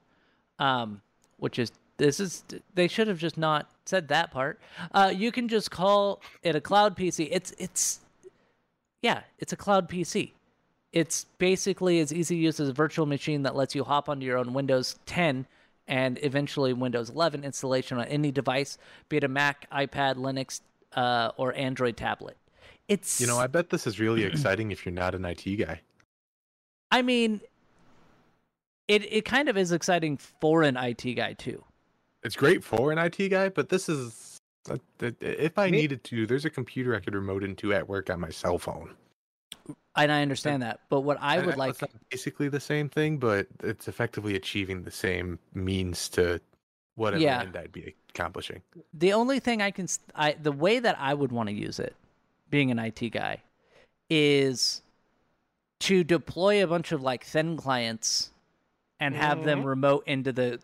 Um, 0.58 1.02
which 1.38 1.58
is 1.58 1.72
this 1.98 2.20
is 2.20 2.44
they 2.74 2.88
should 2.88 3.08
have 3.08 3.18
just 3.18 3.36
not 3.36 3.70
said 3.88 4.08
that 4.08 4.30
part. 4.30 4.60
Uh, 4.92 5.12
you 5.14 5.32
can 5.32 5.48
just 5.48 5.70
call 5.70 6.20
it 6.42 6.54
a 6.56 6.60
cloud 6.60 6.96
PC. 6.96 7.28
It's 7.30 7.52
it's 7.58 8.00
yeah, 9.02 9.22
it's 9.38 9.52
a 9.52 9.56
cloud 9.56 9.88
PC. 9.88 10.32
It's 10.92 11.26
basically 11.38 12.00
as 12.00 12.12
easy 12.12 12.36
to 12.36 12.40
use 12.40 12.60
as 12.60 12.68
a 12.68 12.72
virtual 12.72 13.06
machine 13.06 13.42
that 13.42 13.54
lets 13.54 13.74
you 13.74 13.84
hop 13.84 14.08
onto 14.08 14.24
your 14.24 14.38
own 14.38 14.54
Windows 14.54 14.98
10 15.06 15.46
and 15.86 16.18
eventually 16.22 16.72
Windows 16.72 17.10
11 17.10 17.44
installation 17.44 17.98
on 17.98 18.06
any 18.06 18.32
device, 18.32 18.78
be 19.08 19.18
it 19.18 19.24
a 19.24 19.28
Mac, 19.28 19.70
iPad, 19.70 20.16
Linux, 20.16 20.60
uh, 20.94 21.32
or 21.36 21.54
Android 21.54 21.96
tablet. 21.96 22.36
It's 22.88 23.20
You 23.20 23.26
know, 23.26 23.38
I 23.38 23.46
bet 23.46 23.70
this 23.70 23.86
is 23.86 24.00
really 24.00 24.24
exciting 24.30 24.70
if 24.70 24.86
you're 24.86 24.94
not 24.94 25.14
an 25.14 25.24
IT 25.24 25.44
guy. 25.56 25.80
I 26.90 27.02
mean, 27.02 27.40
it 28.88 29.12
it 29.12 29.24
kind 29.24 29.48
of 29.48 29.56
is 29.56 29.72
exciting 29.72 30.16
for 30.16 30.62
an 30.62 30.76
IT 30.76 31.14
guy 31.14 31.34
too. 31.34 31.62
It's 32.26 32.34
great 32.34 32.64
for 32.64 32.90
an 32.90 32.98
IT 32.98 33.28
guy, 33.28 33.50
but 33.50 33.68
this 33.68 33.88
is 33.88 34.40
uh, 34.68 34.76
if 35.20 35.58
I 35.58 35.70
needed 35.70 36.02
to, 36.04 36.26
there's 36.26 36.44
a 36.44 36.50
computer 36.50 36.96
I 36.96 36.98
could 36.98 37.14
remote 37.14 37.44
into 37.44 37.72
at 37.72 37.88
work 37.88 38.10
on 38.10 38.18
my 38.18 38.30
cell 38.30 38.58
phone. 38.58 38.90
And 39.94 40.10
I 40.10 40.22
understand 40.22 40.60
that, 40.62 40.80
but 40.88 41.02
what 41.02 41.18
I 41.20 41.38
would 41.38 41.50
know 41.50 41.56
like 41.56 41.70
it's 41.70 41.82
not 41.82 41.90
basically 42.10 42.48
the 42.48 42.58
same 42.58 42.88
thing, 42.88 43.18
but 43.18 43.46
it's 43.62 43.86
effectively 43.86 44.34
achieving 44.34 44.82
the 44.82 44.90
same 44.90 45.38
means 45.54 46.08
to 46.10 46.40
whatever 46.96 47.22
Yeah. 47.22 47.42
end 47.42 47.56
I'd 47.56 47.70
be 47.70 47.94
accomplishing. 48.10 48.60
the 48.92 49.12
only 49.12 49.38
thing 49.38 49.62
I 49.62 49.70
can 49.70 49.86
I 50.16 50.32
the 50.32 50.52
way 50.52 50.80
that 50.80 50.96
I 50.98 51.14
would 51.14 51.30
want 51.30 51.48
to 51.48 51.54
use 51.54 51.78
it, 51.78 51.94
being 52.50 52.72
an 52.72 52.80
IT 52.80 53.10
guy, 53.10 53.40
is 54.10 54.82
to 55.78 56.02
deploy 56.02 56.64
a 56.64 56.66
bunch 56.66 56.90
of 56.90 57.02
like 57.02 57.22
thin 57.24 57.56
clients 57.56 58.30
and 58.98 59.14
have 59.14 59.44
them 59.44 59.62
remote 59.64 60.02
into 60.08 60.32
the 60.32 60.58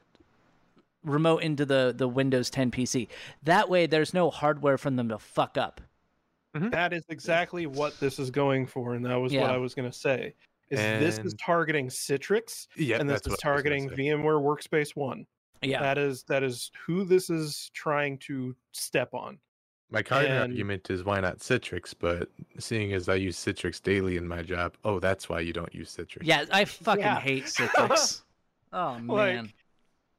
remote 1.05 1.39
into 1.43 1.65
the 1.67 1.95
the 1.97 2.09
Windows 2.09 2.51
10 2.51 2.71
PC. 2.71 3.09
That 3.43 3.69
way, 3.69 3.87
there's 3.87 4.15
no 4.15 4.31
hardware 4.31 4.79
from 4.79 4.97
them 4.97 5.09
to 5.09 5.19
fuck 5.19 5.57
up. 5.59 5.81
Mm-hmm. 6.57 6.71
That 6.71 6.93
is 6.93 7.05
exactly 7.09 7.67
what 7.67 7.99
this 7.99 8.19
is 8.19 8.31
going 8.31 8.67
for, 8.67 8.95
and 8.95 9.05
that 9.07 9.17
was 9.17 9.33
what 9.33 9.51
I 9.51 9.57
was 9.57 9.75
going 9.75 9.91
to 9.91 9.97
say. 9.97 10.35
Is 10.71 10.79
this 10.79 11.19
is 11.19 11.35
targeting 11.35 11.89
Citrix, 11.89 12.67
Yeah, 12.77 12.99
and 12.99 13.09
this 13.09 13.21
is 13.23 13.29
what 13.29 13.45
I 13.45 13.53
was 13.53 13.63
gonna 13.63 13.77
targeting. 13.79 13.91
VMware 13.91 14.41
Workspace 14.43 14.97
One. 14.97 15.27
Yeah, 15.61 15.81
That 15.81 15.99
is 15.99 16.23
that 16.25 16.43
is 16.43 16.71
who 16.87 17.05
this 17.05 17.29
is 17.31 17.71
trying 17.75 18.19
to 18.19 18.55
step 18.73 19.13
on. 19.15 19.39
My 19.91 20.03
counter 20.03 20.29
and- 20.29 20.39
argument 20.53 20.89
is 20.91 21.05
why 21.05 21.21
not 21.21 21.39
Citrix, 21.41 21.95
but 21.99 22.31
seeing 22.59 22.95
as 22.95 23.09
I 23.11 23.17
use 23.17 23.37
Citrix 23.37 23.83
daily 23.83 24.17
in 24.17 24.27
my 24.27 24.41
job, 24.43 24.75
oh, 24.85 24.99
that's 24.99 25.29
why 25.29 25.41
you 25.41 25.53
don't 25.53 25.75
use 25.75 25.95
Citrix. 25.95 26.23
yeah. 26.23 26.47
I 26.51 26.65
fucking 26.65 27.03
Yeah. 27.05 27.21
hate 27.21 27.45
Citrix. 27.57 28.23
oh 28.73 28.99
man. 28.99 29.07
Like, 29.07 29.55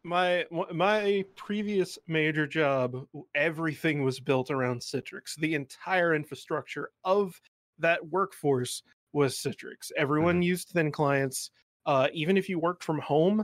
my 0.03 0.45
my 0.73 1.23
previous 1.35 1.97
major 2.07 2.45
job 2.45 3.05
everything 3.35 4.03
was 4.03 4.19
built 4.19 4.51
around 4.51 4.81
citrix. 4.81 5.35
The 5.37 5.55
entire 5.55 6.13
infrastructure 6.13 6.89
of 7.03 7.39
that 7.79 8.05
workforce 8.07 8.83
was 9.13 9.35
citrix. 9.35 9.91
Everyone 9.95 10.41
used 10.41 10.69
thin 10.69 10.91
clients. 10.91 11.51
Uh, 11.85 12.07
even 12.13 12.37
if 12.37 12.47
you 12.47 12.59
worked 12.59 12.83
from 12.83 12.99
home 12.99 13.43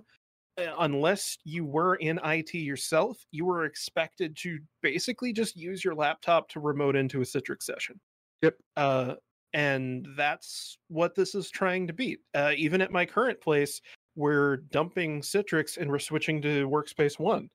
uh, 0.57 0.73
unless 0.79 1.37
you 1.43 1.65
were 1.65 1.95
in 1.95 2.17
it 2.23 2.53
yourself 2.53 3.17
you 3.31 3.43
were 3.43 3.65
expected 3.65 4.33
to 4.37 4.59
basically 4.81 5.33
just 5.33 5.57
use 5.57 5.83
your 5.83 5.93
laptop 5.93 6.47
to 6.47 6.61
remote 6.61 6.95
into 6.95 7.19
a 7.19 7.25
citrix 7.25 7.63
session. 7.63 7.99
Yep. 8.41 8.55
uh, 8.77 9.15
and 9.53 10.07
that's 10.15 10.77
what 10.87 11.15
this 11.15 11.35
is 11.35 11.49
trying 11.49 11.87
to 11.87 11.93
beat 11.93 12.19
uh, 12.33 12.53
even 12.55 12.81
at 12.81 12.91
my 12.91 13.05
current 13.05 13.41
place 13.41 13.81
we're 14.19 14.57
dumping 14.57 15.21
Citrix 15.21 15.77
and 15.77 15.89
we're 15.89 15.97
switching 15.97 16.41
to 16.41 16.67
Workspace 16.67 17.17
One. 17.17 17.49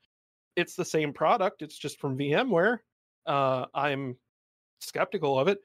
It's 0.56 0.74
the 0.74 0.84
same 0.84 1.12
product, 1.12 1.60
it's 1.60 1.76
just 1.76 2.00
from 2.00 2.16
VMware. 2.16 2.78
Uh, 3.26 3.66
I'm 3.74 4.16
skeptical 4.80 5.38
of 5.38 5.46
it, 5.48 5.58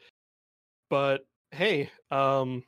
but 0.90 1.22
hey, 1.52 1.90
um, 2.12 2.64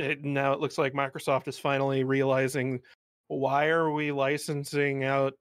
it, 0.00 0.24
now 0.24 0.52
it 0.52 0.58
looks 0.58 0.78
like 0.78 0.94
Microsoft 0.94 1.46
is 1.46 1.60
finally 1.60 2.02
realizing 2.02 2.80
why 3.28 3.66
are 3.66 3.92
we 3.92 4.10
licensing 4.10 5.04
out 5.04 5.34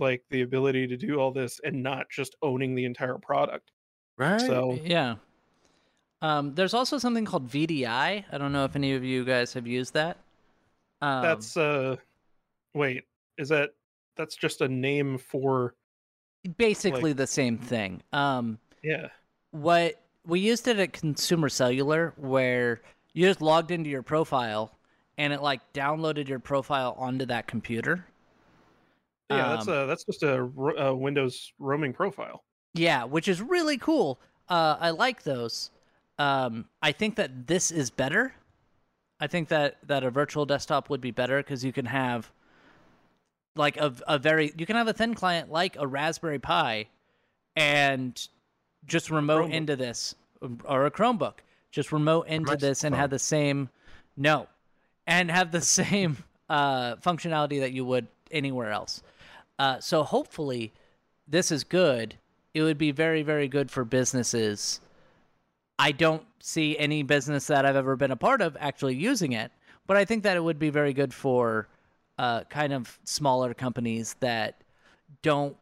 like 0.00 0.24
the 0.30 0.42
ability 0.42 0.88
to 0.88 0.96
do 0.96 1.20
all 1.20 1.30
this 1.30 1.60
and 1.62 1.80
not 1.80 2.06
just 2.10 2.34
owning 2.42 2.74
the 2.74 2.84
entire 2.84 3.18
product. 3.18 3.70
Right? 4.18 4.40
So 4.40 4.76
Yeah. 4.82 5.16
Um, 6.20 6.54
there's 6.54 6.74
also 6.74 6.98
something 6.98 7.24
called 7.24 7.48
VDI. 7.48 8.24
I 8.32 8.38
don't 8.38 8.50
know 8.50 8.64
if 8.64 8.74
any 8.74 8.94
of 8.94 9.04
you 9.04 9.24
guys 9.24 9.52
have 9.52 9.68
used 9.68 9.94
that. 9.94 10.16
Um, 11.04 11.22
that's 11.22 11.56
uh, 11.58 11.96
wait, 12.72 13.04
is 13.36 13.50
that 13.50 13.74
that's 14.16 14.36
just 14.36 14.62
a 14.62 14.68
name 14.68 15.18
for 15.18 15.74
basically 16.56 17.12
the 17.12 17.26
same 17.26 17.58
thing. 17.58 18.02
Um, 18.14 18.58
yeah. 18.82 19.08
what 19.50 20.00
we 20.26 20.40
used 20.40 20.66
it 20.66 20.78
at 20.78 20.94
Consumer 20.94 21.50
Cellular, 21.50 22.14
where 22.16 22.80
you 23.12 23.26
just 23.26 23.42
logged 23.42 23.70
into 23.70 23.90
your 23.90 24.02
profile 24.02 24.78
and 25.18 25.32
it 25.32 25.42
like 25.42 25.60
downloaded 25.74 26.26
your 26.26 26.38
profile 26.38 26.94
onto 26.98 27.26
that 27.26 27.46
computer. 27.46 28.06
Yeah, 29.30 29.56
that's 29.56 29.68
Um, 29.68 29.74
a 29.74 29.86
that's 29.86 30.04
just 30.04 30.22
a, 30.22 30.42
a 30.78 30.94
Windows 30.94 31.52
roaming 31.58 31.92
profile. 31.92 32.44
Yeah, 32.72 33.04
which 33.04 33.28
is 33.28 33.42
really 33.42 33.76
cool. 33.76 34.18
Uh, 34.48 34.76
I 34.80 34.88
like 34.90 35.22
those. 35.22 35.70
Um, 36.18 36.66
I 36.80 36.92
think 36.92 37.16
that 37.16 37.46
this 37.46 37.70
is 37.70 37.90
better. 37.90 38.34
I 39.24 39.26
think 39.26 39.48
that 39.48 39.78
that 39.86 40.04
a 40.04 40.10
virtual 40.10 40.44
desktop 40.44 40.90
would 40.90 41.00
be 41.00 41.10
better 41.10 41.38
because 41.38 41.64
you 41.64 41.72
can 41.72 41.86
have 41.86 42.30
like 43.56 43.78
a 43.78 43.90
a 44.06 44.18
very 44.18 44.52
you 44.54 44.66
can 44.66 44.76
have 44.76 44.86
a 44.86 44.92
thin 44.92 45.14
client 45.14 45.50
like 45.50 45.76
a 45.78 45.86
Raspberry 45.86 46.38
Pi, 46.38 46.88
and 47.56 48.28
just 48.86 49.08
remote 49.08 49.46
Chromebook. 49.46 49.54
into 49.54 49.76
this 49.76 50.14
or 50.66 50.84
a 50.84 50.90
Chromebook. 50.90 51.36
Just 51.70 51.90
remote 51.90 52.26
into 52.28 52.54
this 52.54 52.84
and 52.84 52.94
have 52.94 53.08
the 53.08 53.18
same 53.18 53.70
no, 54.14 54.46
and 55.06 55.30
have 55.30 55.52
the 55.52 55.60
same 55.80 56.18
uh, 56.50 56.96
functionality 56.96 57.60
that 57.60 57.72
you 57.72 57.86
would 57.86 58.06
anywhere 58.30 58.72
else. 58.72 59.02
Uh, 59.58 59.80
so 59.80 60.02
hopefully, 60.02 60.74
this 61.26 61.50
is 61.50 61.64
good. 61.64 62.16
It 62.52 62.60
would 62.60 62.76
be 62.76 62.90
very, 62.90 63.22
very 63.22 63.48
good 63.48 63.70
for 63.70 63.86
businesses. 63.86 64.80
I 65.78 65.92
don't 65.92 66.24
see 66.40 66.78
any 66.78 67.02
business 67.02 67.46
that 67.48 67.66
I've 67.66 67.76
ever 67.76 67.96
been 67.96 68.10
a 68.10 68.16
part 68.16 68.40
of 68.40 68.56
actually 68.60 68.94
using 68.94 69.32
it, 69.32 69.50
but 69.86 69.96
I 69.96 70.04
think 70.04 70.22
that 70.22 70.36
it 70.36 70.40
would 70.40 70.58
be 70.58 70.70
very 70.70 70.92
good 70.92 71.12
for 71.12 71.68
uh, 72.18 72.44
kind 72.44 72.72
of 72.72 72.98
smaller 73.04 73.54
companies 73.54 74.14
that 74.20 74.62
don't 75.22 75.56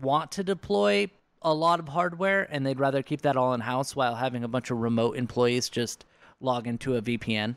want 0.00 0.32
to 0.32 0.44
deploy 0.44 1.08
a 1.42 1.52
lot 1.52 1.80
of 1.80 1.88
hardware 1.88 2.46
and 2.50 2.64
they'd 2.64 2.80
rather 2.80 3.02
keep 3.02 3.22
that 3.22 3.36
all 3.36 3.54
in 3.54 3.60
house 3.60 3.94
while 3.94 4.14
having 4.14 4.44
a 4.44 4.48
bunch 4.48 4.70
of 4.70 4.78
remote 4.78 5.16
employees 5.16 5.68
just 5.68 6.04
log 6.40 6.66
into 6.66 6.96
a 6.96 7.02
VPN. 7.02 7.56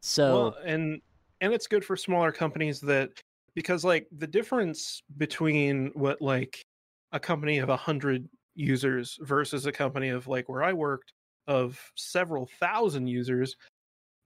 So 0.00 0.32
Well, 0.32 0.56
and 0.64 1.00
and 1.40 1.52
it's 1.52 1.66
good 1.66 1.84
for 1.84 1.96
smaller 1.96 2.32
companies 2.32 2.80
that 2.80 3.10
because 3.54 3.84
like 3.84 4.06
the 4.12 4.26
difference 4.26 5.02
between 5.16 5.90
what 5.94 6.20
like 6.20 6.64
a 7.12 7.20
company 7.20 7.58
of 7.58 7.68
a 7.68 7.76
hundred 7.76 8.28
users 8.54 9.18
versus 9.22 9.66
a 9.66 9.72
company 9.72 10.08
of 10.08 10.26
like 10.26 10.48
where 10.48 10.62
I 10.62 10.72
worked 10.72 11.12
of 11.46 11.92
several 11.96 12.46
thousand 12.46 13.06
users. 13.08 13.56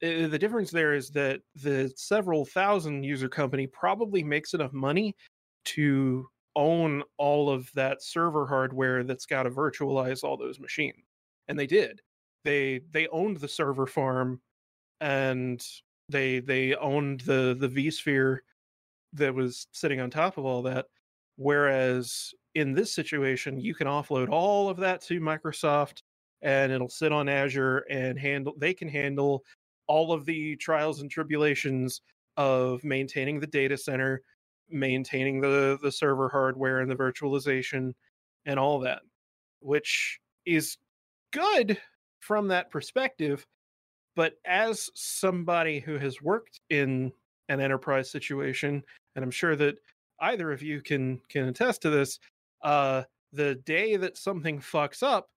uh, 0.02 0.28
The 0.28 0.38
difference 0.38 0.70
there 0.70 0.94
is 0.94 1.10
that 1.10 1.40
the 1.54 1.92
several 1.96 2.44
thousand 2.44 3.04
user 3.04 3.28
company 3.28 3.66
probably 3.66 4.22
makes 4.24 4.54
enough 4.54 4.72
money 4.72 5.16
to 5.66 6.28
own 6.56 7.02
all 7.18 7.50
of 7.50 7.70
that 7.74 8.02
server 8.02 8.46
hardware 8.46 9.04
that's 9.04 9.26
got 9.26 9.44
to 9.44 9.50
virtualize 9.50 10.24
all 10.24 10.36
those 10.36 10.58
machines. 10.60 11.04
And 11.48 11.58
they 11.58 11.66
did. 11.66 12.00
They 12.44 12.80
they 12.90 13.08
owned 13.08 13.38
the 13.38 13.48
server 13.48 13.86
farm 13.86 14.40
and 15.00 15.64
they 16.08 16.40
they 16.40 16.74
owned 16.76 17.20
the 17.22 17.56
the 17.58 17.68
vSphere 17.68 18.38
that 19.14 19.34
was 19.34 19.66
sitting 19.72 20.00
on 20.00 20.10
top 20.10 20.38
of 20.38 20.44
all 20.44 20.62
that. 20.62 20.86
Whereas 21.38 22.34
in 22.56 22.74
this 22.74 22.92
situation, 22.92 23.60
you 23.60 23.72
can 23.72 23.86
offload 23.86 24.28
all 24.28 24.68
of 24.68 24.76
that 24.78 25.00
to 25.02 25.20
Microsoft 25.20 26.02
and 26.42 26.72
it'll 26.72 26.88
sit 26.88 27.12
on 27.12 27.28
Azure 27.28 27.84
and 27.90 28.18
handle 28.18 28.54
they 28.58 28.74
can 28.74 28.88
handle 28.88 29.44
all 29.86 30.12
of 30.12 30.24
the 30.26 30.56
trials 30.56 31.00
and 31.00 31.08
tribulations 31.08 32.00
of 32.36 32.82
maintaining 32.82 33.38
the 33.38 33.46
data 33.46 33.76
center, 33.76 34.22
maintaining 34.68 35.40
the 35.40 35.78
the 35.80 35.92
server 35.92 36.28
hardware 36.28 36.80
and 36.80 36.90
the 36.90 36.96
virtualization 36.96 37.92
and 38.44 38.58
all 38.58 38.80
that, 38.80 39.02
which 39.60 40.18
is 40.44 40.76
good 41.32 41.80
from 42.18 42.48
that 42.48 42.68
perspective. 42.72 43.46
But 44.16 44.34
as 44.44 44.90
somebody 44.96 45.78
who 45.78 45.98
has 45.98 46.20
worked 46.20 46.58
in 46.68 47.12
an 47.48 47.60
enterprise 47.60 48.10
situation, 48.10 48.82
and 49.14 49.24
I'm 49.24 49.30
sure 49.30 49.54
that 49.54 49.76
either 50.20 50.52
of 50.52 50.62
you 50.62 50.80
can 50.80 51.20
can 51.28 51.48
attest 51.48 51.82
to 51.82 51.90
this, 51.90 52.18
uh, 52.62 53.02
the 53.32 53.56
day 53.56 53.96
that 53.96 54.16
something 54.16 54.60
fucks 54.60 55.02
up, 55.02 55.30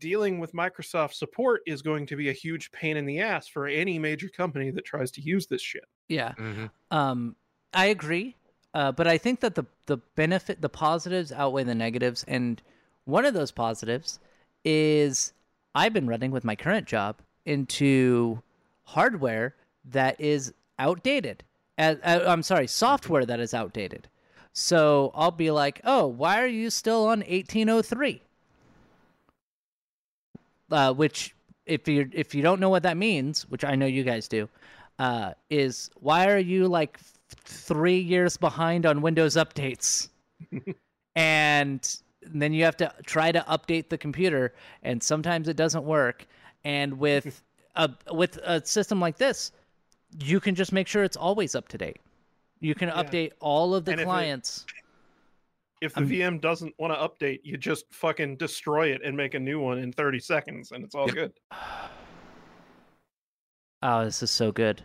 dealing 0.00 0.38
with 0.38 0.52
Microsoft 0.52 1.14
support 1.14 1.62
is 1.66 1.82
going 1.82 2.06
to 2.06 2.16
be 2.16 2.28
a 2.28 2.32
huge 2.32 2.70
pain 2.72 2.96
in 2.96 3.06
the 3.06 3.20
ass 3.20 3.46
for 3.48 3.66
any 3.66 3.98
major 3.98 4.28
company 4.28 4.70
that 4.70 4.84
tries 4.84 5.10
to 5.12 5.20
use 5.20 5.46
this 5.46 5.62
shit. 5.62 5.84
Yeah. 6.08 6.32
hmm 6.32 6.66
Um, 6.90 7.36
I 7.74 7.86
agree, 7.86 8.36
uh, 8.74 8.92
but 8.92 9.06
I 9.06 9.16
think 9.18 9.40
that 9.40 9.54
the 9.54 9.64
the 9.86 9.98
benefit, 10.16 10.60
the 10.60 10.68
positives 10.68 11.32
outweigh 11.32 11.64
the 11.64 11.74
negatives, 11.74 12.24
and 12.28 12.60
one 13.04 13.24
of 13.24 13.34
those 13.34 13.50
positives 13.50 14.18
is 14.64 15.32
I've 15.74 15.92
been 15.92 16.06
running 16.06 16.30
with 16.30 16.44
my 16.44 16.54
current 16.54 16.86
job 16.86 17.16
into 17.46 18.42
hardware 18.84 19.54
that 19.84 20.20
is 20.20 20.52
outdated. 20.78 21.42
Uh, 21.78 21.94
I'm 22.04 22.42
sorry, 22.42 22.66
software 22.66 23.24
that 23.24 23.40
is 23.40 23.54
outdated. 23.54 24.08
So 24.52 25.10
I'll 25.14 25.30
be 25.30 25.50
like, 25.50 25.80
"Oh, 25.84 26.06
why 26.06 26.40
are 26.42 26.46
you 26.46 26.70
still 26.70 27.06
on 27.06 27.20
1803?" 27.20 28.22
Uh, 30.70 30.92
which, 30.92 31.34
if 31.66 31.88
you 31.88 32.08
if 32.12 32.34
you 32.34 32.42
don't 32.42 32.60
know 32.60 32.68
what 32.68 32.82
that 32.82 32.96
means, 32.96 33.42
which 33.50 33.64
I 33.64 33.74
know 33.76 33.86
you 33.86 34.04
guys 34.04 34.28
do, 34.28 34.48
uh, 34.98 35.32
is 35.50 35.90
why 36.00 36.28
are 36.28 36.38
you 36.38 36.68
like 36.68 36.98
three 37.44 37.98
years 37.98 38.36
behind 38.36 38.86
on 38.86 39.02
Windows 39.02 39.36
updates? 39.36 40.08
and 41.16 41.98
then 42.22 42.52
you 42.52 42.64
have 42.64 42.76
to 42.76 42.92
try 43.06 43.32
to 43.32 43.40
update 43.48 43.88
the 43.88 43.98
computer, 43.98 44.54
and 44.82 45.02
sometimes 45.02 45.48
it 45.48 45.56
doesn't 45.56 45.84
work. 45.84 46.26
And 46.64 46.98
with 46.98 47.42
a 47.76 47.90
with 48.12 48.36
a 48.44 48.64
system 48.66 49.00
like 49.00 49.16
this, 49.16 49.52
you 50.20 50.40
can 50.40 50.54
just 50.54 50.72
make 50.72 50.88
sure 50.88 51.04
it's 51.04 51.16
always 51.16 51.54
up 51.54 51.68
to 51.68 51.78
date. 51.78 52.00
You 52.62 52.74
can 52.76 52.88
Yeah. 52.88 53.02
update 53.02 53.32
all 53.40 53.74
of 53.74 53.84
the 53.84 53.90
And 53.90 54.00
if 54.00 54.04
it- 54.04 54.06
clients. 54.08 54.64
If 55.80 55.94
the 55.94 56.00
I'm- 56.00 56.08
VM 56.08 56.38
doesn't 56.40 56.72
want 56.78 56.94
to 56.94 56.98
update, 57.00 57.40
you 57.42 57.56
just 57.56 57.92
fucking 57.92 58.36
destroy 58.36 58.92
it 58.94 59.02
and 59.04 59.16
make 59.16 59.34
a 59.34 59.40
new 59.40 59.58
one 59.58 59.78
in 59.78 59.92
30 59.92 60.20
seconds, 60.20 60.70
and 60.70 60.84
it's 60.84 60.94
all 60.94 61.06
Yep. 61.08 61.14
good. 61.14 61.32
Oh, 63.82 64.04
this 64.04 64.22
is 64.22 64.30
so 64.30 64.52
good. 64.52 64.82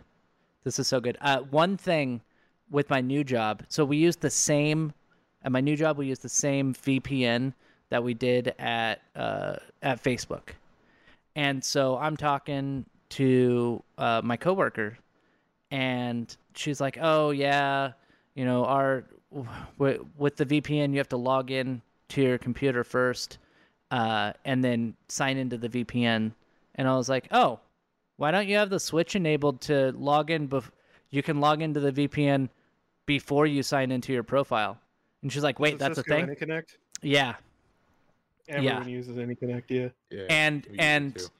This 0.64 0.80
is 0.80 0.88
so 0.88 0.98
good. 1.00 1.16
Uh, 1.20 1.42
one 1.42 1.76
thing 1.76 2.20
with 2.68 2.90
my 2.90 3.00
new 3.00 3.22
job, 3.22 3.62
so 3.68 3.84
we 3.84 3.96
use 3.96 4.16
the 4.16 4.28
same 4.28 4.92
at 5.42 5.52
my 5.52 5.60
new 5.60 5.76
job. 5.76 5.98
We 5.98 6.08
use 6.08 6.18
the 6.18 6.28
same 6.28 6.74
VPN 6.74 7.54
that 7.90 8.02
we 8.02 8.12
did 8.12 8.48
at 8.58 9.00
uh, 9.14 9.56
at 9.82 10.02
Facebook, 10.02 10.48
and 11.36 11.64
so 11.64 11.96
I'm 11.96 12.16
talking 12.16 12.86
to 13.10 13.84
uh, 13.98 14.20
my 14.24 14.36
coworker, 14.36 14.98
and 15.70 16.34
she's 16.54 16.80
like, 16.80 16.98
"Oh 17.00 17.30
yeah, 17.30 17.92
you 18.34 18.44
know, 18.44 18.64
our 18.64 19.04
w- 19.78 20.06
with 20.16 20.36
the 20.36 20.46
VPN, 20.46 20.92
you 20.92 20.98
have 20.98 21.08
to 21.10 21.16
log 21.16 21.50
in 21.50 21.82
to 22.08 22.22
your 22.22 22.38
computer 22.38 22.84
first, 22.84 23.38
uh, 23.90 24.32
and 24.44 24.64
then 24.64 24.94
sign 25.08 25.36
into 25.36 25.56
the 25.58 25.68
VPN." 25.68 26.32
And 26.74 26.88
I 26.88 26.96
was 26.96 27.08
like, 27.08 27.28
"Oh." 27.30 27.60
why 28.18 28.32
don't 28.32 28.48
you 28.48 28.56
have 28.56 28.68
the 28.68 28.80
switch 28.80 29.16
enabled 29.16 29.60
to 29.62 29.92
log 29.92 30.30
in 30.30 30.48
bef- 30.48 30.70
you 31.10 31.22
can 31.22 31.40
log 31.40 31.62
into 31.62 31.80
the 31.80 31.92
VPN 31.92 32.48
before 33.06 33.46
you 33.46 33.62
sign 33.62 33.90
into 33.90 34.12
your 34.12 34.24
profile. 34.24 34.78
And 35.22 35.32
she's 35.32 35.42
like, 35.42 35.58
"Wait, 35.58 35.74
it 35.74 35.78
that's 35.78 35.98
a 35.98 36.02
thing?" 36.02 36.26
AnyConnect? 36.26 36.76
Yeah. 37.00 37.36
Everyone 38.48 38.88
uses 38.88 39.16
AnyConnect, 39.16 39.64
yeah. 39.68 39.88
Yeah. 40.10 40.26
And 40.28 40.66
we 40.66 40.70
use 40.72 40.78
it 40.78 40.80
and. 40.80 41.30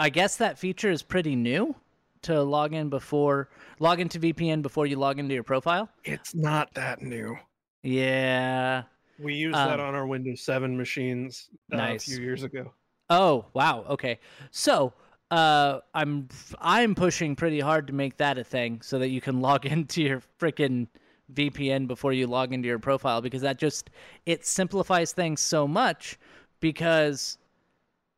I 0.00 0.10
guess 0.10 0.36
that 0.36 0.58
feature 0.58 0.90
is 0.92 1.02
pretty 1.02 1.34
new 1.34 1.74
to 2.22 2.42
log 2.42 2.74
in 2.74 2.88
before 2.88 3.48
log 3.78 4.00
into 4.00 4.18
VPN 4.18 4.62
before 4.62 4.86
you 4.86 4.96
log 4.96 5.18
into 5.18 5.34
your 5.34 5.42
profile. 5.44 5.88
It's 6.04 6.34
not 6.34 6.72
that 6.74 7.02
new. 7.02 7.36
Yeah. 7.82 8.84
We 9.18 9.34
used 9.34 9.56
that 9.56 9.80
Um, 9.80 9.86
on 9.88 9.94
our 9.94 10.06
Windows 10.06 10.42
7 10.42 10.76
machines 10.76 11.50
uh, 11.72 11.76
Nice. 11.76 12.06
a 12.06 12.10
few 12.12 12.20
years 12.24 12.42
ago. 12.42 12.72
Oh, 13.10 13.46
wow. 13.54 13.84
Okay. 13.88 14.18
So, 14.50 14.92
uh 15.30 15.80
I'm 15.94 16.26
I'm 16.58 16.94
pushing 16.94 17.36
pretty 17.36 17.60
hard 17.60 17.86
to 17.88 17.92
make 17.92 18.16
that 18.16 18.38
a 18.38 18.44
thing 18.44 18.80
so 18.80 18.98
that 18.98 19.08
you 19.08 19.20
can 19.20 19.40
log 19.48 19.66
into 19.66 20.02
your 20.02 20.22
freaking 20.40 20.86
VPN 21.34 21.86
before 21.86 22.14
you 22.14 22.26
log 22.26 22.54
into 22.54 22.66
your 22.66 22.78
profile 22.78 23.20
because 23.20 23.42
that 23.42 23.58
just 23.58 23.90
it 24.24 24.46
simplifies 24.46 25.12
things 25.12 25.40
so 25.42 25.68
much 25.68 26.18
because 26.60 27.36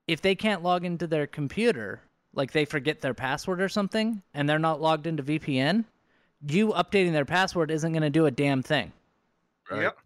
if 0.07 0.21
they 0.23 0.37
can't 0.37 0.63
log 0.63 0.85
into 0.85 1.09
their 1.09 1.27
computer, 1.27 2.01
like 2.41 2.53
they 2.53 2.65
forget 2.65 3.03
their 3.03 3.13
password 3.13 3.61
or 3.61 3.69
something 3.69 4.23
and 4.33 4.49
they're 4.49 4.59
not 4.59 4.81
logged 4.81 5.07
into 5.07 5.23
VPN, 5.23 5.85
you 6.49 6.69
updating 6.69 7.13
their 7.13 7.27
password 7.27 7.71
isn't 7.71 7.93
going 7.93 8.03
to 8.03 8.09
do 8.11 8.25
a 8.25 8.31
damn 8.31 8.63
thing. 8.63 8.93
Right. 9.71 9.83
Yep. 9.83 9.99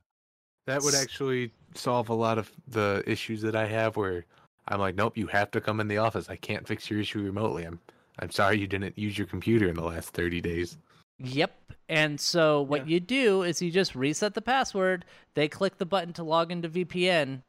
That 0.67 0.83
would 0.83 0.95
actually 0.97 1.53
solve 1.75 2.09
a 2.09 2.15
lot 2.15 2.39
of 2.39 2.51
the 2.67 3.05
issues 3.07 3.41
that 3.43 3.55
I 3.55 3.67
have 3.67 3.97
where 3.97 4.25
I'm 4.67 4.81
like, 4.81 4.97
nope, 4.97 5.17
you 5.17 5.29
have 5.29 5.53
to 5.53 5.61
come 5.61 5.79
in 5.79 5.87
the 5.87 5.99
office. 5.99 6.29
I 6.29 6.35
can't 6.37 6.67
fix 6.67 6.91
your 6.91 6.99
issue 6.99 7.23
remotely. 7.23 7.65
I'm 7.65 7.79
I'm 8.19 8.31
sorry 8.31 8.59
you 8.59 8.67
didn't 8.67 8.99
use 8.99 9.17
your 9.17 9.27
computer 9.29 9.69
in 9.69 9.75
the 9.77 9.85
last 9.85 10.11
30 10.11 10.41
days. 10.41 10.77
Yep. 11.19 11.53
And 11.89 12.21
so 12.21 12.63
what 12.63 12.89
Yeah. 12.89 12.95
you 12.95 13.01
do 13.01 13.43
is 13.43 13.63
you 13.63 13.71
just 13.71 13.95
reset 13.95 14.35
the 14.35 14.43
password. 14.43 15.05
They 15.35 15.47
click 15.49 15.79
the 15.79 15.87
button 15.87 16.13
to 16.15 16.25
log 16.25 16.51
into 16.51 16.69
VPN. 16.69 17.43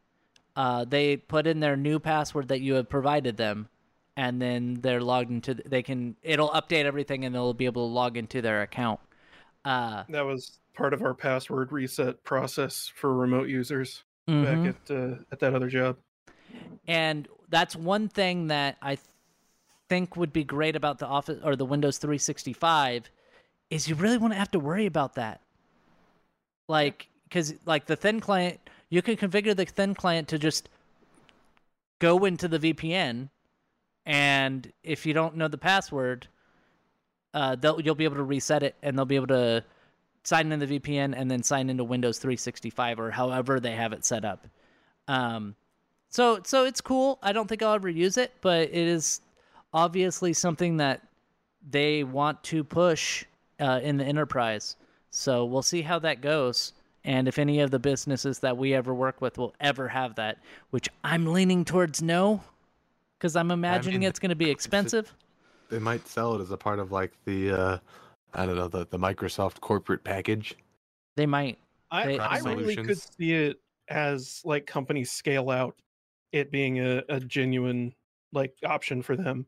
Uh, 0.55 0.86
they 0.86 1.17
put 1.17 1.47
in 1.47 1.59
their 1.59 1.75
new 1.75 1.99
password 1.99 2.47
that 2.49 2.61
you 2.61 2.75
have 2.75 2.88
provided 2.89 3.38
them, 3.38 3.67
and 4.18 4.41
then 4.41 4.76
they're 4.82 5.01
logged 5.01 5.32
into. 5.32 5.53
They 5.53 5.84
can. 5.84 6.16
It'll 6.24 6.49
update 6.49 6.86
everything, 6.86 7.26
and 7.26 7.34
they'll 7.34 7.53
be 7.53 7.66
able 7.66 7.88
to 7.88 7.93
log 7.93 8.18
into 8.18 8.41
their 8.41 8.61
account. 8.61 8.99
Uh, 9.63 10.03
That 10.09 10.26
was 10.26 10.59
part 10.74 10.93
of 10.93 11.01
our 11.01 11.13
password 11.13 11.72
reset 11.72 12.24
process 12.24 12.91
for 12.93 13.13
remote 13.13 13.47
users 13.47 14.03
mhm. 14.28 14.43
back 14.43 14.76
at 14.76 14.95
uh, 14.95 15.16
at 15.32 15.39
that 15.39 15.53
other 15.53 15.70
job. 15.70 15.97
and 16.88 17.28
that's 17.49 17.76
one 17.76 18.07
thing 18.09 18.47
that 18.47 18.78
I 18.82 18.95
th- 18.95 19.07
think 19.89 20.16
would 20.16 20.34
be 20.34 20.43
great 20.43 20.76
about 20.76 20.99
the 20.99 21.07
Office 21.07 21.39
or 21.43 21.55
the 21.55 21.66
Windows 21.66 21.97
365 21.97 23.09
is 23.70 23.88
you 23.88 23.95
really 23.95 24.18
wouldn't 24.18 24.39
have 24.39 24.51
to 24.51 24.59
worry 24.59 24.86
about 24.86 25.16
that. 25.16 25.41
Like, 26.68 27.07
because 27.24 27.53
like 27.66 27.86
the 27.86 27.95
thin 27.95 28.20
client, 28.20 28.59
you 28.89 29.01
can 29.01 29.16
configure 29.16 29.55
the 29.55 29.66
thin 29.66 29.93
client 29.93 30.28
to 30.30 30.39
just 30.39 30.70
go 31.99 32.26
into 32.26 32.47
the 32.47 32.59
VPN, 32.59 33.30
and 34.06 34.72
if 34.84 35.06
you 35.06 35.14
don't 35.14 35.36
know 35.36 35.47
the 35.47 35.58
password, 35.58 36.28
uh, 37.34 37.56
they'll 37.56 37.80
you'll 37.82 37.95
be 37.95 38.06
able 38.06 38.18
to 38.18 38.24
reset 38.24 38.64
it, 38.64 38.76
and 38.82 38.97
they'll 38.97 39.06
be 39.06 39.16
able 39.16 39.28
to 39.28 39.64
sign 40.24 40.51
in 40.51 40.60
the 40.60 40.80
VPN 40.80 41.14
and 41.16 41.30
then 41.30 41.43
sign 41.43 41.70
into 41.70 41.84
Windows 41.84 42.18
365 42.18 42.99
or 42.99 43.12
however 43.12 43.60
they 43.60 43.74
have 43.74 43.93
it 43.93 44.03
set 44.03 44.26
up. 44.26 44.47
Um, 45.08 45.56
so 46.10 46.39
so 46.43 46.66
it's 46.66 46.82
cool. 46.82 47.20
I 47.22 47.32
don't 47.32 47.47
think 47.47 47.62
I'll 47.62 47.74
ever 47.74 47.89
use 47.89 48.18
it, 48.18 48.34
but 48.41 48.62
it 48.62 48.74
is 48.74 49.22
obviously 49.74 50.34
something 50.34 50.78
that 50.78 51.01
they 51.70 52.03
want 52.03 52.43
to 52.43 52.64
push 52.64 53.26
uh, 53.60 53.80
in 53.84 53.97
the 53.97 54.06
enterprise. 54.06 54.78
So 55.12 55.45
we'll 55.45 55.62
see 55.62 55.82
how 55.82 55.99
that 55.99 56.22
goes, 56.22 56.74
and 57.03 57.28
if 57.28 57.39
any 57.39 57.60
of 57.62 57.72
the 57.72 57.80
businesses 57.80 58.39
that 58.39 58.58
we 58.58 58.74
ever 58.74 58.93
work 58.93 59.22
with 59.22 59.38
will 59.38 59.53
ever 59.60 59.88
have 59.88 60.16
that, 60.16 60.39
which 60.72 60.89
I'm 61.03 61.28
leaning 61.28 61.64
towards 61.64 62.01
no, 62.01 62.41
because 63.18 63.36
I'm 63.36 63.51
imagining 63.51 64.01
mean, 64.01 64.09
it's 64.09 64.20
going 64.20 64.30
to 64.30 64.36
be 64.36 64.49
expensive. 64.51 65.13
They 65.70 65.80
might 65.80 66.07
sell 66.07 66.36
it 66.36 66.41
as 66.41 66.51
a 66.51 66.57
part 66.57 66.80
of 66.80 66.91
like 66.91 67.11
the 67.26 67.51
uh 67.51 67.78
I 68.34 68.45
don't 68.45 68.57
know, 68.57 68.68
the, 68.68 68.86
the 68.88 68.99
Microsoft 68.99 69.61
corporate 69.61 70.03
package. 70.03 70.55
They 71.16 71.26
might. 71.26 71.57
I, 71.89 72.05
They- 72.05 72.20
I 72.20 72.39
really 72.39 72.76
could 72.76 73.01
see 73.01 73.32
it 73.34 73.61
as 73.88 74.41
like 74.43 74.66
companies 74.66 75.11
scale 75.11 75.49
out, 75.49 75.76
it 76.34 76.51
being 76.51 76.80
a, 76.80 77.01
a 77.07 77.20
genuine 77.20 77.93
like 78.34 78.53
option 78.66 79.01
for 79.01 79.16
them. 79.16 79.45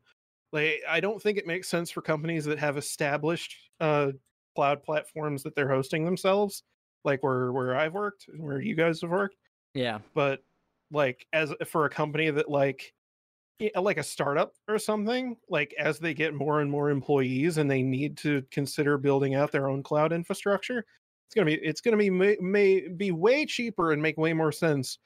Like 0.52 0.80
I 0.88 1.00
don't 1.00 1.20
think 1.20 1.36
it 1.36 1.46
makes 1.46 1.68
sense 1.68 1.90
for 1.90 2.00
companies 2.00 2.44
that 2.46 2.58
have 2.58 2.76
established 2.78 3.54
uh 3.80 4.12
cloud 4.56 4.82
platforms 4.82 5.42
that 5.44 5.54
they're 5.54 5.68
hosting 5.68 6.04
themselves, 6.04 6.62
like 7.04 7.22
where 7.22 7.52
where 7.52 7.76
I've 7.76 7.94
worked 7.94 8.26
and 8.28 8.42
where 8.42 8.60
you 8.60 8.74
guys 8.74 9.02
have 9.02 9.10
worked. 9.10 9.36
Yeah. 9.74 9.98
But 10.14 10.42
like 10.90 11.26
as 11.34 11.52
for 11.66 11.84
a 11.84 11.90
company 11.90 12.30
that 12.30 12.50
like 12.50 12.80
yeah, 12.80 12.97
like 13.76 13.98
a 13.98 14.02
startup 14.02 14.54
or 14.68 14.78
something, 14.78 15.36
like 15.48 15.74
as 15.78 15.98
they 15.98 16.14
get 16.14 16.34
more 16.34 16.60
and 16.60 16.70
more 16.70 16.90
employees 16.90 17.58
and 17.58 17.70
they 17.70 17.82
need 17.82 18.16
to 18.18 18.42
consider 18.50 18.96
building 18.98 19.34
out 19.34 19.50
their 19.50 19.68
own 19.68 19.82
cloud 19.82 20.12
infrastructure, 20.12 20.84
it's 21.26 21.34
gonna 21.34 21.46
be 21.46 21.54
it's 21.54 21.80
gonna 21.80 21.96
be 21.96 22.10
may, 22.10 22.36
may 22.40 22.88
be 22.88 23.10
way 23.10 23.44
cheaper 23.44 23.92
and 23.92 24.00
make 24.00 24.16
way 24.16 24.32
more 24.32 24.52
sense 24.52 24.98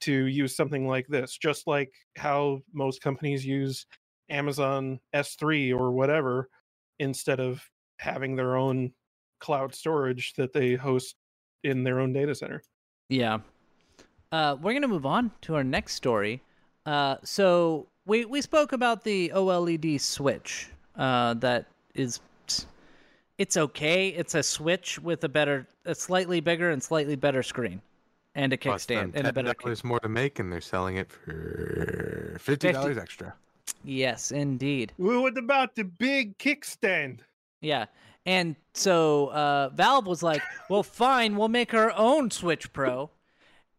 to 0.00 0.26
use 0.26 0.56
something 0.56 0.88
like 0.88 1.06
this. 1.06 1.38
Just 1.38 1.66
like 1.66 1.92
how 2.16 2.60
most 2.72 3.00
companies 3.00 3.46
use 3.46 3.86
Amazon 4.28 4.98
S3 5.14 5.72
or 5.72 5.92
whatever 5.92 6.48
instead 6.98 7.40
of 7.40 7.62
having 7.98 8.34
their 8.34 8.56
own 8.56 8.92
cloud 9.38 9.74
storage 9.74 10.34
that 10.34 10.52
they 10.52 10.74
host 10.74 11.14
in 11.62 11.84
their 11.84 12.00
own 12.00 12.12
data 12.12 12.34
center. 12.34 12.62
Yeah. 13.08 13.38
Uh, 14.32 14.56
we're 14.60 14.72
gonna 14.72 14.88
move 14.88 15.06
on 15.06 15.30
to 15.42 15.54
our 15.54 15.64
next 15.64 15.94
story. 15.94 16.42
Uh, 16.84 17.16
so 17.22 17.86
we 18.06 18.24
we 18.24 18.40
spoke 18.40 18.72
about 18.72 19.04
the 19.04 19.30
OLED 19.34 20.00
Switch. 20.00 20.68
Uh, 20.96 21.34
that 21.34 21.66
is, 21.94 22.20
it's 23.38 23.56
okay. 23.56 24.08
It's 24.08 24.34
a 24.34 24.42
Switch 24.42 24.98
with 24.98 25.24
a 25.24 25.28
better, 25.28 25.66
a 25.84 25.94
slightly 25.94 26.40
bigger 26.40 26.70
and 26.70 26.82
slightly 26.82 27.16
better 27.16 27.42
screen, 27.42 27.80
and 28.34 28.52
a 28.52 28.56
kickstand 28.56 29.12
and 29.14 29.26
a 29.26 29.32
better. 29.32 29.54
kick- 29.54 29.66
$10 29.66 29.84
more 29.84 30.00
to 30.00 30.08
make, 30.08 30.38
and 30.38 30.52
they're 30.52 30.60
selling 30.60 30.96
it 30.96 31.10
for 31.10 32.36
fifty 32.40 32.72
dollars 32.72 32.98
extra. 32.98 33.34
Yes, 33.84 34.32
indeed. 34.32 34.92
What 34.96 35.36
about 35.38 35.74
the 35.76 35.84
big 35.84 36.36
kickstand? 36.38 37.20
Yeah. 37.60 37.86
And 38.26 38.54
so 38.74 39.28
uh, 39.28 39.70
Valve 39.70 40.06
was 40.06 40.22
like, 40.22 40.42
well, 40.70 40.84
fine, 40.84 41.36
we'll 41.36 41.48
make 41.48 41.74
our 41.74 41.90
own 41.96 42.30
Switch 42.30 42.72
Pro. 42.72 43.10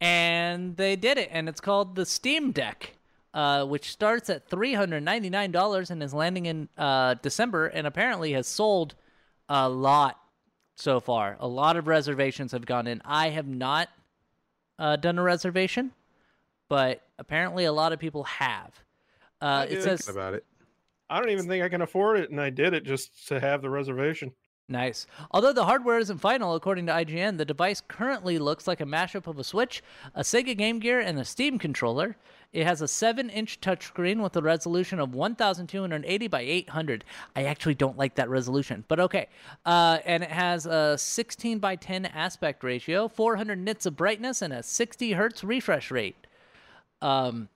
And 0.01 0.75
they 0.75 0.97
did 0.97 1.17
it. 1.17 1.29
And 1.31 1.47
it's 1.47 1.61
called 1.61 1.95
the 1.95 2.05
Steam 2.05 2.51
Deck, 2.51 2.93
uh, 3.33 3.65
which 3.65 3.91
starts 3.91 4.29
at 4.29 4.49
$399 4.49 5.89
and 5.89 6.03
is 6.03 6.13
landing 6.13 6.45
in 6.45 6.69
uh, 6.77 7.15
December 7.15 7.67
and 7.67 7.87
apparently 7.87 8.33
has 8.33 8.47
sold 8.47 8.95
a 9.49 9.67
lot 9.67 10.19
so 10.75 10.99
far. 10.99 11.37
A 11.39 11.47
lot 11.47 11.77
of 11.77 11.87
reservations 11.87 12.51
have 12.51 12.65
gone 12.65 12.87
in. 12.87 13.01
I 13.05 13.29
have 13.29 13.47
not 13.47 13.89
uh, 14.79 14.95
done 14.95 15.17
a 15.17 15.23
reservation, 15.23 15.91
but 16.69 17.01
apparently 17.19 17.65
a 17.65 17.73
lot 17.73 17.93
of 17.93 17.99
people 17.99 18.23
have. 18.23 18.71
Uh, 19.41 19.65
it 19.69 19.83
says 19.83 20.07
about 20.07 20.33
it. 20.33 20.45
I 21.09 21.19
don't 21.19 21.29
even 21.29 21.47
think 21.47 21.63
I 21.63 21.69
can 21.69 21.81
afford 21.81 22.19
it, 22.19 22.31
and 22.31 22.39
I 22.39 22.49
did 22.49 22.73
it 22.73 22.85
just 22.85 23.27
to 23.27 23.39
have 23.39 23.61
the 23.61 23.69
reservation. 23.69 24.31
Nice. 24.69 25.05
Although 25.31 25.53
the 25.53 25.65
hardware 25.65 25.99
isn't 25.99 26.19
final, 26.19 26.55
according 26.55 26.85
to 26.85 26.93
IGN, 26.93 27.37
the 27.37 27.45
device 27.45 27.81
currently 27.87 28.39
looks 28.39 28.67
like 28.67 28.79
a 28.79 28.85
mashup 28.85 29.27
of 29.27 29.37
a 29.37 29.43
Switch, 29.43 29.83
a 30.15 30.21
Sega 30.21 30.57
Game 30.57 30.79
Gear, 30.79 30.99
and 30.99 31.19
a 31.19 31.25
Steam 31.25 31.59
controller. 31.59 32.15
It 32.53 32.67
has 32.67 32.81
a 32.83 32.87
7 32.87 33.31
inch 33.31 33.59
touchscreen 33.61 34.21
with 34.21 34.35
a 34.37 34.41
resolution 34.41 34.99
of 34.99 35.15
1280 35.15 36.27
by 36.27 36.41
800. 36.41 37.03
I 37.35 37.45
actually 37.45 37.73
don't 37.73 37.97
like 37.97 38.13
that 38.15 38.29
resolution, 38.29 38.85
but 38.87 38.99
okay. 38.99 39.27
Uh, 39.65 39.97
and 40.05 40.21
it 40.21 40.29
has 40.29 40.67
a 40.67 40.95
16 40.97 41.57
by 41.57 41.75
10 41.75 42.05
aspect 42.05 42.63
ratio, 42.63 43.07
400 43.07 43.57
nits 43.57 43.87
of 43.87 43.95
brightness, 43.95 44.43
and 44.43 44.53
a 44.53 44.61
60 44.61 45.13
hertz 45.13 45.43
refresh 45.43 45.89
rate. 45.89 46.15
Um, 47.01 47.49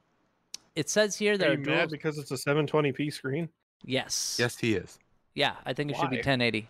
it 0.76 0.90
says 0.90 1.16
here 1.16 1.38
that. 1.38 1.48
are 1.48 1.52
you 1.54 1.64
dual. 1.64 1.76
mad 1.76 1.90
because 1.92 2.18
it's 2.18 2.32
a 2.32 2.36
720p 2.36 3.14
screen? 3.14 3.50
yes. 3.86 4.38
Yes, 4.40 4.58
he 4.58 4.74
is. 4.74 4.98
Yeah, 5.36 5.54
I 5.68 5.74
think 5.74 5.92
it 5.92 5.98
should 5.98 6.10
be 6.10 6.18
1080. 6.18 6.68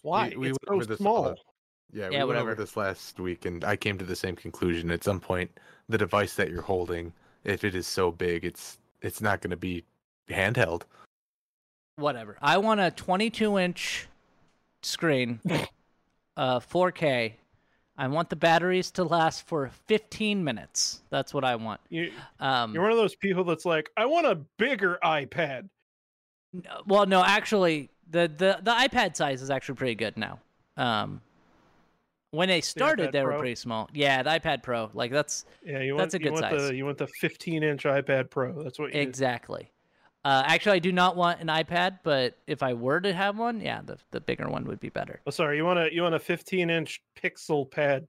Why? 0.00 0.32
we 0.36 0.48
it's 0.50 0.58
went 0.66 0.74
over 0.74 0.84
so 0.84 0.88
this 0.88 0.98
small. 0.98 1.26
other- 1.26 1.36
Yeah, 1.92 2.08
we 2.08 2.14
Yeah, 2.14 2.18
went 2.20 2.28
whatever. 2.28 2.50
over 2.52 2.54
this 2.62 2.76
last 2.78 3.20
week, 3.20 3.44
and 3.44 3.62
I 3.62 3.76
came 3.76 3.98
to 3.98 4.04
the 4.06 4.16
same 4.16 4.34
conclusion. 4.36 4.90
At 4.90 5.04
some 5.04 5.20
point, 5.20 5.50
the 5.88 5.98
device 5.98 6.34
that 6.36 6.50
you're 6.50 6.62
holding, 6.62 7.12
if 7.46 7.64
it 7.64 7.74
is 7.74 7.86
so 7.86 8.10
big, 8.10 8.44
it's 8.44 8.78
it's 9.00 9.20
not 9.20 9.40
going 9.40 9.50
to 9.52 9.56
be 9.56 9.84
handheld. 10.28 10.82
whatever. 11.96 12.36
I 12.42 12.58
want 12.58 12.80
a 12.80 12.90
22 12.90 13.58
inch 13.58 14.08
screen, 14.82 15.40
uh, 16.36 16.60
4K. 16.60 17.32
I 17.98 18.08
want 18.08 18.28
the 18.28 18.36
batteries 18.36 18.90
to 18.92 19.04
last 19.04 19.46
for 19.46 19.70
15 19.86 20.44
minutes. 20.44 21.00
That's 21.08 21.32
what 21.32 21.44
I 21.44 21.56
want. 21.56 21.80
You, 21.88 22.12
Um, 22.40 22.74
you're 22.74 22.82
one 22.82 22.92
of 22.92 22.98
those 22.98 23.14
people 23.14 23.44
that's 23.44 23.64
like, 23.64 23.88
I 23.96 24.04
want 24.04 24.26
a 24.26 24.34
bigger 24.58 24.98
iPad. 25.02 25.68
well, 26.86 27.06
no, 27.06 27.24
actually, 27.24 27.88
the, 28.10 28.30
the 28.36 28.58
the 28.62 28.70
iPad 28.70 29.16
size 29.16 29.40
is 29.40 29.50
actually 29.50 29.76
pretty 29.76 29.94
good 29.94 30.16
now. 30.16 30.38
Um, 30.76 31.22
when 32.36 32.48
they 32.48 32.60
started, 32.60 33.08
iPad 33.08 33.12
they 33.12 33.22
were 33.24 33.30
Pro? 33.30 33.38
pretty 33.40 33.54
small. 33.54 33.88
Yeah, 33.92 34.22
the 34.22 34.30
iPad 34.30 34.62
Pro, 34.62 34.90
like 34.94 35.10
that's 35.10 35.44
Yeah, 35.64 35.80
you 35.80 35.94
want 35.94 36.10
That's 36.10 36.14
a 36.14 36.18
you 36.18 36.24
good 36.24 36.32
want 36.34 36.44
size. 36.44 36.68
the 36.68 36.76
you 36.76 36.84
want 36.84 36.98
the 36.98 37.06
15 37.06 37.62
inch 37.62 37.84
iPad 37.84 38.30
Pro. 38.30 38.62
That's 38.62 38.78
what 38.78 38.94
you 38.94 39.00
exactly. 39.00 39.72
Uh, 40.24 40.42
actually, 40.44 40.72
I 40.76 40.80
do 40.80 40.90
not 40.90 41.16
want 41.16 41.40
an 41.40 41.46
iPad, 41.46 42.00
but 42.02 42.36
if 42.48 42.60
I 42.62 42.74
were 42.74 43.00
to 43.00 43.12
have 43.12 43.38
one, 43.38 43.60
yeah, 43.60 43.80
the 43.84 43.96
the 44.10 44.20
bigger 44.20 44.48
one 44.48 44.64
would 44.66 44.80
be 44.80 44.88
better. 44.88 45.20
Oh, 45.26 45.30
sorry, 45.30 45.56
you 45.56 45.64
want 45.64 45.78
a 45.78 45.92
you 45.92 46.02
want 46.02 46.14
a 46.14 46.18
15 46.18 46.68
inch 46.68 47.02
Pixel 47.20 47.70
pad. 47.70 48.06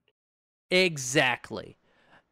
Exactly. 0.72 1.78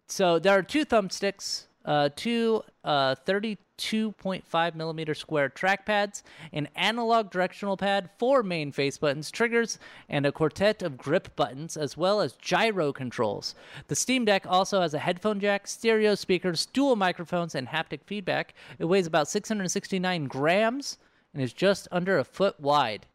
So 0.07 0.39
there 0.39 0.57
are 0.57 0.63
two 0.63 0.85
thumbsticks, 0.85 1.65
uh, 1.85 2.09
two 2.15 2.63
uh, 2.83 3.15
32.5 3.25 4.75
millimeter 4.75 5.13
square 5.13 5.49
trackpads, 5.49 6.23
an 6.51 6.67
analog 6.75 7.31
directional 7.31 7.77
pad, 7.77 8.09
four 8.17 8.43
main 8.43 8.71
face 8.71 8.97
buttons, 8.97 9.31
triggers, 9.31 9.79
and 10.09 10.25
a 10.25 10.31
quartet 10.31 10.83
of 10.83 10.97
grip 10.97 11.35
buttons, 11.35 11.77
as 11.77 11.95
well 11.95 12.21
as 12.21 12.33
gyro 12.33 12.91
controls. 12.91 13.55
The 13.87 13.95
Steam 13.95 14.25
Deck 14.25 14.45
also 14.47 14.81
has 14.81 14.93
a 14.93 14.99
headphone 14.99 15.39
jack, 15.39 15.67
stereo 15.67 16.15
speakers, 16.15 16.65
dual 16.65 16.95
microphones, 16.95 17.55
and 17.55 17.67
haptic 17.67 18.01
feedback. 18.05 18.53
It 18.79 18.85
weighs 18.85 19.07
about 19.07 19.27
669 19.27 20.25
grams 20.25 20.97
and 21.33 21.43
is 21.43 21.53
just 21.53 21.87
under 21.91 22.17
a 22.17 22.23
foot 22.23 22.59
wide. 22.59 23.05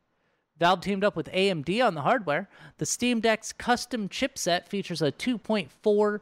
Valve 0.61 0.83
teamed 0.83 1.05
up 1.05 1.17
with 1.17 1.33
AMD 1.33 1.85
on 1.85 1.95
the 1.95 2.03
hardware. 2.03 2.47
The 2.77 2.85
Steam 2.85 3.21
Deck's 3.21 3.51
custom 3.51 4.11
chipset 4.11 4.69
features 4.69 5.01
a 5.01 5.11
2.4 5.11 6.21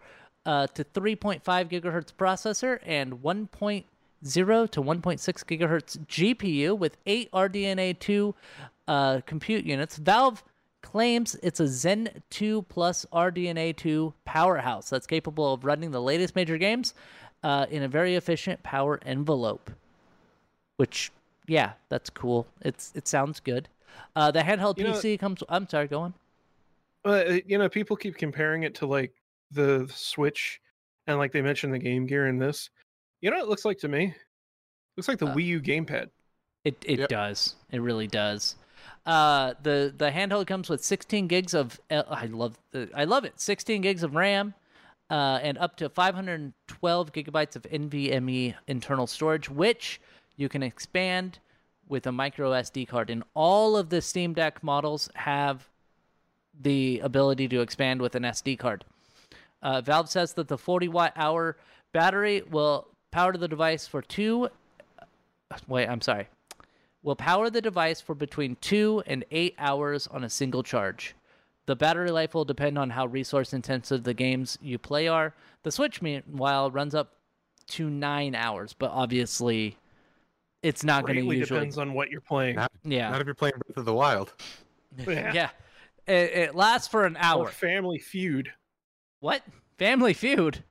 uh, 0.49 0.67
to 0.69 0.83
3.5 0.83 1.43
gigahertz 1.43 2.13
processor 2.13 2.81
and 2.87 3.23
1.0 3.23 3.85
to 4.71 4.83
1.6 4.83 5.21
gigahertz 5.45 5.99
GPU 6.07 6.77
with 6.77 6.97
eight 7.05 7.31
RDNA 7.33 7.99
2 7.99 8.35
uh, 8.89 9.21
compute 9.27 9.67
units. 9.67 9.99
Valve 9.99 10.43
claims 10.81 11.37
it's 11.43 11.61
a 11.61 11.69
Zen 11.69 12.09
2 12.31 12.63
plus 12.63 13.05
RDNA 13.13 13.77
2 13.77 14.15
powerhouse 14.25 14.89
that's 14.89 15.07
capable 15.07 15.53
of 15.53 15.67
running 15.67 15.91
the 15.91 16.01
latest 16.01 16.35
major 16.35 16.57
games 16.57 16.95
uh, 17.43 17.67
in 17.71 17.83
a 17.83 17.89
very 17.89 18.15
efficient 18.15 18.63
power 18.63 18.99
envelope 19.05 19.71
which 20.79 21.13
yeah, 21.47 21.73
that's 21.89 22.09
cool. 22.09 22.47
It's 22.63 22.93
it 22.95 23.07
sounds 23.07 23.41
good. 23.41 23.69
Uh, 24.17 24.31
the 24.31 24.41
handheld 24.41 24.79
You 24.79 24.85
know- 24.85 24.93
PC 24.93 25.19
comes. 25.19 25.43
I'm 25.49 25.69
sorry, 25.69 25.89
go 25.89 26.01
on. 26.01 26.15
Uh, 27.05 27.39
you 27.47 27.59
know, 27.59 27.69
people 27.69 27.97
keep 27.97 28.17
comparing 28.17 28.63
it 28.65 28.75
to 28.77 28.87
like 28.87 29.13
the 29.51 29.91
Switch, 29.95 30.61
and 31.07 31.19
like 31.19 31.33
they 31.33 31.43
mentioned 31.43 31.73
the 31.73 31.79
Game 31.79 32.07
Gear 32.07 32.27
in 32.29 32.39
this. 32.39 32.71
You 33.21 33.31
know, 33.31 33.37
what 33.39 33.45
it 33.45 33.49
looks 33.49 33.65
like 33.65 33.79
to 33.79 33.89
me. 33.89 34.15
Looks 34.97 35.09
like 35.09 35.19
the 35.19 35.27
Uh, 35.27 35.35
Wii 35.35 35.45
U 35.47 35.61
gamepad. 35.61 36.11
It 36.65 36.77
it 36.87 36.99
Yep. 37.01 37.09
does. 37.09 37.55
It 37.71 37.81
really 37.81 38.07
does. 38.07 38.57
Uh, 39.07 39.55
the 39.63 39.93
the 39.97 40.11
handheld 40.11 40.47
comes 40.47 40.69
with 40.69 40.85
16 40.85 41.27
gigs 41.29 41.55
of. 41.55 41.81
L- 41.91 42.07
I 42.09 42.27
love 42.27 42.59
the, 42.73 42.91
I 42.95 43.05
love 43.05 43.25
it. 43.25 43.41
16 43.41 43.81
gigs 43.81 44.03
of 44.03 44.15
RAM, 44.15 44.55
uh, 45.11 45.39
and 45.43 45.57
up 45.59 45.77
to 45.77 45.89
512 45.89 47.13
gigabytes 47.13 47.57
of 47.57 47.63
NVMe 47.63 48.55
internal 48.67 49.07
storage, 49.07 49.49
which 49.49 50.01
you 50.37 50.49
can 50.49 50.63
expand 50.63 51.39
with 51.89 52.07
a 52.07 52.13
micro 52.13 52.51
SD 52.53 52.87
card. 52.87 53.09
And 53.09 53.25
all 53.35 53.77
of 53.77 53.89
the 53.89 54.03
Steam 54.03 54.35
Deck 54.35 54.63
models 54.63 55.09
have 55.15 55.69
the 56.61 57.01
ability 57.03 57.49
to 57.49 57.61
expand 57.61 58.03
with 58.03 58.15
an 58.15 58.25
SD 58.25 58.59
card. 58.59 58.85
Uh, 59.63 59.81
Valve 59.81 60.09
says 60.09 60.35
that 60.35 60.49
the 60.49 60.59
40 60.59 60.89
watt 60.89 61.13
hour 61.17 61.57
battery 61.93 62.43
will 62.51 62.87
power 63.11 63.33
the 63.37 63.49
device 63.49 63.87
for 63.87 64.03
two. 64.03 64.49
Wait, 65.67 65.87
I'm 65.89 66.01
sorry. 66.01 66.29
Will 67.03 67.17
power 67.17 67.49
the 67.51 67.61
device 67.63 68.01
for 68.01 68.15
between 68.15 68.57
two 68.61 69.03
and 69.07 69.25
eight 69.31 69.55
hours 69.59 70.07
on 70.07 70.25
a 70.25 70.31
single 70.31 70.63
charge. 70.63 71.15
The 71.67 71.77
battery 71.77 72.11
life 72.11 72.35
will 72.35 72.45
depend 72.45 72.79
on 72.79 72.91
how 72.91 73.07
resource 73.07 73.53
intensive 73.53 74.03
the 74.05 74.15
games 74.15 74.59
you 74.63 74.79
play 74.79 75.07
are. 75.09 75.35
The 75.63 75.71
Switch, 75.71 76.01
meanwhile, 76.01 76.71
runs 76.71 76.95
up 76.95 77.15
to 77.69 77.91
nine 77.91 78.35
hours, 78.35 78.73
but 78.73 78.91
obviously, 78.91 79.77
it's 80.63 80.83
not 80.83 81.03
going 81.03 81.17
to 81.17 81.21
Greatly 81.23 81.39
usually. 81.39 81.61
depends 81.61 81.79
on 81.79 81.93
what 81.93 82.11
you're 82.11 82.21
playing. 82.23 82.57
Not, 82.57 82.73
yeah, 82.85 83.11
not 83.11 83.21
if 83.21 83.27
you're 83.27 83.35
playing 83.35 83.55
Breath 83.67 83.77
of 83.77 83.85
the 83.85 83.95
Wild. 83.95 84.33
Yeah. 85.07 85.33
yeah. 85.35 85.51
It, 86.07 86.33
it 86.33 86.55
lasts 86.55 86.89
for 86.89 87.05
an 87.05 87.15
Or 87.17 87.21
hour. 87.23 87.49
Family 87.49 87.99
Feud. 87.99 88.51
What? 89.21 89.43
Family 89.79 90.13
Feud. 90.15 90.65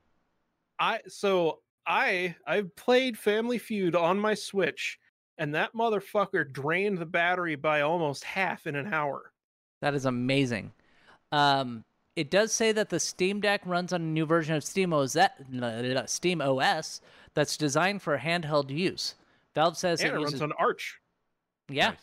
I 0.80 1.02
so 1.08 1.60
I 1.86 2.36
I've 2.46 2.76
played 2.76 3.18
Family 3.18 3.58
Feud 3.58 3.96
on 3.96 4.20
my 4.20 4.34
Switch, 4.34 5.00
and 5.38 5.54
that 5.56 5.74
motherfucker 5.74 6.52
drained 6.52 6.98
the 6.98 7.06
battery 7.06 7.56
by 7.56 7.82
almost 7.82 8.24
half 8.24 8.68
in 8.68 8.76
an 8.76 8.94
hour. 8.94 9.32
That 9.82 9.94
is 9.94 10.06
amazing. 10.06 10.74
Um, 11.32 11.84
it 12.16 12.32
does 12.32 12.52
say 12.54 12.72
that 12.72 12.90
the 12.90 13.00
Steam 13.00 13.42
Deck 13.42 13.62
runs 13.66 13.94
on 13.94 14.02
a 14.02 14.06
new 14.06 14.26
version 14.26 14.56
of 14.56 14.64
Steam 14.64 14.94
OS, 14.94 15.16
Steam 16.08 16.42
OS 16.42 17.02
that's 17.36 17.58
designed 17.58 18.02
for 18.02 18.18
handheld 18.18 18.70
use. 18.72 19.16
Valve 19.56 19.78
says 19.78 20.04
and 20.04 20.14
it 20.14 20.14
it 20.14 20.20
uses, 20.20 20.42
runs 20.42 20.42
on 20.42 20.52
Arch. 20.60 21.00
yeah, 21.70 21.92
Nice. 21.92 21.98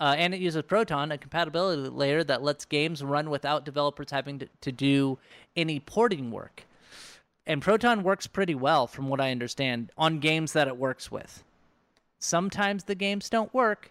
uh, 0.00 0.14
and 0.18 0.34
it 0.34 0.40
uses 0.40 0.62
Proton, 0.62 1.12
a 1.12 1.18
compatibility 1.18 1.88
layer 1.88 2.24
that 2.24 2.42
lets 2.42 2.64
games 2.64 3.02
run 3.02 3.30
without 3.30 3.64
developers 3.64 4.10
having 4.10 4.38
to, 4.40 4.48
to 4.62 4.72
do 4.72 5.18
any 5.56 5.80
porting 5.80 6.30
work. 6.30 6.64
And 7.46 7.60
Proton 7.60 8.02
works 8.02 8.26
pretty 8.26 8.54
well, 8.54 8.86
from 8.86 9.08
what 9.08 9.20
I 9.20 9.30
understand, 9.32 9.90
on 9.98 10.20
games 10.20 10.52
that 10.52 10.68
it 10.68 10.76
works 10.76 11.10
with. 11.10 11.42
Sometimes 12.18 12.84
the 12.84 12.94
games 12.94 13.28
don't 13.28 13.52
work, 13.52 13.90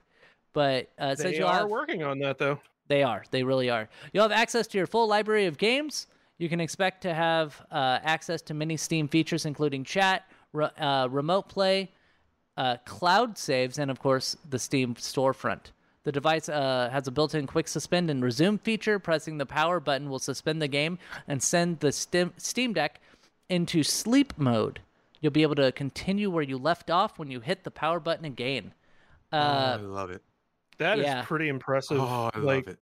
but 0.54 0.90
uh, 0.98 1.16
They 1.16 1.42
are 1.42 1.54
have 1.54 1.70
working 1.70 2.02
on 2.04 2.20
that 2.20 2.38
though. 2.38 2.60
they 2.88 3.04
are. 3.04 3.24
They 3.32 3.44
really 3.44 3.70
are. 3.70 3.90
You'll 4.14 4.24
have 4.24 4.32
access 4.32 4.68
to 4.68 4.78
your 4.78 4.88
full 4.88 5.08
library 5.08 5.48
of 5.48 5.58
games. 5.58 6.08
You 6.38 6.48
can 6.50 6.62
expect 6.62 7.02
to 7.02 7.14
have 7.14 7.62
uh, 7.72 8.00
access 8.04 8.42
to 8.44 8.54
many 8.54 8.78
Steam 8.78 9.08
features, 9.08 9.46
including 9.46 9.84
chat, 9.84 10.24
re- 10.54 10.70
uh, 10.80 11.08
remote 11.12 11.50
play, 11.50 11.92
uh, 12.58 12.78
cloud 12.86 13.38
saves, 13.38 13.78
and 13.78 13.92
of 13.92 14.00
course 14.00 14.38
the 14.50 14.60
Steam 14.60 14.96
storefront. 14.96 15.72
The 16.04 16.12
device 16.12 16.50
uh, 16.50 16.90
has 16.92 17.08
a 17.08 17.12
built-in 17.12 17.46
quick 17.46 17.68
suspend 17.68 18.10
and 18.10 18.24
resume 18.24 18.58
feature. 18.58 18.98
Pressing 18.98 19.38
the 19.38 19.46
power 19.46 19.80
button 19.80 20.10
will 20.10 20.20
suspend 20.20 20.62
the 20.62 20.68
game 20.68 20.98
and 21.28 21.42
send 21.44 21.80
the 21.80 21.92
Steam, 21.92 22.34
Steam 22.38 22.74
Deck 22.74 23.00
into 23.50 23.84
sleep 23.84 24.34
mode. 24.38 24.80
You'll 25.20 25.32
be 25.32 25.44
able 25.44 25.56
to 25.56 25.72
continue 25.72 26.32
where 26.32 26.42
you 26.44 26.58
left 26.58 26.90
off 26.90 27.20
when 27.20 27.30
you 27.30 27.40
hit 27.40 27.64
the 27.64 27.70
power 27.72 28.00
button 28.00 28.26
again. 28.26 28.74
oh, 29.32 29.38
Uh, 29.38 29.78
I 29.80 29.82
love 29.84 30.10
it. 30.10 30.24
That 30.80 30.98
is 30.98 31.06
Yeah. 31.06 31.22
pretty 31.24 31.48
impressive. 31.50 32.00
Oh, 32.00 32.32
I 32.34 32.40
like, 32.40 32.66
love 32.66 32.74
it. 32.76 32.80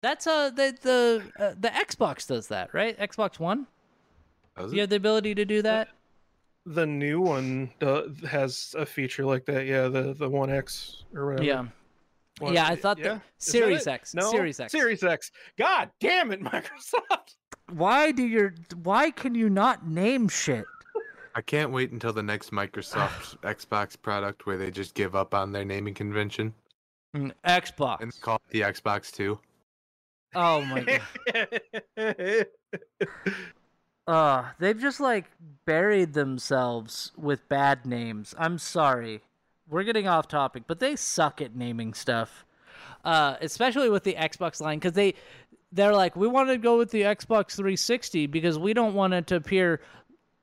That's 0.00 0.26
uh 0.26 0.50
the 0.50 0.74
the 0.80 1.22
uh, 1.38 1.54
the 1.60 1.68
Xbox 1.68 2.26
does 2.26 2.48
that, 2.48 2.72
right? 2.74 2.98
Xbox 2.98 3.38
One. 3.38 3.66
Does 4.56 4.72
You 4.72 4.78
it? 4.78 4.80
have 4.82 4.90
the 4.90 4.96
ability 4.96 5.34
to 5.36 5.44
do 5.44 5.60
that. 5.62 5.88
the 6.64 6.86
new 6.86 7.20
one 7.20 7.70
uh, 7.82 8.02
has 8.28 8.74
a 8.78 8.86
feature 8.86 9.24
like 9.26 9.44
that. 9.44 9.66
Yeah, 9.66 9.88
the 9.88 10.14
the 10.14 10.28
One 10.28 10.50
X 10.50 11.04
or 11.14 11.26
whatever. 11.26 11.44
Yeah. 11.44 11.66
One- 12.40 12.54
Yeah, 12.54 12.66
I 12.66 12.76
thought 12.76 12.98
yeah? 12.98 13.04
that 13.04 13.14
Is 13.14 13.20
that 13.46 13.50
Series 13.52 13.86
it? 13.86 13.90
X. 13.90 14.14
No, 14.14 14.30
Series 14.30 14.58
X. 14.60 14.72
Series 14.72 15.02
X. 15.02 15.30
God 15.58 15.90
damn 16.00 16.32
it, 16.32 16.40
Microsoft. 16.44 17.36
Why 17.72 18.10
do 18.12 18.22
your 18.24 18.54
why 18.82 19.10
can 19.10 19.34
you 19.34 19.48
not 19.50 19.86
name 19.86 20.28
shit? 20.28 20.64
I 21.34 21.40
can't 21.40 21.72
wait 21.72 21.92
until 21.92 22.12
the 22.12 22.22
next 22.22 22.50
Microsoft 22.52 23.36
Xbox 23.42 24.00
product 24.00 24.44
where 24.46 24.58
they 24.58 24.70
just 24.70 24.94
give 24.94 25.14
up 25.16 25.34
on 25.34 25.52
their 25.52 25.64
naming 25.64 25.94
convention 25.94 26.54
Mm, 27.16 27.32
Xbox. 27.46 28.00
and 28.00 28.20
call 28.22 28.36
it 28.36 28.42
the 28.50 28.60
Xbox 28.62 29.12
Two. 29.12 29.38
oh 30.34 30.62
my 30.64 31.00
god. 31.96 32.46
Uh, 34.06 34.48
they've 34.58 34.80
just 34.80 34.98
like 34.98 35.26
buried 35.64 36.12
themselves 36.12 37.12
with 37.16 37.48
bad 37.48 37.86
names. 37.86 38.34
I'm 38.36 38.58
sorry. 38.58 39.22
We're 39.72 39.84
getting 39.84 40.06
off 40.06 40.28
topic, 40.28 40.64
but 40.66 40.80
they 40.80 40.96
suck 40.96 41.40
at 41.40 41.56
naming 41.56 41.94
stuff. 41.94 42.44
Uh, 43.04 43.36
especially 43.40 43.90
with 43.90 44.04
the 44.04 44.14
Xbox 44.14 44.60
line 44.60 44.78
cuz 44.78 44.92
they 44.92 45.14
they're 45.72 45.94
like 45.94 46.14
we 46.14 46.28
want 46.28 46.50
to 46.50 46.58
go 46.58 46.78
with 46.78 46.90
the 46.90 47.02
Xbox 47.02 47.56
360 47.56 48.26
because 48.26 48.58
we 48.58 48.74
don't 48.74 48.94
want 48.94 49.12
it 49.12 49.26
to 49.28 49.36
appear 49.36 49.80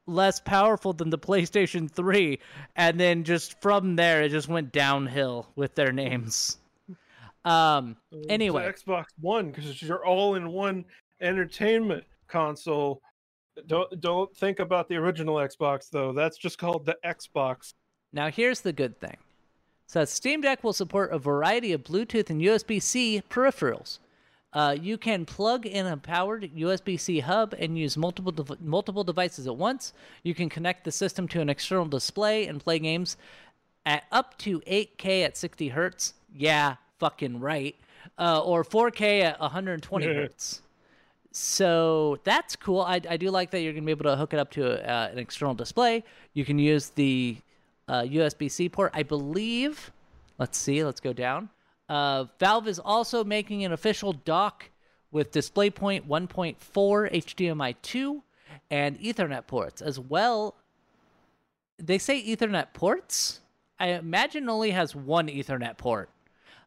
less 0.07 0.41
powerful 0.41 0.91
than 0.91 1.09
the 1.09 1.17
PlayStation 1.29 1.89
3 1.89 2.37
and 2.75 2.99
then 2.99 3.23
just 3.23 3.61
from 3.61 3.95
there 3.95 4.23
it 4.23 4.29
just 4.29 4.49
went 4.49 4.73
downhill 4.73 5.47
with 5.55 5.75
their 5.75 5.93
names. 5.93 6.57
Um 7.45 7.95
anyway, 8.27 8.65
the 8.65 8.73
Xbox 8.73 9.05
One 9.21 9.51
because 9.51 9.81
you're 9.81 10.05
all 10.05 10.35
in 10.35 10.49
one 10.51 10.83
entertainment 11.21 12.03
console. 12.27 13.01
Don't 13.67 14.01
don't 14.01 14.35
think 14.35 14.59
about 14.59 14.89
the 14.89 14.97
original 14.97 15.35
Xbox 15.35 15.89
though. 15.89 16.11
That's 16.11 16.37
just 16.37 16.57
called 16.57 16.85
the 16.85 16.97
Xbox. 17.05 17.73
Now, 18.11 18.29
here's 18.29 18.61
the 18.61 18.73
good 18.73 18.99
thing. 18.99 19.17
So, 19.87 20.05
Steam 20.05 20.41
Deck 20.41 20.63
will 20.63 20.73
support 20.73 21.11
a 21.11 21.17
variety 21.19 21.73
of 21.73 21.83
Bluetooth 21.83 22.29
and 22.29 22.41
USB 22.41 22.81
C 22.81 23.21
peripherals. 23.29 23.99
Uh, 24.51 24.75
you 24.79 24.97
can 24.97 25.25
plug 25.25 25.65
in 25.65 25.85
a 25.85 25.95
powered 25.97 26.51
USB 26.55 26.99
C 26.99 27.19
hub 27.19 27.53
and 27.59 27.77
use 27.77 27.95
multiple 27.95 28.31
dev- 28.31 28.59
multiple 28.61 29.03
devices 29.03 29.45
at 29.45 29.55
once. 29.55 29.93
You 30.23 30.33
can 30.33 30.49
connect 30.49 30.85
the 30.85 30.91
system 30.91 31.27
to 31.29 31.41
an 31.41 31.49
external 31.49 31.85
display 31.85 32.47
and 32.47 32.59
play 32.59 32.79
games 32.79 33.15
at 33.85 34.05
up 34.11 34.37
to 34.39 34.59
8K 34.61 35.23
at 35.23 35.37
60 35.37 35.69
hertz. 35.69 36.13
Yeah, 36.33 36.75
fucking 36.97 37.39
right. 37.39 37.75
Uh, 38.17 38.41
or 38.43 38.63
4K 38.63 39.21
at 39.21 39.39
120 39.39 40.05
Yeah. 40.05 40.13
hertz. 40.21 40.61
So 41.31 42.19
that's 42.23 42.55
cool. 42.55 42.81
I, 42.81 43.01
I 43.07 43.17
do 43.17 43.29
like 43.29 43.51
that 43.51 43.61
you're 43.61 43.73
going 43.73 43.83
to 43.83 43.85
be 43.85 43.91
able 43.91 44.05
to 44.05 44.15
hook 44.15 44.33
it 44.33 44.39
up 44.39 44.49
to 44.51 44.81
uh, 44.91 45.09
an 45.11 45.19
external 45.19 45.53
display. 45.53 46.03
You 46.33 46.43
can 46.43 46.57
use 46.57 46.89
the 46.89 47.37
uh, 47.89 48.03
USB 48.03 48.49
C 48.49 48.69
port. 48.69 48.91
I 48.93 49.03
believe, 49.03 49.91
let's 50.37 50.57
see, 50.57 50.83
let's 50.83 51.01
go 51.01 51.11
down. 51.11 51.49
Uh, 51.89 52.25
Valve 52.39 52.67
is 52.67 52.79
also 52.79 53.23
making 53.23 53.65
an 53.65 53.73
official 53.73 54.13
dock 54.13 54.69
with 55.11 55.31
DisplayPort 55.31 56.05
1.4, 56.07 56.55
HDMI 56.55 57.75
2, 57.81 58.23
and 58.69 58.99
Ethernet 58.99 59.47
ports, 59.47 59.81
as 59.81 59.99
well. 59.99 60.55
They 61.79 61.97
say 61.97 62.23
Ethernet 62.23 62.73
ports? 62.73 63.39
I 63.79 63.87
imagine 63.89 64.43
it 64.43 64.51
only 64.51 64.71
has 64.71 64.95
one 64.95 65.27
Ethernet 65.27 65.77
port. 65.77 66.09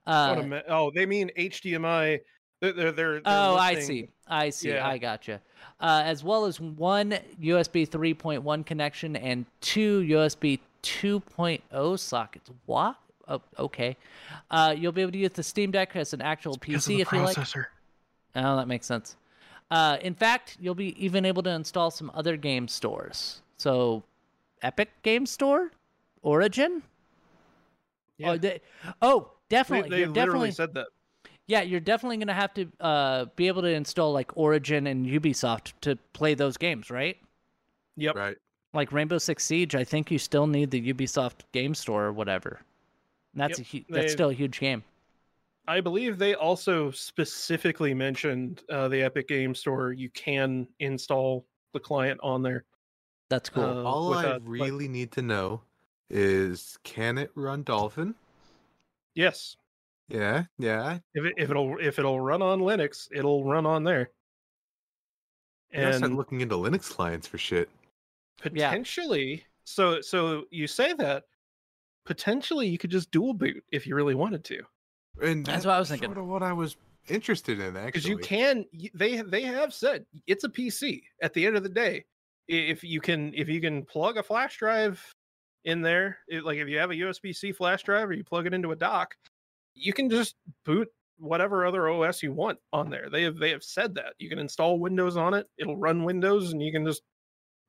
Uh, 0.05 0.43
ma- 0.45 0.61
oh, 0.69 0.91
they 0.91 1.07
mean 1.07 1.31
HDMI. 1.39 2.21
They're, 2.61 2.73
they're, 2.73 2.93
they're 2.93 3.23
Oh, 3.25 3.55
I 3.57 3.79
see. 3.79 4.09
I 4.27 4.51
see. 4.51 4.71
Yeah. 4.71 4.87
I 4.89 4.99
gotcha. 4.99 5.41
Uh, 5.79 6.03
as 6.05 6.25
well 6.25 6.47
as 6.47 6.61
one 6.61 7.19
USB 7.41 7.89
3.1 7.89 8.67
connection 8.67 9.15
and 9.15 9.47
two 9.61 10.01
USB 10.03 10.59
2.0 10.83 11.99
sockets. 11.99 12.51
What? 12.67 12.97
Oh, 13.29 13.41
okay. 13.59 13.97
Uh, 14.51 14.75
you'll 14.77 14.93
be 14.93 15.03
able 15.03 15.13
to 15.13 15.19
use 15.19 15.31
the 15.33 15.43
Steam 15.43 15.71
Deck 15.71 15.95
as 15.97 16.13
an 16.13 16.21
actual 16.21 16.57
Because 16.57 16.87
of 16.87 16.93
PC 16.93 16.97
the 16.97 17.01
if 17.03 17.13
you 17.13 17.21
like. 17.21 17.37
processor. 17.37 17.67
Oh, 18.35 18.57
that 18.57 18.67
makes 18.69 18.87
sense. 18.87 19.17
Uh, 19.71 19.97
in 20.03 20.15
fact, 20.15 20.57
you'll 20.61 20.75
be 20.75 20.95
even 21.03 21.25
able 21.25 21.43
to 21.43 21.51
install 21.51 21.91
some 21.91 22.11
other 22.15 22.37
game 22.37 22.69
stores. 22.69 23.41
So, 23.57 24.03
Epic 24.63 24.91
Game 25.03 25.25
Store, 25.25 25.71
Origin. 26.23 26.83
Yeah. 28.19 28.31
Oh, 28.33 28.39
they, 28.39 28.61
oh 29.01 29.31
They, 29.49 29.57
definitely. 29.57 29.91
they 29.91 29.99
You're 30.01 30.09
literally 30.09 30.51
definitely 30.51 30.51
said 30.51 30.75
that. 30.75 30.87
yeah, 31.47 31.63
you're 31.63 31.81
definitely 31.81 32.19
gonna 32.19 32.35
have 32.35 32.53
to 32.55 32.67
uh, 32.81 33.25
be 33.37 33.49
able 33.49 33.63
to 33.63 33.69
install 33.69 34.13
like 34.13 34.37
Origin 34.37 34.87
and 34.87 35.07
Ubisoft 35.07 35.73
to 35.83 35.97
play 36.13 36.35
those 36.35 36.57
games, 36.57 36.91
right? 36.91 37.17
Yep. 37.97 38.15
Right. 38.17 38.37
Like 38.75 38.93
Rainbow 38.93 39.19
Six 39.19 39.45
Siege, 39.45 39.75
I 39.75 39.85
think 39.85 40.11
you 40.11 40.19
still 40.19 40.47
need 40.47 40.71
the 40.71 40.93
Ubisoft 40.93 41.41
Game 41.53 41.75
Store 41.75 42.05
or 42.07 42.13
whatever. 42.13 42.61
And 43.35 43.41
that's 43.43 43.59
Yep, 43.59 43.67
a 43.67 43.71
hu- 43.71 43.85
that's 43.95 44.07
they- 44.07 44.13
still 44.13 44.31
a 44.31 44.35
huge 44.35 44.61
game. 44.61 44.83
I 45.69 45.81
believe 45.81 46.19
they 46.19 46.35
also 46.35 46.91
specifically 46.91 47.95
mentioned 47.95 48.63
uh, 48.69 48.89
the 48.89 49.03
Epic 49.03 49.29
Game 49.29 49.55
Store. 49.55 49.93
You 49.93 50.11
can 50.11 50.67
install 50.81 51.47
the 51.73 51.79
client 51.79 52.19
on 52.23 52.43
there. 52.43 52.65
That's 53.31 53.49
cool. 53.49 53.63
Uh, 53.63 53.83
All 53.85 54.13
I 54.13 54.17
without, 54.17 54.43
like- 54.43 54.51
really 54.51 54.89
need 54.89 55.13
to 55.13 55.23
know 55.23 55.63
is 56.11 56.79
can 56.83 57.17
it 57.17 57.31
run 57.37 57.63
Dolphin? 57.63 58.15
Yes, 59.15 59.57
Yeah, 60.09 60.45
yeah. 60.59 60.99
if 61.15 61.25
it, 61.25 61.35
if 61.37 61.51
it'll 61.51 61.79
if 61.79 61.99
it'll 61.99 62.21
run 62.21 62.43
on 62.43 62.61
Linux, 62.61 63.09
it'll 63.15 63.45
run 63.45 63.65
on 63.67 63.85
there. 63.85 64.11
I 65.73 65.77
gotta 65.83 65.93
start 65.99 66.11
And 66.11 66.17
looking 66.19 66.41
into 66.41 66.57
Linux 66.57 66.91
clients 66.91 67.27
for 67.27 67.39
shit. 67.39 67.69
Yeah. 68.45 68.69
potentially, 68.69 69.45
so 69.65 70.01
so 70.01 70.45
you 70.51 70.67
say 70.67 70.93
that 70.95 71.25
potentially 72.05 72.69
you 72.69 72.79
could 72.79 72.91
just 72.91 73.11
dual 73.11 73.35
boot 73.35 73.63
if 73.71 73.87
you 73.87 73.95
really 73.95 74.15
wanted 74.15 74.45
to, 74.45 74.63
And 75.23 75.45
That's 75.45 75.65
what 75.65 75.75
I 75.75 75.79
was 75.79 75.89
thinking. 75.89 76.09
Sort 76.09 76.19
of 76.19 76.27
what 76.27 76.43
I 76.43 76.53
was 76.53 76.77
interested 77.09 77.61
in 77.61 77.77
actually. 77.77 77.87
because 77.87 78.09
you 78.09 78.19
can. 78.19 78.65
They 78.95 79.23
they 79.23 79.43
have 79.43 79.73
said 79.75 80.07
it's 80.27 80.45
a 80.45 80.49
PC. 80.49 81.03
At 81.23 81.35
the 81.35 81.47
end 81.47 81.57
of 81.57 81.63
the 81.63 81.69
day, 81.69 82.05
if 82.49 82.83
you 82.83 83.01
can 83.01 83.33
if 83.35 83.49
you 83.49 83.61
can 83.61 83.85
plug 83.85 84.17
a 84.17 84.23
flash 84.23 84.59
drive 84.59 85.03
in 85.65 85.83
there, 85.83 86.19
it, 86.29 86.45
like 86.45 86.59
if 86.59 86.69
you 86.69 86.79
have 86.79 86.91
a 86.91 86.95
USB 86.95 87.35
C 87.35 87.53
flash 87.53 87.83
drive 87.83 88.09
or 88.09 88.13
you 88.13 88.25
plug 88.25 88.47
it 88.47 88.55
into 88.55 88.73
a 88.73 88.77
dock, 88.77 89.15
you 89.75 89.93
can 89.93 90.11
just 90.11 90.35
boot 90.65 90.89
whatever 91.19 91.65
other 91.65 91.89
OS 91.89 92.23
you 92.23 92.33
want 92.33 92.59
on 92.73 92.91
there. 92.91 93.09
They 93.11 93.23
have 93.23 93.37
they 93.37 93.51
have 93.51 93.63
said 93.63 93.95
that 93.95 94.15
you 94.19 94.29
can 94.29 94.39
install 94.39 94.79
Windows 94.79 95.17
on 95.17 95.35
it. 95.35 95.47
It'll 95.59 95.77
run 95.77 96.05
Windows, 96.05 96.53
and 96.53 96.63
you 96.63 96.73
can 96.73 96.85
just 96.85 97.03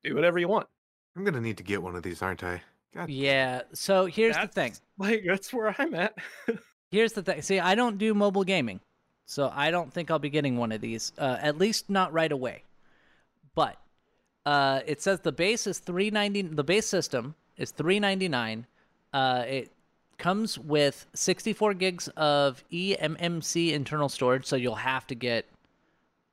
do 0.04 0.16
whatever 0.16 0.40
you 0.40 0.48
want. 0.48 0.68
I'm 1.16 1.24
gonna 1.24 1.42
need 1.42 1.58
to 1.58 1.64
get 1.64 1.82
one 1.82 1.96
of 1.96 2.04
these, 2.04 2.22
aren't 2.22 2.44
I? 2.44 2.62
God, 2.94 3.10
yeah. 3.10 3.62
So 3.74 4.06
here's 4.06 4.38
the 4.38 4.48
thing. 4.48 4.74
Like 5.00 5.24
that's 5.26 5.52
where 5.52 5.76
I'm 5.80 5.96
at. 5.96 6.16
Here's 6.92 7.14
the 7.14 7.24
thing. 7.24 7.42
See, 7.42 7.60
I 7.60 7.74
don't 7.74 7.98
do 7.98 8.14
mobile 8.14 8.44
gaming, 8.44 8.80
so 9.26 9.52
I 9.52 9.72
don't 9.72 9.92
think 9.92 10.12
I'll 10.12 10.20
be 10.20 10.30
getting 10.30 10.56
one 10.58 10.72
of 10.72 10.80
these. 10.80 11.12
Uh, 11.18 11.38
at 11.42 11.58
least 11.58 11.90
not 11.90 12.14
right 12.14 12.32
away. 12.32 12.62
But 13.56 13.78
uh, 14.46 14.82
it 14.86 15.02
says 15.02 15.20
the 15.22 15.32
base 15.32 15.66
is 15.66 15.80
three 15.80 16.12
ninety. 16.12 16.44
The 16.44 16.64
base 16.64 16.86
system 16.86 17.34
is 17.58 17.72
three 17.72 18.00
ninety 18.00 18.30
nine. 18.30 18.68
Uh, 19.12 19.44
it 19.48 19.72
comes 20.20 20.60
with 20.60 21.08
sixty 21.16 21.52
four 21.52 21.74
gigs 21.74 22.10
of 22.10 22.64
eMMC 22.72 23.72
internal 23.72 24.10
storage, 24.10 24.46
so 24.46 24.56
you'll 24.56 24.76
have 24.76 25.08
to 25.08 25.16
get 25.16 25.48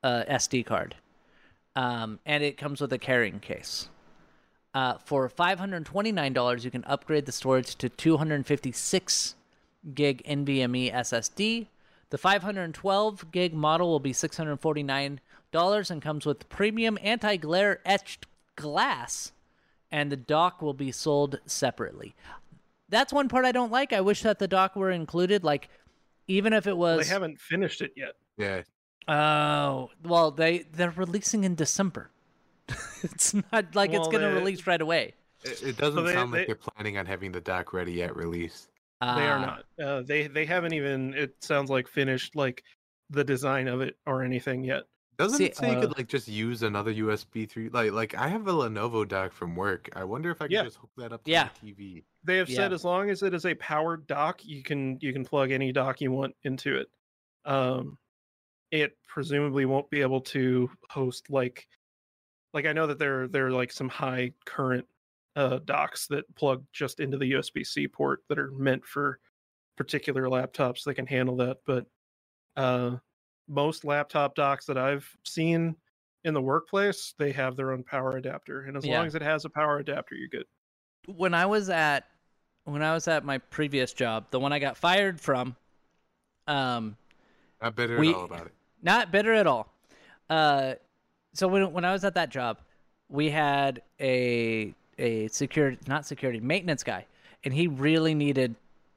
a 0.03 0.27
SD 0.29 0.67
card. 0.67 0.95
Um, 1.77 2.19
and 2.27 2.43
it 2.43 2.57
comes 2.57 2.81
with 2.81 2.93
a 2.93 2.99
carrying 2.99 3.41
case. 3.41 3.89
Uh, 4.73 4.99
for 5.05 5.29
five 5.29 5.59
hundred 5.59 5.85
twenty 5.85 6.13
nine 6.13 6.33
dollars, 6.33 6.65
you 6.65 6.71
can 6.71 6.85
upgrade 6.85 7.27
the 7.27 7.33
storage 7.33 7.75
to 7.77 7.89
two 7.89 8.17
hundred 8.17 8.47
fifty 8.47 8.73
six 8.73 9.35
gig 9.95 10.23
NVMe 10.25 10.93
SSD. 10.93 11.67
The 12.11 12.19
512 12.19 13.31
gig 13.31 13.55
model 13.55 13.89
will 13.89 14.01
be 14.01 14.13
$649 14.13 15.91
and 15.91 16.03
comes 16.03 16.27
with 16.27 16.49
premium 16.49 16.99
anti 17.03 17.37
glare 17.37 17.81
etched 17.85 18.27
glass, 18.57 19.33
and 19.91 20.11
the 20.11 20.17
dock 20.17 20.61
will 20.61 20.75
be 20.75 20.91
sold 20.91 21.39
separately. 21.47 22.15
That's 22.89 23.13
one 23.13 23.29
part 23.29 23.45
I 23.45 23.53
don't 23.53 23.71
like. 23.71 23.93
I 23.93 24.01
wish 24.01 24.23
that 24.23 24.41
the 24.41 24.49
dock 24.49 24.75
were 24.75 24.91
included. 24.91 25.45
Like, 25.45 25.69
even 26.27 26.53
if 26.53 26.67
it 26.67 26.77
was. 26.77 27.07
they 27.07 27.13
haven't 27.13 27.41
finished 27.41 27.81
it 27.81 27.93
yet. 27.97 28.15
yeah. 28.37 28.63
Oh, 29.11 29.91
well, 30.05 30.31
they, 30.31 30.61
they're 30.73 30.91
releasing 30.93 31.45
in 31.45 31.55
December. 31.55 32.11
it's 33.03 33.35
not 33.35 33.75
like 33.75 33.93
it's 33.93 34.07
going 34.09 34.21
to 34.23 34.29
they- 34.29 34.35
release 34.35 34.67
right 34.67 34.81
away. 34.81 35.15
It, 35.45 35.63
it 35.63 35.77
doesn't 35.77 36.05
they- 36.05 36.13
sound 36.13 36.31
like 36.33 36.43
they- 36.43 36.47
they're 36.47 36.55
planning 36.55 36.97
on 36.99 37.07
having 37.07 37.33
the 37.33 37.41
dock 37.41 37.73
ready 37.73 38.03
at 38.03 38.15
release. 38.17 38.69
They 39.01 39.07
are 39.07 39.39
Ah, 39.39 39.63
not. 39.79 39.87
Uh, 39.87 40.03
they 40.03 40.27
they 40.27 40.45
haven't 40.45 40.75
even. 40.75 41.15
It 41.15 41.35
sounds 41.41 41.71
like 41.71 41.89
finished 41.89 42.37
like 42.37 42.63
the 43.09 43.25
design 43.25 43.67
of 43.67 43.81
it 43.81 43.97
or 44.07 44.23
anything 44.23 44.63
yet. 44.63 44.83
Doesn't 45.17 45.39
See, 45.39 45.47
it 45.47 45.57
say 45.57 45.71
you 45.71 45.79
uh, 45.79 45.81
could 45.81 45.97
like 45.97 46.07
just 46.07 46.29
use 46.29 46.63
another 46.63 46.93
USB 46.93 47.49
three? 47.49 47.71
Like, 47.71 47.93
like 47.93 48.15
I 48.15 48.29
have 48.29 48.47
a 48.47 48.53
Lenovo 48.53 49.09
dock 49.09 49.33
from 49.33 49.57
work. 49.57 49.89
I 49.97 50.05
wonder 50.05 50.31
if 50.31 50.43
I 50.43 50.45
could 50.45 50.53
Yeah. 50.53 50.65
just 50.65 50.77
hook 50.77 50.91
that 50.99 51.13
up 51.15 51.25
to 51.25 51.31
Yeah. 51.31 51.49
my 51.63 51.71
TV. 51.71 52.05
They 52.25 52.37
have 52.37 52.51
said 52.51 52.75
as 52.75 52.85
long 52.85 53.09
as 53.09 53.23
it 53.23 53.33
is 53.33 53.47
a 53.47 53.55
powered 53.55 54.07
dock, 54.07 54.45
you 54.45 54.63
can 54.63 54.99
you 55.01 55.15
can 55.15 55.25
plug 55.25 55.51
any 55.51 55.73
dock 55.73 56.03
you 56.03 56.13
want 56.13 56.37
into 56.45 56.77
it. 56.77 56.89
Um, 57.47 57.97
it 58.71 58.97
presumably 59.09 59.65
won't 59.65 59.91
be 59.91 60.01
able 60.01 60.21
to 60.21 60.71
host 60.91 61.29
like 61.31 61.67
like 62.55 62.67
I 62.67 62.73
know 62.73 62.87
that 62.87 62.99
there 62.99 63.29
there 63.29 63.47
are 63.47 63.53
like 63.53 63.73
some 63.73 63.89
high 63.89 64.33
current 64.45 64.87
uh 65.37 65.61
docks 65.65 66.07
that 66.09 66.33
plug 66.37 66.65
just 66.73 67.01
into 67.01 67.17
the 67.19 67.33
USB 67.33 67.65
C 67.67 67.87
port 67.89 68.23
that 68.29 68.39
are 68.39 68.51
meant 68.53 68.85
for 68.85 69.19
particular 69.77 70.25
laptops 70.25 70.85
that 70.85 70.95
can 70.95 71.07
handle 71.07 71.37
that, 71.37 71.59
but 71.67 71.87
uh 72.57 72.97
most 73.49 73.85
laptop 73.85 74.35
docks 74.35 74.67
that 74.67 74.79
I've 74.79 75.09
seen 75.25 75.75
in 76.25 76.35
the 76.35 76.41
workplace, 76.43 77.15
they 77.19 77.33
have 77.33 77.57
their 77.57 77.73
own 77.73 77.83
power 77.83 78.17
adapter. 78.19 78.63
And 78.63 78.77
as 78.77 78.85
Yeah. 78.85 78.99
long 78.99 79.07
as 79.07 79.15
it 79.15 79.23
has 79.23 79.45
a 79.45 79.51
power 79.51 79.79
adapter, 79.79 80.15
you're 80.15 80.29
good. 80.29 80.47
when 81.07 81.33
I 81.35 81.47
was 81.47 81.71
at 81.71 82.07
when 82.65 82.83
I 82.83 82.93
was 82.93 83.09
at 83.09 83.25
my 83.25 83.39
previous 83.39 83.93
job, 83.93 84.27
the 84.31 84.39
one 84.39 84.53
I 84.53 84.59
got 84.59 84.77
fired 84.77 85.19
from, 85.21 85.57
um, 86.47 86.97
Not 87.63 87.75
bitter 87.75 87.99
We- 87.99 88.11
at 88.11 88.15
all 88.15 88.25
about 88.27 88.47
it. 88.49 88.53
Not 88.83 89.11
bitter 89.11 89.35
at 89.35 89.47
all. 89.47 89.73
Uh, 90.29 90.75
so 91.33 91.49
when 91.49 91.73
when 91.73 91.85
I 91.85 91.93
was 91.93 92.05
at 92.05 92.15
that 92.15 92.31
job, 92.31 92.59
we 93.09 93.31
had 93.31 93.83
a 94.01 94.75
a 94.99 95.29
security 95.29 95.79
not 95.87 96.07
security 96.07 96.41
maintenance 96.41 96.83
guy, 96.83 97.07
and 97.45 97.53
he 97.53 97.67
really 97.67 98.15
needed 98.15 98.55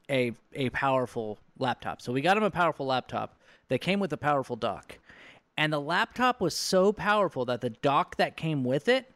a 0.10 0.34
a 0.54 0.70
powerful 0.70 1.40
laptop. 1.58 2.02
So 2.02 2.12
we 2.12 2.22
got 2.22 2.38
him 2.38 2.44
a 2.44 2.52
powerful 2.52 2.86
laptop 2.86 3.38
that 3.70 3.80
came 3.80 4.00
with 4.00 4.14
a 4.14 4.18
powerful 4.18 4.56
dock, 4.56 4.98
and 5.58 5.72
the 5.72 5.82
laptop 5.82 6.42
was 6.42 6.56
so 6.56 6.92
powerful 6.92 7.46
that 7.46 7.62
the 7.62 7.70
dock 7.70 8.18
that 8.18 8.38
came 8.38 8.64
with 8.64 8.88
it 8.88 9.12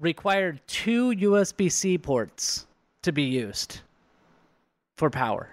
required 0.00 0.60
two 0.66 1.10
USB 1.10 1.70
C 1.70 1.96
ports 1.96 2.66
to 3.02 3.12
be 3.12 3.22
used 3.22 3.80
for 4.96 5.10
power. 5.10 5.48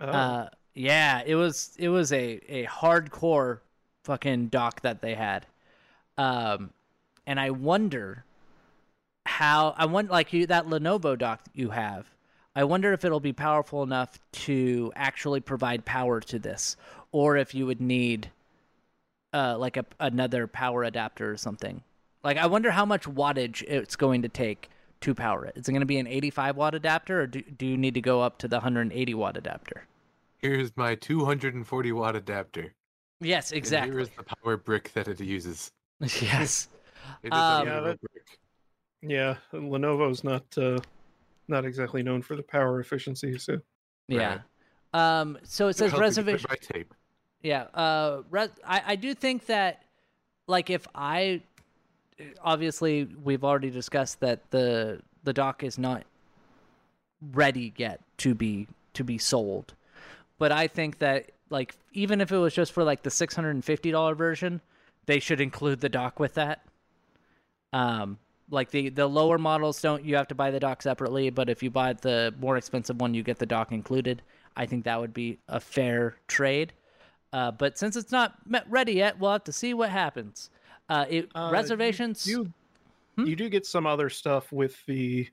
Oh. 0.00 0.06
Uh, 0.06 0.48
yeah, 0.76 1.22
it 1.24 1.34
was 1.34 1.74
it 1.78 1.88
was 1.88 2.12
a 2.12 2.40
a 2.48 2.66
hardcore 2.66 3.60
fucking 4.04 4.48
dock 4.48 4.82
that 4.82 5.00
they 5.00 5.14
had, 5.14 5.46
um, 6.18 6.70
and 7.26 7.40
I 7.40 7.50
wonder 7.50 8.24
how 9.24 9.74
I 9.78 9.86
want 9.86 10.10
like 10.10 10.34
you 10.34 10.46
that 10.46 10.66
Lenovo 10.66 11.18
dock 11.18 11.44
that 11.44 11.56
you 11.56 11.70
have. 11.70 12.06
I 12.54 12.64
wonder 12.64 12.92
if 12.92 13.06
it'll 13.06 13.20
be 13.20 13.32
powerful 13.32 13.82
enough 13.82 14.18
to 14.32 14.92
actually 14.94 15.40
provide 15.40 15.86
power 15.86 16.20
to 16.20 16.38
this, 16.38 16.76
or 17.10 17.38
if 17.38 17.54
you 17.54 17.64
would 17.64 17.80
need 17.80 18.30
uh, 19.32 19.56
like 19.58 19.78
a 19.78 19.86
another 19.98 20.46
power 20.46 20.84
adapter 20.84 21.32
or 21.32 21.38
something. 21.38 21.82
Like 22.22 22.36
I 22.36 22.46
wonder 22.46 22.70
how 22.70 22.84
much 22.84 23.04
wattage 23.04 23.62
it's 23.62 23.96
going 23.96 24.20
to 24.22 24.28
take 24.28 24.68
to 25.00 25.14
power 25.14 25.46
it. 25.46 25.56
Is 25.56 25.68
it 25.68 25.72
going 25.72 25.80
to 25.80 25.86
be 25.86 25.98
an 25.98 26.06
85 26.06 26.56
watt 26.56 26.74
adapter, 26.74 27.22
or 27.22 27.26
do, 27.26 27.40
do 27.40 27.64
you 27.64 27.78
need 27.78 27.94
to 27.94 28.02
go 28.02 28.20
up 28.20 28.36
to 28.38 28.48
the 28.48 28.56
180 28.56 29.14
watt 29.14 29.38
adapter? 29.38 29.86
Here's 30.38 30.76
my 30.76 30.94
240 30.94 31.92
watt 31.92 32.16
adapter. 32.16 32.74
Yes, 33.20 33.50
and 33.50 33.58
exactly. 33.58 33.90
here 33.92 34.00
is 34.00 34.10
the 34.10 34.22
power 34.22 34.56
brick 34.56 34.92
that 34.92 35.08
it 35.08 35.20
uses. 35.20 35.70
yes. 36.00 36.68
It 37.22 37.28
is 37.28 37.32
Um, 37.38 37.62
a 37.68 37.70
Yeah, 37.70 37.80
that- 37.80 38.00
brick. 38.00 38.38
Yeah, 39.02 39.36
Lenovo's 39.52 40.24
not 40.24 40.42
uh, 40.58 40.78
not 41.46 41.64
exactly 41.64 42.02
known 42.02 42.20
for 42.22 42.34
the 42.34 42.42
power 42.42 42.80
efficiency. 42.80 43.38
So 43.38 43.60
Yeah. 44.08 44.40
Um. 44.92 45.38
So 45.44 45.68
it 45.68 45.76
says 45.76 45.92
How 45.92 45.98
could 45.98 46.04
you 46.16 46.24
put 46.24 46.34
reservation. 46.34 46.46
My 46.50 46.56
tape. 46.56 46.94
Yeah. 47.42 47.62
Uh. 47.74 48.22
Res- 48.30 48.50
I 48.66 48.82
I 48.86 48.96
do 48.96 49.14
think 49.14 49.46
that, 49.46 49.84
like, 50.48 50.68
if 50.70 50.86
I, 50.94 51.42
obviously, 52.42 53.04
we've 53.22 53.44
already 53.44 53.70
discussed 53.70 54.18
that 54.20 54.50
the 54.50 55.00
the 55.22 55.32
dock 55.32 55.62
is 55.62 55.78
not 55.78 56.02
ready 57.32 57.72
yet 57.76 58.00
to 58.18 58.34
be 58.34 58.66
to 58.94 59.04
be 59.04 59.18
sold, 59.18 59.74
but 60.38 60.52
I 60.52 60.68
think 60.68 60.98
that 60.98 61.32
like 61.50 61.76
even 61.92 62.20
if 62.20 62.32
it 62.32 62.38
was 62.38 62.54
just 62.54 62.72
for 62.72 62.84
like 62.84 63.02
the 63.02 63.10
six 63.10 63.34
hundred 63.34 63.50
and 63.50 63.64
fifty 63.64 63.90
dollar 63.90 64.14
version, 64.14 64.60
they 65.06 65.18
should 65.18 65.40
include 65.40 65.80
the 65.80 65.88
dock 65.88 66.18
with 66.20 66.34
that. 66.34 66.64
Um. 67.72 68.18
Like 68.48 68.70
the 68.70 68.90
the 68.90 69.08
lower 69.08 69.38
models 69.38 69.82
don't 69.82 70.04
you 70.04 70.14
have 70.14 70.28
to 70.28 70.34
buy 70.36 70.52
the 70.52 70.60
dock 70.60 70.80
separately, 70.80 71.30
but 71.30 71.48
if 71.48 71.64
you 71.64 71.70
buy 71.70 71.94
the 71.94 72.32
more 72.38 72.56
expensive 72.56 73.00
one, 73.00 73.12
you 73.12 73.24
get 73.24 73.40
the 73.40 73.46
dock 73.46 73.72
included. 73.72 74.22
I 74.56 74.66
think 74.66 74.84
that 74.84 75.00
would 75.00 75.12
be 75.12 75.38
a 75.48 75.58
fair 75.58 76.14
trade. 76.28 76.72
Uh, 77.32 77.50
but 77.50 77.76
since 77.76 77.96
it's 77.96 78.12
not 78.12 78.34
met 78.48 78.64
ready 78.70 78.92
yet, 78.92 79.18
we'll 79.18 79.32
have 79.32 79.42
to 79.44 79.52
see 79.52 79.74
what 79.74 79.90
happens. 79.90 80.50
Uh, 80.88 81.06
it, 81.08 81.28
Uh, 81.34 81.46
you 81.46 81.52
reservations. 81.52 82.24
You 82.24 82.52
Hmm? 83.16 83.26
you 83.26 83.34
do 83.34 83.48
get 83.48 83.66
some 83.66 83.84
other 83.84 84.08
stuff 84.10 84.52
with 84.52 84.76
the 84.86 85.28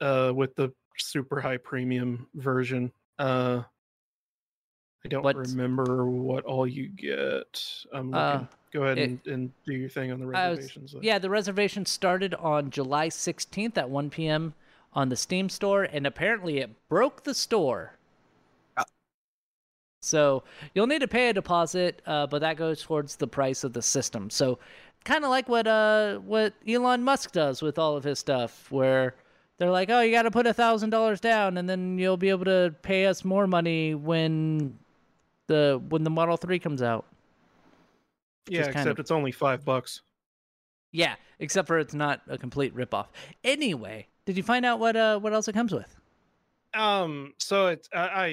uh 0.00 0.32
with 0.34 0.56
the 0.56 0.72
super 0.98 1.40
high 1.40 1.58
premium 1.58 2.26
version. 2.34 2.90
Uh 3.20 3.62
I 5.04 5.08
don't 5.08 5.22
What- 5.22 5.36
remember 5.36 6.04
what 6.10 6.44
all 6.44 6.66
you 6.66 6.88
get. 6.88 7.64
I'm 7.92 8.12
Uh, 8.14 8.32
looking. 8.32 8.48
Go 8.72 8.82
ahead 8.84 8.98
it- 8.98 9.02
and, 9.04 9.26
and 9.26 9.52
do 9.64 9.72
your 9.72 9.88
thing 9.88 10.12
on 10.12 10.20
the 10.20 10.26
I 10.36 10.50
was- 10.50 10.58
reservations. 10.60 10.94
yeah, 11.02 11.18
the 11.18 11.30
reservation 11.30 11.86
started 11.86 12.34
on 12.34 12.70
July 12.70 13.08
16th 13.08 13.76
at 13.78 13.88
1 13.90 14.10
p.m. 14.10 14.54
on 14.92 15.08
the 15.08 15.16
Steam 15.16 15.48
store, 15.48 15.84
and 15.84 16.06
apparently 16.06 16.58
it 16.58 16.70
broke 16.88 17.24
the 17.24 17.34
store. 17.34 17.94
Ah. 18.76 18.84
So 20.02 20.42
you'll 20.74 20.86
need 20.86 21.00
to 21.00 21.08
pay 21.08 21.28
a 21.30 21.32
deposit, 21.32 22.02
uh, 22.06 22.26
but 22.26 22.40
that 22.40 22.56
goes 22.56 22.82
towards 22.82 23.16
the 23.16 23.26
price 23.26 23.64
of 23.64 23.72
the 23.72 23.82
system. 23.82 24.30
So 24.30 24.58
kind 25.04 25.24
of 25.24 25.30
like 25.30 25.48
what 25.48 25.66
uh 25.66 26.18
what 26.18 26.52
Elon 26.68 27.02
Musk 27.02 27.32
does 27.32 27.62
with 27.62 27.78
all 27.78 27.96
of 27.96 28.04
his 28.04 28.18
stuff, 28.18 28.70
where 28.70 29.14
they're 29.58 29.70
like, 29.70 29.90
oh, 29.90 30.00
you 30.00 30.10
got 30.12 30.22
to 30.22 30.30
put 30.30 30.46
a 30.46 30.54
thousand 30.54 30.90
dollars 30.90 31.20
down, 31.20 31.56
and 31.56 31.68
then 31.68 31.98
you'll 31.98 32.16
be 32.16 32.28
able 32.30 32.44
to 32.46 32.74
pay 32.82 33.06
us 33.06 33.24
more 33.24 33.46
money 33.46 33.94
when 33.94 34.78
the 35.50 35.82
when 35.88 36.04
the 36.04 36.10
Model 36.10 36.36
Three 36.36 36.58
comes 36.60 36.80
out. 36.80 37.04
yeah, 38.48 38.66
except 38.66 38.86
of- 38.86 38.98
it's 39.00 39.10
only 39.10 39.32
five 39.32 39.64
bucks. 39.64 40.02
Yeah, 40.92 41.16
except 41.40 41.68
for 41.68 41.78
it's 41.78 41.94
not 41.94 42.22
a 42.28 42.38
complete 42.38 42.74
ripoff. 42.74 43.06
Anyway, 43.44 44.06
did 44.26 44.36
you 44.36 44.42
find 44.42 44.64
out 44.64 44.78
what 44.80 44.96
uh 44.96 45.18
what 45.18 45.32
else 45.32 45.48
it 45.48 45.52
comes 45.52 45.72
with? 45.72 45.94
Um, 46.74 47.34
so 47.38 47.66
it's 47.66 47.88
I, 47.92 47.98
I 47.98 48.26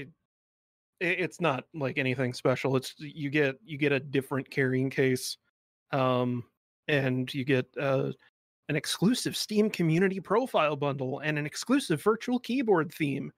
it- 1.00 1.20
it's 1.20 1.42
not 1.42 1.66
like 1.74 1.98
anything 1.98 2.34
special. 2.34 2.76
It's 2.78 2.94
you 3.00 3.30
get 3.30 3.58
you 3.66 3.78
get 3.78 3.92
a 3.92 4.00
different 4.00 4.50
carrying 4.50 4.90
case, 4.90 5.38
um, 5.92 6.44
and 6.88 7.32
you 7.34 7.44
get 7.44 7.66
uh 7.80 8.12
an 8.70 8.76
exclusive 8.76 9.36
Steam 9.38 9.70
community 9.70 10.20
profile 10.20 10.76
bundle 10.76 11.20
and 11.20 11.40
an 11.40 11.46
exclusive 11.46 12.02
virtual 12.04 12.38
keyboard 12.40 12.94
theme. 12.94 13.32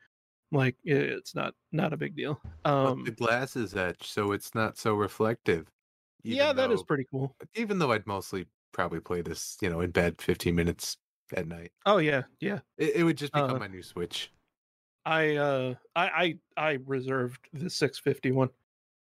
Like 0.51 0.75
it's 0.83 1.35
not 1.35 1.53
not 1.71 1.93
a 1.93 1.97
big 1.97 2.15
deal. 2.15 2.41
Um, 2.65 3.03
the 3.05 3.11
glass 3.11 3.55
is 3.55 3.75
etched, 3.75 4.05
so 4.05 4.31
it's 4.31 4.55
not 4.55 4.77
so 4.77 4.95
reflective. 4.95 5.69
yeah, 6.23 6.45
even 6.45 6.55
that 6.57 6.71
is 6.71 6.83
pretty 6.83 7.05
cool. 7.09 7.35
Even 7.55 7.79
though 7.79 7.91
I'd 7.91 8.07
mostly 8.07 8.47
probably 8.71 8.99
play 8.99 9.21
this, 9.21 9.57
you 9.61 9.69
know, 9.69 9.81
in 9.81 9.91
bed 9.91 10.21
15 10.21 10.55
minutes 10.55 10.97
at 11.35 11.47
night. 11.47 11.71
Oh 11.85 11.97
yeah, 11.97 12.23
yeah. 12.39 12.59
It, 12.77 12.97
it 12.97 13.03
would 13.03 13.17
just 13.17 13.33
become 13.33 13.55
Uh, 13.55 13.59
my 13.59 13.67
new 13.67 13.83
Switch. 13.83 14.31
I 15.05 15.35
uh 15.37 15.75
I 15.95 16.07
I, 16.57 16.69
I 16.71 16.71
reserved 16.85 17.47
the 17.53 17.69
650 17.69 18.31
one. 18.31 18.49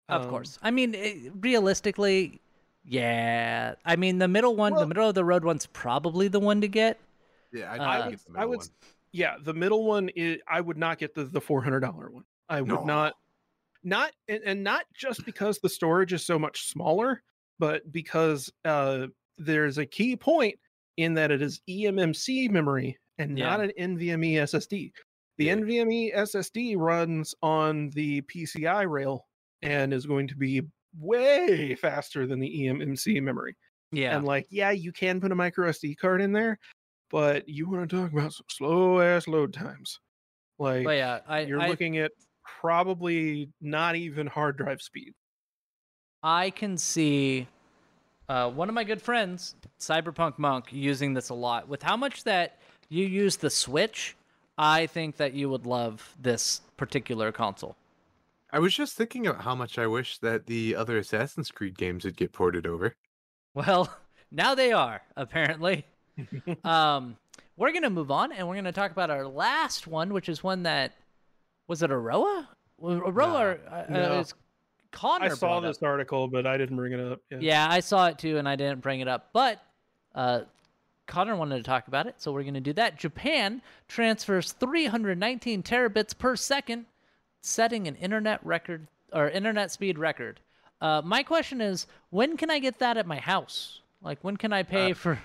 Of 0.08 0.22
Um, 0.22 0.30
course. 0.30 0.58
I 0.62 0.70
mean, 0.70 0.94
it, 0.94 1.32
realistically, 1.36 2.40
yeah. 2.84 3.74
I 3.84 3.96
mean, 3.96 4.18
the 4.18 4.28
middle 4.28 4.56
one, 4.56 4.74
the 4.74 4.86
middle 4.86 5.08
of 5.08 5.14
the 5.14 5.24
road 5.24 5.44
one's 5.44 5.66
probably 5.66 6.28
the 6.28 6.40
one 6.40 6.60
to 6.60 6.68
get. 6.68 7.00
Yeah, 7.52 7.72
uh, 7.72 7.82
I 7.82 8.10
the 8.10 8.18
I 8.36 8.44
would 8.44 8.60
one. 8.60 8.68
Yeah 9.14 9.36
the 9.42 9.54
middle 9.54 9.84
one 9.84 10.08
is 10.10 10.38
i 10.48 10.60
would 10.60 10.76
not 10.76 10.98
get 10.98 11.14
the 11.14 11.24
the 11.24 11.40
$400 11.40 12.10
one 12.10 12.24
i 12.50 12.60
would 12.60 12.68
No. 12.68 12.84
not 12.84 13.14
not 13.82 14.12
and, 14.28 14.42
and 14.44 14.62
not 14.64 14.84
just 14.94 15.24
because 15.24 15.58
the 15.60 15.68
storage 15.68 16.12
is 16.12 16.26
so 16.26 16.38
much 16.38 16.66
smaller 16.68 17.22
but 17.58 17.90
because 17.92 18.50
uh 18.64 19.06
there's 19.38 19.78
a 19.78 19.86
key 19.86 20.16
point 20.16 20.54
in 20.96 21.14
that 21.14 21.30
it 21.30 21.40
is 21.42 21.60
eMMC 21.68 22.50
memory 22.50 22.98
and 23.18 23.34
not 23.34 23.60
an 23.60 23.70
NVMe 23.78 24.34
SSD. 24.34 24.90
The 25.38 25.44
Yeah. 25.44 25.54
NVMe 25.56 26.14
SSD 26.14 26.76
runs 26.76 27.34
on 27.42 27.90
the 27.90 28.22
PCI 28.22 28.88
rail 28.88 29.26
and 29.62 29.92
is 29.92 30.06
going 30.06 30.28
to 30.28 30.36
be 30.36 30.62
way 30.96 31.74
faster 31.74 32.26
than 32.26 32.38
the 32.40 32.48
eMMC 32.48 33.20
memory. 33.22 33.56
Yeah. 33.90 34.16
And 34.16 34.24
like, 34.24 34.46
yeah, 34.50 34.70
you 34.70 34.92
can 34.92 35.20
put 35.20 35.32
a 35.32 35.34
micro 35.34 35.68
SD 35.70 35.96
card 35.96 36.20
in 36.20 36.32
there, 36.32 36.58
but 37.14 37.48
you 37.48 37.70
want 37.70 37.88
to 37.88 37.96
talk 37.96 38.12
about 38.12 38.32
some 38.32 38.46
slow 38.48 39.00
ass 39.00 39.28
load 39.28 39.52
times. 39.52 40.00
Like, 40.58 40.82
but 40.82 40.96
yeah, 40.96 41.20
I 41.28 41.40
you're 41.42 41.60
I, 41.60 41.68
looking 41.68 41.98
at 41.98 42.10
probably 42.60 43.50
not 43.60 43.94
even 43.94 44.26
hard 44.26 44.56
drive 44.56 44.82
speed. 44.82 45.12
I 46.24 46.50
can 46.50 46.76
see 46.76 47.46
uh, 48.28 48.50
one 48.50 48.68
of 48.68 48.74
my 48.74 48.82
good 48.82 49.00
friends, 49.00 49.54
Cyberpunk 49.78 50.40
Monk, 50.40 50.72
using 50.72 51.14
this 51.14 51.28
a 51.28 51.34
lot. 51.34 51.68
With 51.68 51.84
how 51.84 51.96
much 51.96 52.24
that 52.24 52.58
you 52.88 53.06
use 53.06 53.36
the 53.36 53.50
Switch, 53.50 54.16
I 54.58 54.88
think 54.88 55.16
that 55.18 55.34
you 55.34 55.48
would 55.48 55.66
love 55.66 56.16
this 56.20 56.62
particular 56.76 57.30
console. 57.30 57.76
I 58.52 58.58
was 58.58 58.74
just 58.74 58.96
thinking 58.96 59.28
about 59.28 59.42
how 59.42 59.54
much 59.54 59.78
I 59.78 59.86
wish 59.86 60.18
that 60.18 60.46
the 60.46 60.74
other 60.74 60.98
Assassin's 60.98 61.52
Creed 61.52 61.78
games 61.78 62.04
would 62.04 62.16
get 62.16 62.32
ported 62.32 62.66
over. 62.66 62.96
Well, 63.54 63.96
now 64.32 64.56
they 64.56 64.72
are 64.72 65.00
apparently. 65.16 65.86
um, 66.64 67.16
we're 67.56 67.72
gonna 67.72 67.90
move 67.90 68.10
on, 68.10 68.32
and 68.32 68.48
we're 68.48 68.56
gonna 68.56 68.72
talk 68.72 68.90
about 68.90 69.10
our 69.10 69.26
last 69.26 69.86
one, 69.86 70.12
which 70.12 70.28
is 70.28 70.42
one 70.42 70.64
that 70.64 70.92
was 71.66 71.82
it 71.82 71.90
Aroa? 71.90 72.48
Aroa 72.82 73.56
uh, 73.70 73.74
uh, 73.74 73.86
No. 73.88 74.20
is 74.20 74.34
Connor. 74.90 75.26
I 75.26 75.28
saw 75.30 75.60
this 75.60 75.78
up. 75.78 75.84
article, 75.84 76.28
but 76.28 76.46
I 76.46 76.56
didn't 76.56 76.76
bring 76.76 76.92
it 76.92 77.00
up. 77.00 77.20
Yeah. 77.30 77.38
Yeah, 77.40 77.66
I 77.68 77.80
saw 77.80 78.06
it 78.08 78.18
too, 78.18 78.38
and 78.38 78.48
I 78.48 78.56
didn't 78.56 78.80
bring 78.80 79.00
it 79.00 79.08
up. 79.08 79.30
But 79.32 79.60
uh, 80.14 80.42
Connor 81.06 81.36
wanted 81.36 81.56
to 81.58 81.62
talk 81.62 81.88
about 81.88 82.06
it, 82.06 82.14
so 82.18 82.32
we're 82.32 82.42
going 82.42 82.54
to 82.54 82.60
do 82.60 82.72
that. 82.74 82.98
Japan 82.98 83.60
transfers 83.88 84.52
319 84.52 85.62
terabits 85.62 86.16
per 86.16 86.36
second, 86.36 86.86
setting 87.40 87.88
an 87.88 87.96
internet 87.96 88.44
record 88.44 88.86
or 89.12 89.28
internet 89.28 89.70
speed 89.70 89.98
record. 89.98 90.40
Uh, 90.80 91.02
my 91.04 91.22
question 91.22 91.60
is, 91.60 91.86
when 92.10 92.36
can 92.36 92.50
I 92.50 92.58
get 92.58 92.78
that 92.78 92.96
at 92.96 93.06
my 93.06 93.18
house? 93.18 93.80
Like, 94.02 94.18
when 94.22 94.36
can 94.36 94.52
I 94.52 94.62
pay 94.62 94.92
for 94.92 95.18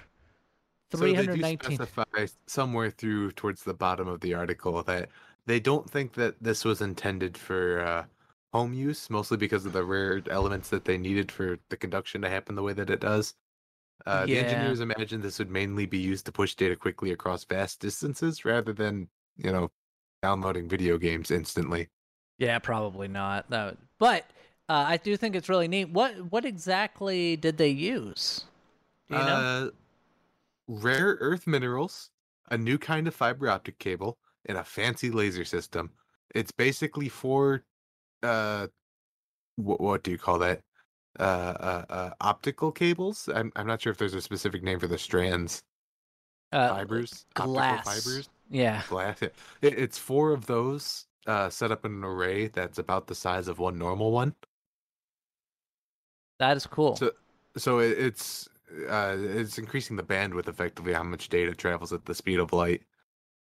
So 0.97 1.13
they 1.13 1.27
do 1.27 1.45
319? 1.45 1.59
specify 1.77 2.27
somewhere 2.47 2.89
through 2.91 3.31
towards 3.33 3.63
the 3.63 3.73
bottom 3.73 4.07
of 4.07 4.21
the 4.21 4.33
article 4.33 4.81
that 4.83 5.09
they 5.45 5.59
don't 5.59 5.89
think 5.89 6.13
that 6.13 6.35
this 6.41 6.65
was 6.65 6.81
intended 6.81 7.37
for 7.37 7.81
uh, 7.81 8.05
home 8.53 8.73
use, 8.73 9.09
mostly 9.09 9.37
because 9.37 9.65
of 9.65 9.73
the 9.73 9.83
rare 9.83 10.21
elements 10.29 10.69
that 10.69 10.85
they 10.85 10.97
needed 10.97 11.31
for 11.31 11.57
the 11.69 11.77
conduction 11.77 12.21
to 12.21 12.29
happen 12.29 12.55
the 12.55 12.63
way 12.63 12.73
that 12.73 12.89
it 12.89 12.99
does. 12.99 13.35
Uh, 14.05 14.25
The 14.25 14.37
engineers 14.39 14.79
imagined 14.79 15.23
this 15.23 15.39
would 15.39 15.51
mainly 15.51 15.85
be 15.85 15.99
used 15.99 16.25
to 16.25 16.31
push 16.31 16.55
data 16.55 16.75
quickly 16.75 17.11
across 17.11 17.43
vast 17.43 17.79
distances 17.79 18.45
rather 18.45 18.73
than, 18.73 19.09
you 19.37 19.51
know, 19.51 19.69
downloading 20.21 20.67
video 20.67 20.97
games 20.97 21.31
instantly. 21.31 21.89
yeah, 22.37 22.59
probably 22.59 23.07
not. 23.07 23.45
But 23.99 24.25
uh, 24.69 24.85
I 24.87 24.97
do 24.97 25.17
think 25.17 25.35
it's 25.35 25.49
really 25.49 25.67
neat. 25.67 25.89
What 25.89 26.31
what 26.31 26.45
exactly 26.45 27.35
did 27.35 27.57
they 27.57 27.69
use? 27.69 28.45
You 29.09 29.17
know? 29.17 29.71
Uh, 30.69 30.73
rare 30.73 31.17
earth 31.19 31.47
minerals, 31.47 32.09
a 32.51 32.57
new 32.57 32.77
kind 32.77 33.07
of 33.07 33.15
fiber 33.15 33.49
optic 33.49 33.79
cable, 33.79 34.17
and 34.45 34.57
a 34.57 34.63
fancy 34.63 35.09
laser 35.11 35.45
system. 35.45 35.91
It's 36.35 36.51
basically 36.51 37.09
four, 37.09 37.63
uh, 38.23 38.67
what, 39.55 39.81
what 39.81 40.03
do 40.03 40.11
you 40.11 40.17
call 40.17 40.39
that? 40.39 40.61
Uh, 41.19 41.23
uh, 41.23 41.85
uh, 41.89 42.09
optical 42.21 42.71
cables. 42.71 43.27
I'm 43.33 43.51
I'm 43.55 43.67
not 43.67 43.81
sure 43.81 43.91
if 43.91 43.97
there's 43.97 44.13
a 44.13 44.21
specific 44.21 44.63
name 44.63 44.79
for 44.79 44.87
the 44.87 44.97
strands. 44.97 45.63
Uh, 46.51 46.69
fibers, 46.69 47.25
glass. 47.33 47.85
optical 47.87 48.01
fibers, 48.01 48.29
Yeah. 48.49 48.81
glass. 48.87 49.21
It, 49.21 49.33
it's 49.61 49.97
four 49.97 50.31
of 50.31 50.45
those 50.45 51.07
uh, 51.27 51.49
set 51.49 51.71
up 51.71 51.83
in 51.85 51.91
an 51.93 52.03
array 52.03 52.47
that's 52.47 52.79
about 52.79 53.07
the 53.07 53.15
size 53.15 53.47
of 53.47 53.59
one 53.59 53.77
normal 53.77 54.11
one. 54.11 54.33
That 56.39 56.55
is 56.57 56.65
cool. 56.65 56.95
So- 56.95 57.11
so 57.57 57.79
it, 57.79 57.97
it's 57.99 58.47
uh 58.87 59.15
it's 59.17 59.57
increasing 59.57 59.95
the 59.95 60.03
bandwidth 60.03 60.47
effectively 60.47 60.93
how 60.93 61.03
much 61.03 61.29
data 61.29 61.53
travels 61.55 61.91
at 61.93 62.05
the 62.05 62.15
speed 62.15 62.39
of 62.39 62.53
light 62.53 62.83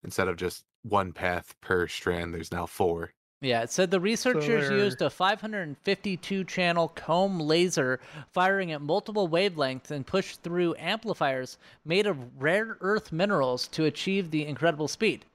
instead 0.03 0.27
of 0.27 0.37
just 0.37 0.63
one 0.83 1.11
path 1.11 1.55
per 1.61 1.87
strand 1.87 2.33
there's 2.33 2.51
now 2.51 2.65
four 2.65 3.11
yeah, 3.39 3.61
it 3.61 3.69
said 3.69 3.91
the 3.91 3.99
researchers 3.99 4.67
they're- 4.69 4.77
used 4.77 5.01
a 5.01 5.11
552 5.11 6.43
channel 6.45 6.87
comb 6.87 7.39
laser 7.39 7.99
firing 8.31 8.71
at 8.71 8.81
multiple 8.81 9.29
wavelengths 9.29 9.91
and 9.91 10.07
pushed 10.07 10.41
through 10.41 10.75
amplifiers 10.79 11.59
made 11.85 12.07
of 12.07 12.41
rare 12.41 12.77
earth 12.81 13.11
minerals 13.11 13.67
to 13.69 13.85
achieve 13.85 14.31
the 14.31 14.45
incredible 14.45 14.87
speed. 14.87 15.25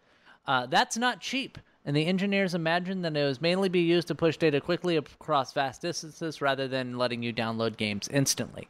Uh, 0.49 0.67
that's 0.67 0.97
not 0.97 1.21
cheap, 1.21 1.59
and 1.85 1.95
the 1.95 2.07
engineers 2.07 2.57
imagined 2.57 3.05
that 3.05 3.17
it 3.17 3.25
was 3.25 3.41
mainly 3.41 3.69
be 3.69 3.83
used 3.83 4.09
to 4.09 4.17
push 4.17 4.37
data 4.37 4.61
quickly 4.61 4.97
across 4.97 5.53
vast 5.53 5.83
distances 5.83 6.41
rather 6.41 6.67
than 6.67 6.99
letting 6.99 7.23
you 7.23 7.33
download 7.33 7.77
games 7.77 8.09
instantly. 8.09 8.67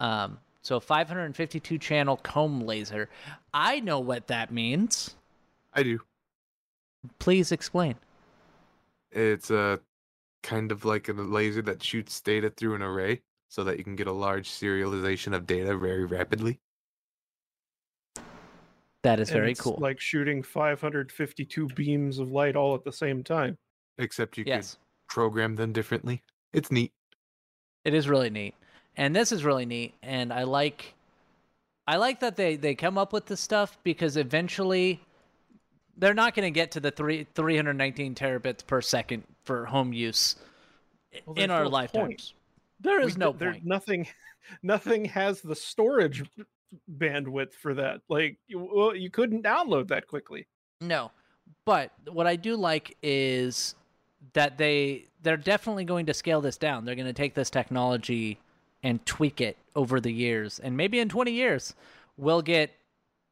Um, 0.00 0.38
so 0.62 0.80
552 0.80 1.78
channel 1.78 2.16
comb 2.18 2.60
laser. 2.66 3.08
I 3.54 3.80
know 3.80 4.00
what 4.00 4.26
that 4.28 4.50
means. 4.50 5.14
i 5.74 5.82
do 5.82 6.00
Please 7.18 7.50
explain. 7.52 7.94
it's 9.12 9.50
a 9.50 9.80
kind 10.42 10.70
of 10.72 10.84
like 10.84 11.08
a 11.08 11.12
laser 11.12 11.62
that 11.62 11.82
shoots 11.82 12.20
data 12.20 12.50
through 12.50 12.74
an 12.74 12.82
array 12.82 13.20
so 13.48 13.64
that 13.64 13.78
you 13.78 13.84
can 13.84 13.96
get 13.96 14.06
a 14.06 14.12
large 14.12 14.48
serialization 14.48 15.34
of 15.34 15.46
data 15.46 15.76
very 15.76 16.04
rapidly 16.04 16.58
That 19.02 19.18
is 19.20 19.30
And 19.30 19.38
very 19.38 19.52
it's 19.52 19.60
cool. 19.60 19.78
Like 19.80 19.98
shooting 20.00 20.42
552 20.42 21.66
beams 21.68 22.18
of 22.18 22.30
light 22.30 22.54
all 22.56 22.74
at 22.74 22.84
the 22.84 22.92
same 22.92 23.22
time. 23.24 23.56
except 23.98 24.36
you 24.38 24.44
yes. 24.46 24.72
could 25.08 25.14
program 25.14 25.56
them 25.56 25.72
differently 25.72 26.22
it's 26.52 26.70
neat 26.70 26.92
It 27.84 27.94
is 27.94 28.08
really 28.08 28.30
neat. 28.30 28.54
And 29.00 29.16
this 29.16 29.32
is 29.32 29.44
really 29.44 29.64
neat 29.64 29.94
and 30.02 30.30
I 30.32 30.42
like 30.42 30.94
I 31.88 31.96
like 31.96 32.20
that 32.20 32.36
they 32.36 32.56
they 32.56 32.74
come 32.74 32.98
up 32.98 33.12
with 33.14 33.24
this 33.26 33.40
stuff 33.40 33.78
because 33.82 34.18
eventually 34.18 35.00
they're 35.96 36.12
not 36.14 36.34
going 36.34 36.44
to 36.46 36.50
get 36.50 36.70
to 36.72 36.80
the 36.80 36.90
3 36.90 37.26
319 37.34 38.14
terabits 38.14 38.64
per 38.66 38.82
second 38.82 39.24
for 39.42 39.64
home 39.64 39.94
use 39.94 40.36
Well, 41.24 41.36
in 41.36 41.50
our 41.50 41.64
no 41.64 41.70
lifetimes. 41.70 42.02
point. 42.06 42.32
There 42.80 43.00
We 43.04 43.12
no 43.14 43.32
there- 43.32 43.52
point. 43.52 43.64
Nothing, 43.64 44.06
nothing 44.62 45.06
has 45.06 45.40
the 45.40 45.56
storage 45.56 46.22
bandwidth 46.98 47.52
for 47.54 47.74
that. 47.74 48.00
Like, 48.08 48.36
you, 48.48 48.58
well, 48.72 48.94
you 48.94 49.10
couldn't 49.10 49.42
download 49.42 49.88
that 49.88 50.06
quickly. 50.06 50.46
No. 50.80 51.10
But 51.64 51.90
what 52.06 52.26
I 52.26 52.36
do 52.36 52.56
like 52.56 52.96
is 53.02 53.74
that 54.34 54.56
they 54.58 55.06
they're 55.22 55.36
definitely 55.36 55.84
going 55.84 56.06
to 56.06 56.14
scale 56.14 56.40
this 56.42 56.56
down. 56.58 56.84
They're 56.84 56.94
going 56.94 57.06
to 57.06 57.12
take 57.12 57.34
this 57.34 57.48
technology 57.50 58.38
and 58.82 59.04
tweak 59.06 59.40
it 59.40 59.56
over 59.74 60.00
the 60.00 60.12
years. 60.12 60.58
And 60.58 60.76
maybe 60.76 60.98
in 61.00 61.08
20 61.08 61.32
years 61.32 61.74
we'll 62.16 62.42
get, 62.42 62.70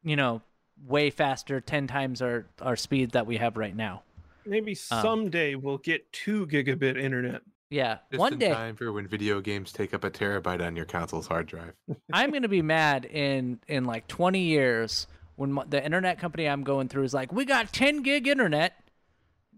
you 0.03 0.15
know, 0.15 0.41
way 0.85 1.09
faster, 1.09 1.59
10 1.59 1.87
times 1.87 2.21
our 2.21 2.45
our 2.61 2.75
speed 2.75 3.11
that 3.11 3.25
we 3.27 3.37
have 3.37 3.57
right 3.57 3.75
now. 3.75 4.03
Maybe 4.45 4.71
Um, 4.91 5.01
someday 5.01 5.55
we'll 5.55 5.77
get 5.77 6.11
two 6.13 6.47
gigabit 6.47 6.97
internet. 6.97 7.41
Yeah. 7.69 7.99
just 8.09 8.19
One 8.19 8.33
in 8.33 8.39
day 8.39 8.51
time 8.51 8.75
for 8.75 8.91
when 8.91 9.07
video 9.07 9.41
games 9.41 9.71
take 9.71 9.93
up 9.93 10.03
a 10.03 10.09
terabyte 10.09 10.65
on 10.65 10.75
your 10.75 10.85
console's 10.85 11.27
hard 11.27 11.45
drive 11.45 11.73
I'm 12.13 12.31
going 12.31 12.41
to 12.41 12.47
be 12.47 12.61
mad 12.63 13.05
in 13.05 13.59
in 13.67 13.85
like 13.85 14.07
20 14.07 14.39
years 14.39 15.05
when 15.35 15.53
my, 15.53 15.63
the 15.65 15.83
internet 15.83 16.19
company 16.19 16.47
I'm 16.49 16.63
going 16.63 16.87
through 16.89 17.03
is 17.03 17.13
like, 17.13 17.31
"We 17.31 17.45
got 17.45 17.71
10 17.71 18.01
gig 18.01 18.27
internet." 18.27 18.73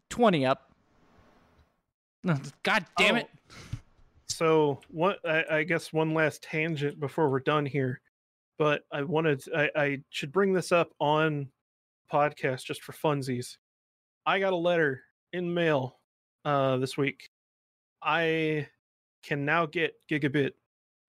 20 0.09 0.45
up. 0.45 0.71
God 2.63 2.85
damn 2.97 3.15
Oh, 3.15 3.19
it. 3.19 3.29
So 4.31 4.79
what? 4.89 5.19
I, 5.25 5.43
I 5.59 5.63
guess 5.63 5.91
one 5.93 6.13
last 6.13 6.41
tangent 6.43 6.99
before 6.99 7.29
we're 7.29 7.39
done 7.39 7.65
here, 7.65 8.01
but 8.57 8.83
I 8.91 9.03
wanted 9.03 9.43
I, 9.55 9.69
I 9.75 9.97
should 10.09 10.31
bring 10.31 10.53
this 10.53 10.71
up 10.71 10.91
on 10.99 11.49
podcast 12.11 12.63
just 12.65 12.81
for 12.83 12.93
funsies. 12.93 13.57
I 14.25 14.39
got 14.39 14.53
a 14.53 14.57
letter 14.57 15.01
in 15.33 15.53
mail 15.53 15.99
uh, 16.45 16.77
this 16.77 16.97
week. 16.97 17.29
I 18.03 18.67
can 19.23 19.45
now 19.45 19.65
get 19.65 19.93
gigabit 20.09 20.51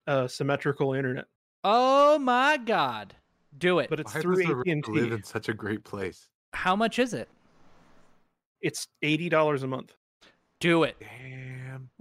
uh, 0.07 0.27
symmetrical 0.27 0.93
internet, 0.93 1.25
Oh 1.63 2.19
my 2.19 2.57
god. 2.57 3.15
Do 3.57 3.79
it. 3.79 3.89
but 3.89 3.99
it's 3.99 4.13
Why 4.15 4.21
through 4.21 4.35
does 4.43 4.49
AT&T. 4.67 4.91
live 4.91 5.11
in 5.11 5.23
such 5.23 5.47
a 5.47 5.53
great 5.53 5.83
place 5.83 6.27
How 6.53 6.75
much 6.75 6.97
is 6.99 7.13
it? 7.13 7.29
It's 8.61 8.87
eighty 9.01 9.29
dollars 9.29 9.63
a 9.63 9.67
month, 9.67 9.93
Do 10.59 10.83
it. 10.83 10.95
damn 10.99 11.52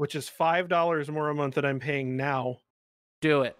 which 0.03 0.17
is 0.17 0.29
five 0.29 0.69
dollars 0.69 1.09
more 1.09 1.29
a 1.29 1.35
month 1.35 1.55
that 1.55 1.65
I'm 1.65 1.79
paying 1.79 2.17
now. 2.17 2.59
Do 3.21 3.43
it. 3.43 3.57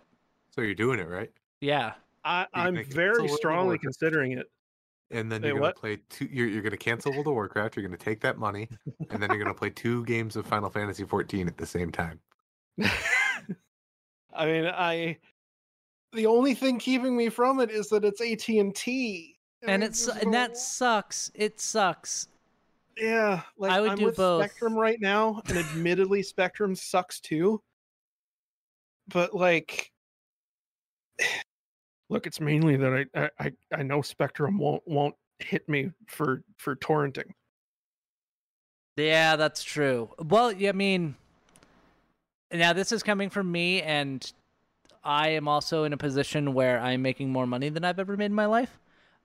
so 0.51 0.61
you're 0.61 0.75
doing 0.75 0.99
it 0.99 1.07
right 1.07 1.31
Yeah. 1.61 1.93
I, 2.25 2.41
you 2.43 2.47
I'm 2.53 2.75
make 2.75 2.89
it 2.89 2.91
so 2.91 2.97
very 2.97 3.29
strongly 3.29 3.79
considering 3.79 4.33
it. 4.33 4.51
And 5.13 5.31
then 5.31 5.43
Wait, 5.43 5.47
you're 5.47 5.59
gonna 5.59 5.67
what? 5.69 5.77
play 5.77 6.01
two. 6.11 6.25
You're, 6.33 6.49
you're 6.49 6.63
gonna 6.63 6.77
cancel 6.77 7.13
World 7.13 7.29
of 7.29 7.35
Warcraft. 7.35 7.77
You're 7.77 7.87
gonna 7.87 7.97
take 7.97 8.21
that 8.23 8.39
money, 8.39 8.69
and 9.11 9.23
then 9.23 9.31
you're 9.31 9.39
gonna 9.39 9.55
play 9.55 9.71
two 9.71 10.05
games 10.05 10.35
of 10.35 10.45
Final 10.45 10.69
Fantasy 10.69 11.05
14 11.05 11.47
at 11.47 11.57
the 11.57 11.67
same 11.67 11.93
time. 11.93 12.19
I 14.35 14.47
mean, 14.47 14.67
I 14.67 15.19
the 16.13 16.27
only 16.27 16.55
thing 16.55 16.81
keeping 16.81 17.17
me 17.17 17.29
from 17.29 17.61
it 17.61 17.71
is 17.71 17.89
that 17.91 18.05
it's 18.05 18.21
AT 18.21 18.49
and 18.49 18.75
T, 18.75 19.39
And 19.63 19.85
it's 19.85 20.09
and 20.09 20.35
that 20.35 20.57
sucks. 20.57 21.31
It 21.37 21.61
sucks. 21.61 22.27
Yeah. 22.97 23.43
Like 23.57 23.71
I 23.73 23.81
would 23.81 23.91
I'm 23.93 23.99
do 23.99 24.07
with 24.07 24.17
both. 24.17 24.43
Spectrum 24.45 24.75
right 24.75 24.99
now, 25.01 25.43
and 25.49 25.59
admittedly, 25.59 26.23
Spectrum 26.23 26.75
sucks 26.75 27.21
too. 27.21 27.63
But 29.09 29.35
like, 29.35 29.91
look, 32.09 32.27
it's 32.27 32.41
mainly 32.41 32.77
that 32.77 33.07
I 33.15 33.31
I 33.39 33.53
I- 33.75 33.83
know 33.83 34.03
Spectrum 34.03 34.59
won't 34.59 34.83
won't 34.87 35.15
hit 35.39 35.69
me 35.69 35.91
for 36.07 36.43
for 36.59 36.77
torrenting. 36.77 37.31
Yeah, 38.97 39.37
that's 39.37 39.65
true. 39.65 40.11
Well, 40.19 40.53
yeah, 40.53 40.69
I 40.69 40.73
mean, 40.73 41.15
now 42.53 42.75
this 42.75 42.93
is 42.93 43.03
coming 43.03 43.31
from 43.31 43.51
me, 43.51 43.81
and 43.81 44.31
I 45.03 45.29
am 45.31 45.49
also 45.49 45.85
in 45.85 45.93
a 45.95 45.97
position 45.97 46.53
where 46.53 46.79
I'm 46.79 47.01
making 47.01 47.31
more 47.31 47.47
money 47.47 47.71
than 47.71 47.85
I've 47.85 47.99
ever 47.99 48.17
made 48.17 48.27
in 48.27 48.35
my 48.35 48.47
life. 48.47 48.79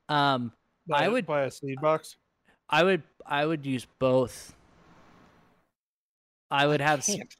Um, 0.08 0.54
Buy, 0.88 1.04
I 1.04 1.10
would- 1.10 1.26
buy 1.26 1.44
a 1.44 1.52
seed 1.52 1.82
box. 1.82 2.16
I 2.70 2.84
would 2.84 3.04
I 3.26 3.46
would 3.46 3.66
use 3.66 3.88
both. 4.00 4.54
I 6.52 6.66
would 6.68 6.82
have 6.82 7.06
Can't. 7.06 7.36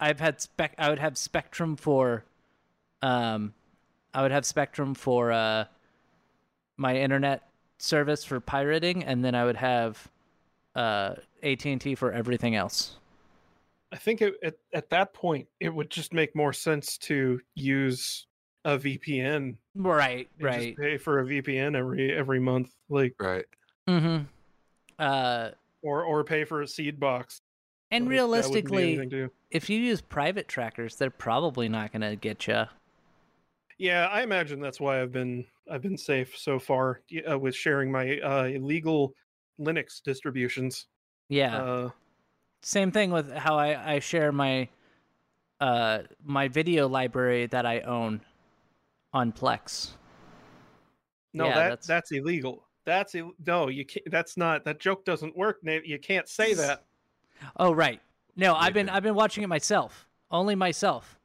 I've 0.00 0.20
had 0.20 0.40
spec 0.40 0.74
I 0.78 0.88
would 0.90 0.98
have 0.98 1.16
Spectrum 1.16 1.76
for 1.76 2.24
um 3.02 3.54
I 4.14 4.22
would 4.22 4.30
have 4.30 4.44
Spectrum 4.44 4.94
for 4.94 5.32
uh 5.32 5.64
my 6.76 6.96
internet 6.96 7.48
service 7.78 8.24
for 8.24 8.40
pirating 8.40 9.04
and 9.04 9.24
then 9.24 9.34
I 9.34 9.44
would 9.44 9.56
have 9.56 10.08
uh 10.74 11.14
AT&T 11.42 11.94
for 11.96 12.12
everything 12.12 12.54
else. 12.54 12.96
I 13.92 13.96
think 13.96 14.22
it, 14.22 14.34
at 14.42 14.54
at 14.72 14.90
that 14.90 15.12
point 15.12 15.46
it 15.60 15.68
would 15.68 15.90
just 15.90 16.12
make 16.12 16.34
more 16.34 16.52
sense 16.52 16.96
to 16.98 17.40
use 17.54 18.26
a 18.64 18.78
VPN. 18.78 19.56
Right, 19.74 20.28
right. 20.40 20.60
Just 20.60 20.78
pay 20.78 20.96
for 20.98 21.20
a 21.20 21.24
VPN 21.24 21.76
every 21.76 22.12
every 22.12 22.40
month, 22.40 22.72
like 22.88 23.14
Right. 23.20 23.44
Mhm. 23.88 24.26
Uh 25.02 25.50
or 25.82 26.04
or 26.04 26.22
pay 26.24 26.44
for 26.44 26.62
a 26.62 26.66
seed 26.68 27.00
box. 27.00 27.40
and 27.90 28.04
Like, 28.06 28.16
that 28.16 28.26
wouldn't 28.28 28.32
be 28.32 28.38
realistically 28.40 28.82
anything 28.84 29.10
to 29.10 29.16
do. 29.26 29.32
if 29.50 29.68
you 29.68 29.78
use 29.80 30.00
private 30.00 30.46
trackers, 30.48 30.96
they're 30.96 31.10
probably 31.10 31.68
not 31.68 31.92
going 31.92 32.02
to 32.02 32.14
get 32.16 32.46
you. 32.46 32.64
Yeah, 33.78 34.06
I 34.06 34.22
imagine 34.22 34.60
that's 34.60 34.80
why 34.80 35.02
I've 35.02 35.10
been 35.12 35.44
I've 35.70 35.82
been 35.82 35.98
safe 35.98 36.36
so 36.36 36.58
far 36.58 37.00
uh, 37.28 37.38
with 37.38 37.54
sharing 37.54 37.90
my 37.90 38.18
uh, 38.20 38.44
illegal 38.44 39.12
Linux 39.60 40.00
distributions. 40.02 40.86
Yeah. 41.28 41.62
Uh, 41.62 41.90
Same 42.62 42.90
thing 42.92 43.10
with 43.10 43.32
how 43.32 43.56
I, 43.58 43.94
I 43.94 43.98
share 43.98 44.30
my 44.32 44.68
uh 45.60 46.02
my 46.24 46.48
video 46.48 46.86
library 46.88 47.46
that 47.46 47.66
I 47.66 47.80
own 47.80 48.20
on 49.12 49.32
Plex. 49.32 49.90
no, 51.34 51.46
Yeah, 51.46 51.54
that 51.54 51.68
that's- 51.70 51.86
that's... 51.86 52.12
illegal. 52.12 52.64
That's 52.84 53.14
no, 53.46 53.68
you 53.68 53.84
can't. 53.84 54.10
That's 54.10 54.36
not 54.36 54.64
that 54.64 54.80
joke 54.80 55.04
doesn't 55.04 55.36
work. 55.36 55.62
Nate. 55.62 55.86
You 55.86 55.98
can't 55.98 56.28
say 56.28 56.54
that. 56.54 56.84
Oh 57.56 57.72
right. 57.72 58.00
No, 58.36 58.54
I've 58.54 58.74
been 58.74 58.88
I've 58.88 59.02
been 59.02 59.14
watching 59.14 59.44
it 59.44 59.48
myself. 59.48 60.06
Only 60.30 60.54
myself. 60.54 61.18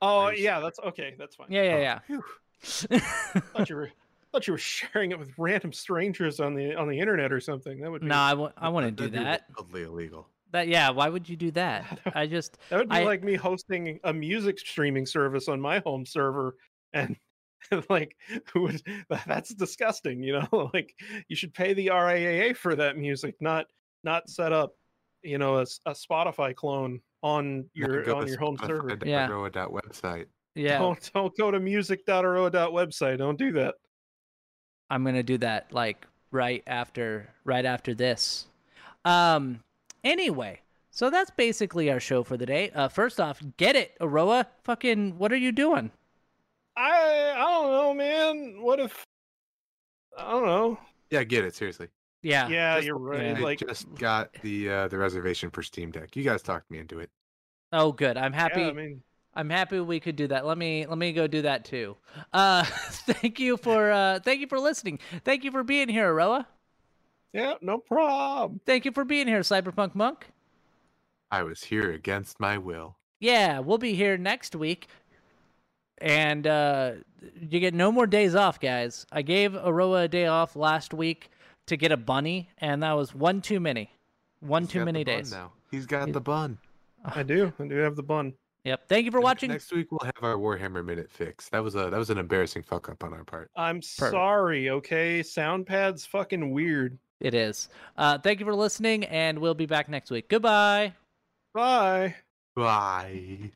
Oh 0.00 0.28
Nice. 0.28 0.40
yeah, 0.40 0.60
that's 0.60 0.78
okay. 0.78 1.14
That's 1.18 1.36
fine. 1.36 1.46
Yeah, 1.50 1.62
yeah, 1.78 1.98
oh, 1.98 2.04
Phew. 2.06 2.24
yeah. 2.90 2.98
thought 3.54 3.68
you 3.68 3.76
were 3.76 3.90
thought 4.32 4.46
you 4.46 4.52
were 4.54 4.58
sharing 4.58 5.10
it 5.10 5.18
with 5.18 5.32
random 5.36 5.72
strangers 5.72 6.40
on 6.40 6.54
the 6.54 6.74
on 6.74 6.88
the 6.88 6.98
internet 6.98 7.32
or 7.32 7.40
something. 7.40 7.80
That 7.80 7.90
would 7.90 8.00
be 8.02 8.06
no, 8.06 8.16
I 8.16 8.30
w- 8.30 8.52
I 8.56 8.68
want 8.70 8.86
to 8.86 8.90
do 8.90 9.08
That'd 9.08 9.12
be 9.12 9.24
that. 9.24 9.44
Wildly 9.58 9.82
illegal. 9.82 10.28
That 10.52 10.68
yeah, 10.68 10.90
why 10.90 11.08
would 11.08 11.28
you 11.28 11.36
do 11.36 11.50
that? 11.52 11.98
I 12.14 12.26
just 12.26 12.58
that 12.70 12.78
would 12.78 12.88
be 12.88 12.96
I- 12.96 13.04
like 13.04 13.22
me 13.22 13.34
hosting 13.34 14.00
a 14.04 14.12
music 14.12 14.58
streaming 14.58 15.06
service 15.06 15.48
on 15.48 15.60
my 15.60 15.80
home 15.80 16.06
server 16.06 16.56
and 16.92 17.16
like 17.88 18.16
who 18.52 18.62
would 18.62 18.82
that's 19.26 19.54
disgusting, 19.54 20.22
you 20.22 20.40
know? 20.40 20.70
like 20.74 20.94
you 21.28 21.36
should 21.36 21.54
pay 21.54 21.74
the 21.74 21.88
RIAA 21.88 22.56
for 22.56 22.74
that 22.76 22.96
music, 22.96 23.36
not 23.40 23.66
not 24.04 24.28
set 24.28 24.52
up, 24.52 24.72
you 25.22 25.38
know, 25.38 25.58
a 25.58 25.64
Spotify 25.92 26.54
clone 26.54 27.00
on 27.22 27.64
your 27.74 28.02
go 28.02 28.18
on 28.18 28.26
your 28.26 28.38
home 28.38 28.56
server. 28.58 28.88
Spotify.roa 28.96 29.50
Yeah. 29.54 29.66
website. 29.66 30.26
yeah, 30.54 30.78
Don't 30.78 31.10
don't 31.14 31.36
go 31.36 31.50
to 31.50 31.60
music.ro 31.60 32.50
website. 32.50 33.18
Don't 33.18 33.38
do 33.38 33.52
that. 33.52 33.74
I'm 34.90 35.04
going 35.04 35.14
to 35.14 35.22
do 35.22 35.38
that 35.38 35.72
like 35.72 36.06
right 36.30 36.62
after 36.66 37.28
right 37.44 37.64
after 37.64 37.94
this. 37.94 38.46
Um 39.04 39.60
anyway, 40.04 40.60
so 40.90 41.10
that's 41.10 41.30
basically 41.30 41.90
our 41.90 42.00
show 42.00 42.22
for 42.24 42.36
the 42.36 42.46
day. 42.46 42.70
Uh 42.74 42.88
first 42.88 43.20
off, 43.20 43.40
get 43.56 43.76
it, 43.76 43.96
Aroa. 44.00 44.48
Fucking 44.64 45.18
what 45.18 45.32
are 45.32 45.36
you 45.36 45.52
doing? 45.52 45.90
I 46.76 47.32
I 47.36 47.40
don't 47.40 47.70
know, 47.72 47.94
man. 47.94 48.62
What 48.62 48.80
if 48.80 49.04
I 50.18 50.30
don't 50.32 50.44
know. 50.46 50.78
Yeah, 51.10 51.24
get 51.24 51.44
it 51.44 51.54
seriously. 51.54 51.88
Yeah. 52.22 52.48
Yeah, 52.48 52.76
just- 52.76 52.86
you're 52.86 52.98
right. 52.98 53.22
yeah. 53.22 53.34
I 53.36 53.40
Like 53.40 53.58
just 53.58 53.92
got 53.94 54.32
the 54.42 54.68
uh, 54.70 54.88
the 54.88 54.98
reservation 54.98 55.50
for 55.50 55.62
Steam 55.62 55.90
Deck. 55.90 56.14
You 56.16 56.22
guys 56.22 56.42
talked 56.42 56.70
me 56.70 56.78
into 56.78 56.98
it. 57.00 57.10
Oh 57.72 57.92
good. 57.92 58.16
I'm 58.16 58.32
happy 58.32 58.60
yeah, 58.60 58.68
I 58.68 58.72
mean, 58.72 59.02
I'm 59.34 59.48
happy 59.50 59.80
we 59.80 59.98
could 60.00 60.16
do 60.16 60.26
that. 60.28 60.44
Let 60.46 60.58
me 60.58 60.86
let 60.86 60.98
me 60.98 61.12
go 61.12 61.26
do 61.26 61.42
that 61.42 61.64
too. 61.64 61.96
Uh 62.32 62.64
thank 62.64 63.40
you 63.40 63.56
for 63.56 63.90
uh 63.90 64.20
thank 64.20 64.40
you 64.40 64.46
for 64.46 64.58
listening. 64.60 64.98
Thank 65.24 65.44
you 65.44 65.50
for 65.50 65.62
being 65.64 65.88
here, 65.88 66.12
Aroa. 66.12 66.46
yeah, 67.32 67.54
no 67.60 67.78
problem. 67.78 68.60
Thank 68.66 68.84
you 68.84 68.92
for 68.92 69.04
being 69.04 69.26
here, 69.26 69.40
Cyberpunk 69.40 69.94
Monk. 69.94 70.28
I 71.30 71.42
was 71.42 71.64
here 71.64 71.90
against 71.92 72.38
my 72.40 72.58
will. 72.58 72.96
Yeah, 73.20 73.60
we'll 73.60 73.78
be 73.78 73.94
here 73.94 74.18
next 74.18 74.54
week. 74.54 74.86
And 76.02 76.46
uh 76.48 76.92
you 77.40 77.60
get 77.60 77.74
no 77.74 77.92
more 77.92 78.06
days 78.06 78.34
off, 78.34 78.58
guys. 78.60 79.06
I 79.12 79.22
gave 79.22 79.54
Aroa 79.54 80.02
a 80.02 80.08
day 80.08 80.26
off 80.26 80.56
last 80.56 80.92
week 80.92 81.30
to 81.66 81.76
get 81.76 81.92
a 81.92 81.96
bunny, 81.96 82.50
and 82.58 82.82
that 82.82 82.92
was 82.92 83.14
one 83.14 83.40
too 83.40 83.60
many. 83.60 83.90
One 84.40 84.62
He's 84.64 84.72
too 84.72 84.84
many 84.84 85.04
days. 85.04 85.30
Now 85.30 85.52
he's 85.70 85.86
got 85.86 86.06
He- 86.08 86.12
the 86.12 86.20
bun. 86.20 86.58
I 87.04 87.22
do. 87.22 87.52
I 87.58 87.66
do 87.66 87.76
have 87.76 87.96
the 87.96 88.02
bun. 88.02 88.34
Yep. 88.64 88.88
Thank 88.88 89.04
you 89.06 89.10
for 89.10 89.20
watching. 89.20 89.50
Next 89.50 89.72
week 89.72 89.90
we'll 89.90 90.00
have 90.04 90.22
our 90.22 90.36
Warhammer 90.36 90.84
minute 90.84 91.10
fix. 91.10 91.48
That 91.48 91.62
was 91.62 91.74
a 91.76 91.90
that 91.90 91.98
was 91.98 92.10
an 92.10 92.18
embarrassing 92.18 92.64
fuck 92.64 92.88
up 92.88 93.04
on 93.04 93.12
our 93.12 93.24
part. 93.24 93.50
I'm 93.56 93.80
sorry, 93.80 94.70
okay? 94.70 95.22
sound 95.22 95.66
pad's 95.66 96.04
fucking 96.04 96.50
weird. 96.50 96.98
It 97.20 97.34
is. 97.34 97.68
Uh 97.96 98.18
thank 98.18 98.40
you 98.40 98.46
for 98.46 98.54
listening, 98.54 99.04
and 99.04 99.38
we'll 99.38 99.54
be 99.54 99.66
back 99.66 99.88
next 99.88 100.10
week. 100.10 100.28
Goodbye. 100.28 100.94
Bye. 101.54 102.16
Bye. 102.56 103.52